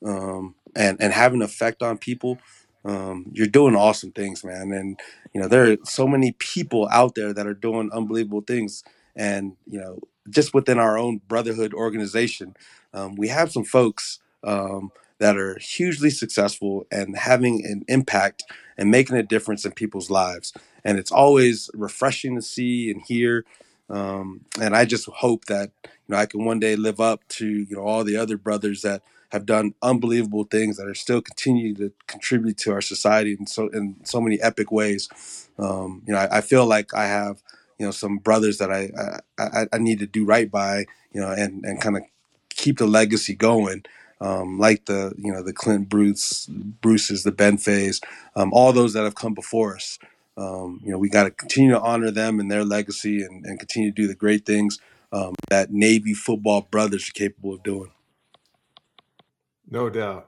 um, 0.06 0.56
and 0.76 1.02
and 1.02 1.14
have 1.14 1.34
an 1.34 1.42
effect 1.42 1.82
on 1.84 1.98
people 1.98 2.40
um, 2.86 3.28
you're 3.34 3.48
doing 3.48 3.76
awesome 3.76 4.12
things 4.12 4.44
man. 4.44 4.72
And 4.72 5.00
you 5.34 5.42
know 5.42 5.48
there 5.48 5.72
are 5.72 5.78
so 5.84 6.08
many 6.08 6.34
people 6.34 6.88
out 6.92 7.16
there 7.16 7.34
that 7.34 7.48
are 7.48 7.54
doing 7.54 7.92
unbelievable 7.94 8.42
things. 8.42 8.84
And 9.16 9.54
you 9.68 9.80
know 9.80 10.00
just 10.30 10.54
within 10.54 10.80
our 10.80 10.98
own 10.98 11.22
brotherhood 11.28 11.74
organization 11.74 12.56
um, 12.94 13.16
we 13.16 13.28
have 13.30 13.52
some 13.52 13.66
folks 13.66 14.20
um, 14.44 14.92
that 15.20 15.38
are 15.38 15.58
hugely 15.60 16.10
successful 16.10 16.86
and 16.92 17.18
having 17.18 17.66
an 17.66 17.84
impact 17.88 18.44
and 18.78 18.92
making 18.92 19.18
a 19.18 19.24
difference 19.24 19.66
in 19.66 19.72
people's 19.74 20.10
lives. 20.10 20.54
And 20.86 20.98
it's 21.00 21.12
always 21.12 21.70
refreshing 21.74 22.36
to 22.36 22.42
see 22.42 22.92
and 22.92 23.02
hear 23.02 23.46
um, 23.90 24.42
and 24.60 24.76
i 24.76 24.86
just 24.86 25.08
hope 25.10 25.46
that 25.46 25.72
you 25.84 25.92
know 26.10 26.18
i 26.18 26.26
can 26.26 26.46
one 26.46 26.60
day 26.60 26.76
live 26.76 27.00
up 27.00 27.28
to 27.28 27.48
you 27.48 27.76
know 27.76 27.84
all 27.84 28.04
the 28.04 28.18
other 28.18 28.38
brothers 28.38 28.82
that 28.84 29.02
have 29.32 29.46
done 29.46 29.74
unbelievable 29.82 30.44
things 30.44 30.78
that 30.78 30.88
are 30.88 30.96
still 30.96 31.22
continuing 31.22 31.76
to 31.76 31.92
contribute 32.08 32.58
to 32.58 32.72
our 32.72 32.82
society 32.82 33.36
in 33.40 33.48
so 33.48 33.68
in 33.70 33.96
so 34.04 34.22
many 34.22 34.42
epic 34.42 34.72
ways 34.72 35.50
um, 35.60 36.02
you 36.06 36.14
know 36.14 36.20
I, 36.20 36.38
I 36.38 36.42
feel 36.42 36.66
like 36.66 36.94
i 36.94 37.06
have 37.06 37.42
you 37.82 37.88
know 37.88 37.92
some 37.92 38.20
brothers 38.20 38.60
that 38.60 38.72
I, 38.72 38.92
I 39.40 39.66
I 39.74 39.78
need 39.80 39.98
to 40.00 40.06
do 40.06 40.24
right 40.24 40.50
by, 40.50 40.86
you 41.14 41.20
know, 41.20 41.32
and 41.32 41.66
and 41.66 41.82
kind 41.82 41.98
of 41.98 42.04
keep 42.50 42.78
the 42.78 42.86
legacy 42.86 43.34
going. 43.36 43.84
Um, 44.22 44.60
like 44.60 44.86
the 44.86 45.14
you 45.18 45.34
know 45.34 45.42
the 45.42 45.52
Clint 45.52 45.90
Bruce, 45.90 46.46
Bruce's, 46.46 47.24
the 47.24 47.32
Ben 47.32 47.58
Fays, 47.58 48.00
um, 48.36 48.54
all 48.54 48.72
those 48.72 48.94
that 48.94 49.04
have 49.04 49.16
come 49.16 49.34
before 49.34 49.76
us. 49.76 49.98
Um, 50.38 50.80
you 50.84 50.92
know, 50.92 51.00
we 51.00 51.10
got 51.10 51.24
to 51.24 51.32
continue 51.32 51.72
to 51.72 51.82
honor 51.82 52.12
them 52.12 52.40
and 52.40 52.52
their 52.52 52.64
legacy, 52.64 53.24
and, 53.24 53.44
and 53.48 53.58
continue 53.58 53.90
to 53.90 53.96
do 53.96 54.08
the 54.08 54.14
great 54.14 54.46
things 54.46 54.78
um, 55.12 55.34
that 55.50 55.72
Navy 55.72 56.14
football 56.14 56.68
brothers 56.70 57.10
are 57.10 57.14
capable 57.14 57.56
of 57.56 57.64
doing. 57.64 57.92
No 59.72 59.90
doubt. 59.90 60.28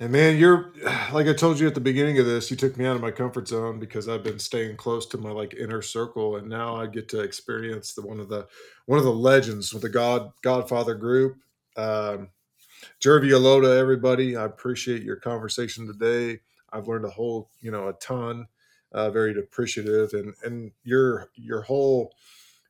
And 0.00 0.12
man, 0.12 0.38
you're 0.38 0.72
like 1.12 1.26
I 1.28 1.34
told 1.34 1.60
you 1.60 1.66
at 1.66 1.74
the 1.74 1.80
beginning 1.80 2.18
of 2.18 2.26
this, 2.26 2.50
you 2.50 2.56
took 2.56 2.76
me 2.76 2.86
out 2.86 2.96
of 2.96 3.02
my 3.02 3.10
comfort 3.10 3.48
zone 3.48 3.78
because 3.78 4.08
I've 4.08 4.24
been 4.24 4.38
staying 4.38 4.76
close 4.76 5.06
to 5.06 5.18
my 5.18 5.30
like 5.30 5.54
inner 5.54 5.82
circle, 5.82 6.36
and 6.36 6.48
now 6.48 6.76
I 6.76 6.86
get 6.86 7.08
to 7.10 7.20
experience 7.20 7.94
the 7.94 8.02
one 8.02 8.20
of 8.20 8.28
the 8.28 8.48
one 8.86 8.98
of 8.98 9.04
the 9.04 9.12
legends 9.12 9.72
with 9.72 9.82
the 9.82 9.88
God 9.88 10.32
Godfather 10.42 10.94
group. 10.94 11.36
Um, 11.76 12.30
Gervy 13.00 13.30
Alota, 13.30 13.78
everybody, 13.78 14.36
I 14.36 14.44
appreciate 14.44 15.02
your 15.02 15.16
conversation 15.16 15.86
today. 15.86 16.40
I've 16.72 16.88
learned 16.88 17.04
a 17.04 17.10
whole, 17.10 17.50
you 17.60 17.70
know, 17.70 17.88
a 17.88 17.92
ton. 17.94 18.46
Uh, 18.92 19.10
very 19.10 19.38
appreciative, 19.38 20.14
and 20.14 20.34
and 20.44 20.72
your 20.84 21.28
your 21.34 21.60
whole, 21.62 22.14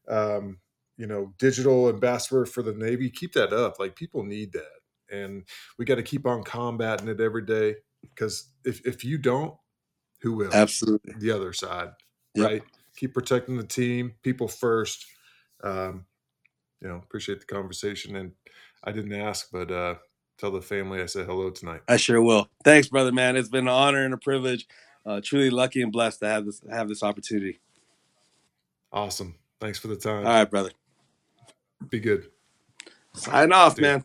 um, 0.09 0.59
you 0.97 1.07
know, 1.07 1.33
digital 1.39 1.89
ambassador 1.89 2.45
for 2.45 2.63
the 2.63 2.73
Navy. 2.75 3.09
Keep 3.09 3.35
that 3.35 3.53
up. 3.53 3.79
Like 3.79 3.95
people 3.95 4.25
need 4.25 4.53
that, 4.55 4.78
and 5.11 5.45
we 5.79 5.85
got 5.85 5.97
to 5.97 6.03
keep 6.03 6.27
on 6.27 6.43
combating 6.43 7.09
it 7.09 7.21
every 7.21 7.43
day. 7.45 7.77
Because 8.03 8.49
if 8.65 8.87
if 8.87 9.05
you 9.05 9.19
don't, 9.19 9.55
who 10.21 10.33
will? 10.35 10.53
Absolutely. 10.53 11.15
The 11.19 11.31
other 11.31 11.53
side, 11.53 11.91
Yep. 12.35 12.47
right? 12.47 12.63
Keep 12.97 13.15
protecting 13.15 13.57
the 13.57 13.65
team, 13.65 14.15
people 14.23 14.49
first. 14.49 15.07
Um, 15.63 16.07
you 16.81 16.89
know, 16.89 16.97
appreciate 16.97 17.41
the 17.41 17.47
conversation, 17.47 18.17
and 18.17 18.33
I 18.85 18.93
didn't 18.93 19.13
ask, 19.13 19.51
but 19.51 19.71
uh, 19.71 19.97
tell 20.39 20.51
the 20.53 20.63
family 20.63 21.03
I 21.03 21.07
said 21.07 21.27
hello 21.27 21.51
tonight. 21.51 21.81
I 21.89 21.97
sure 21.97 22.23
will. 22.23 22.49
Thanks, 22.65 22.89
brother, 22.89 23.11
man. 23.13 23.37
It's 23.37 23.49
been 23.49 23.67
an 23.67 23.75
honor 23.75 24.05
and 24.05 24.15
a 24.15 24.19
privilege. 24.19 24.67
Uh, 25.05 25.21
truly 25.25 25.51
lucky 25.51 25.83
and 25.83 25.91
blessed 25.91 26.21
to 26.21 26.29
have 26.29 26.45
this 26.47 26.61
have 26.71 26.89
this 26.89 27.03
opportunity. 27.03 27.59
Awesome. 28.93 29.35
Thanks 29.61 29.79
for 29.79 29.89
the 29.89 29.97
time. 29.97 30.19
All 30.27 30.33
right, 30.33 30.49
brother. 30.51 30.71
Be 31.89 32.01
good. 32.01 32.29
Sign 33.15 33.53
off, 33.53 33.75
Dude. 33.75 33.83
man. 33.83 34.05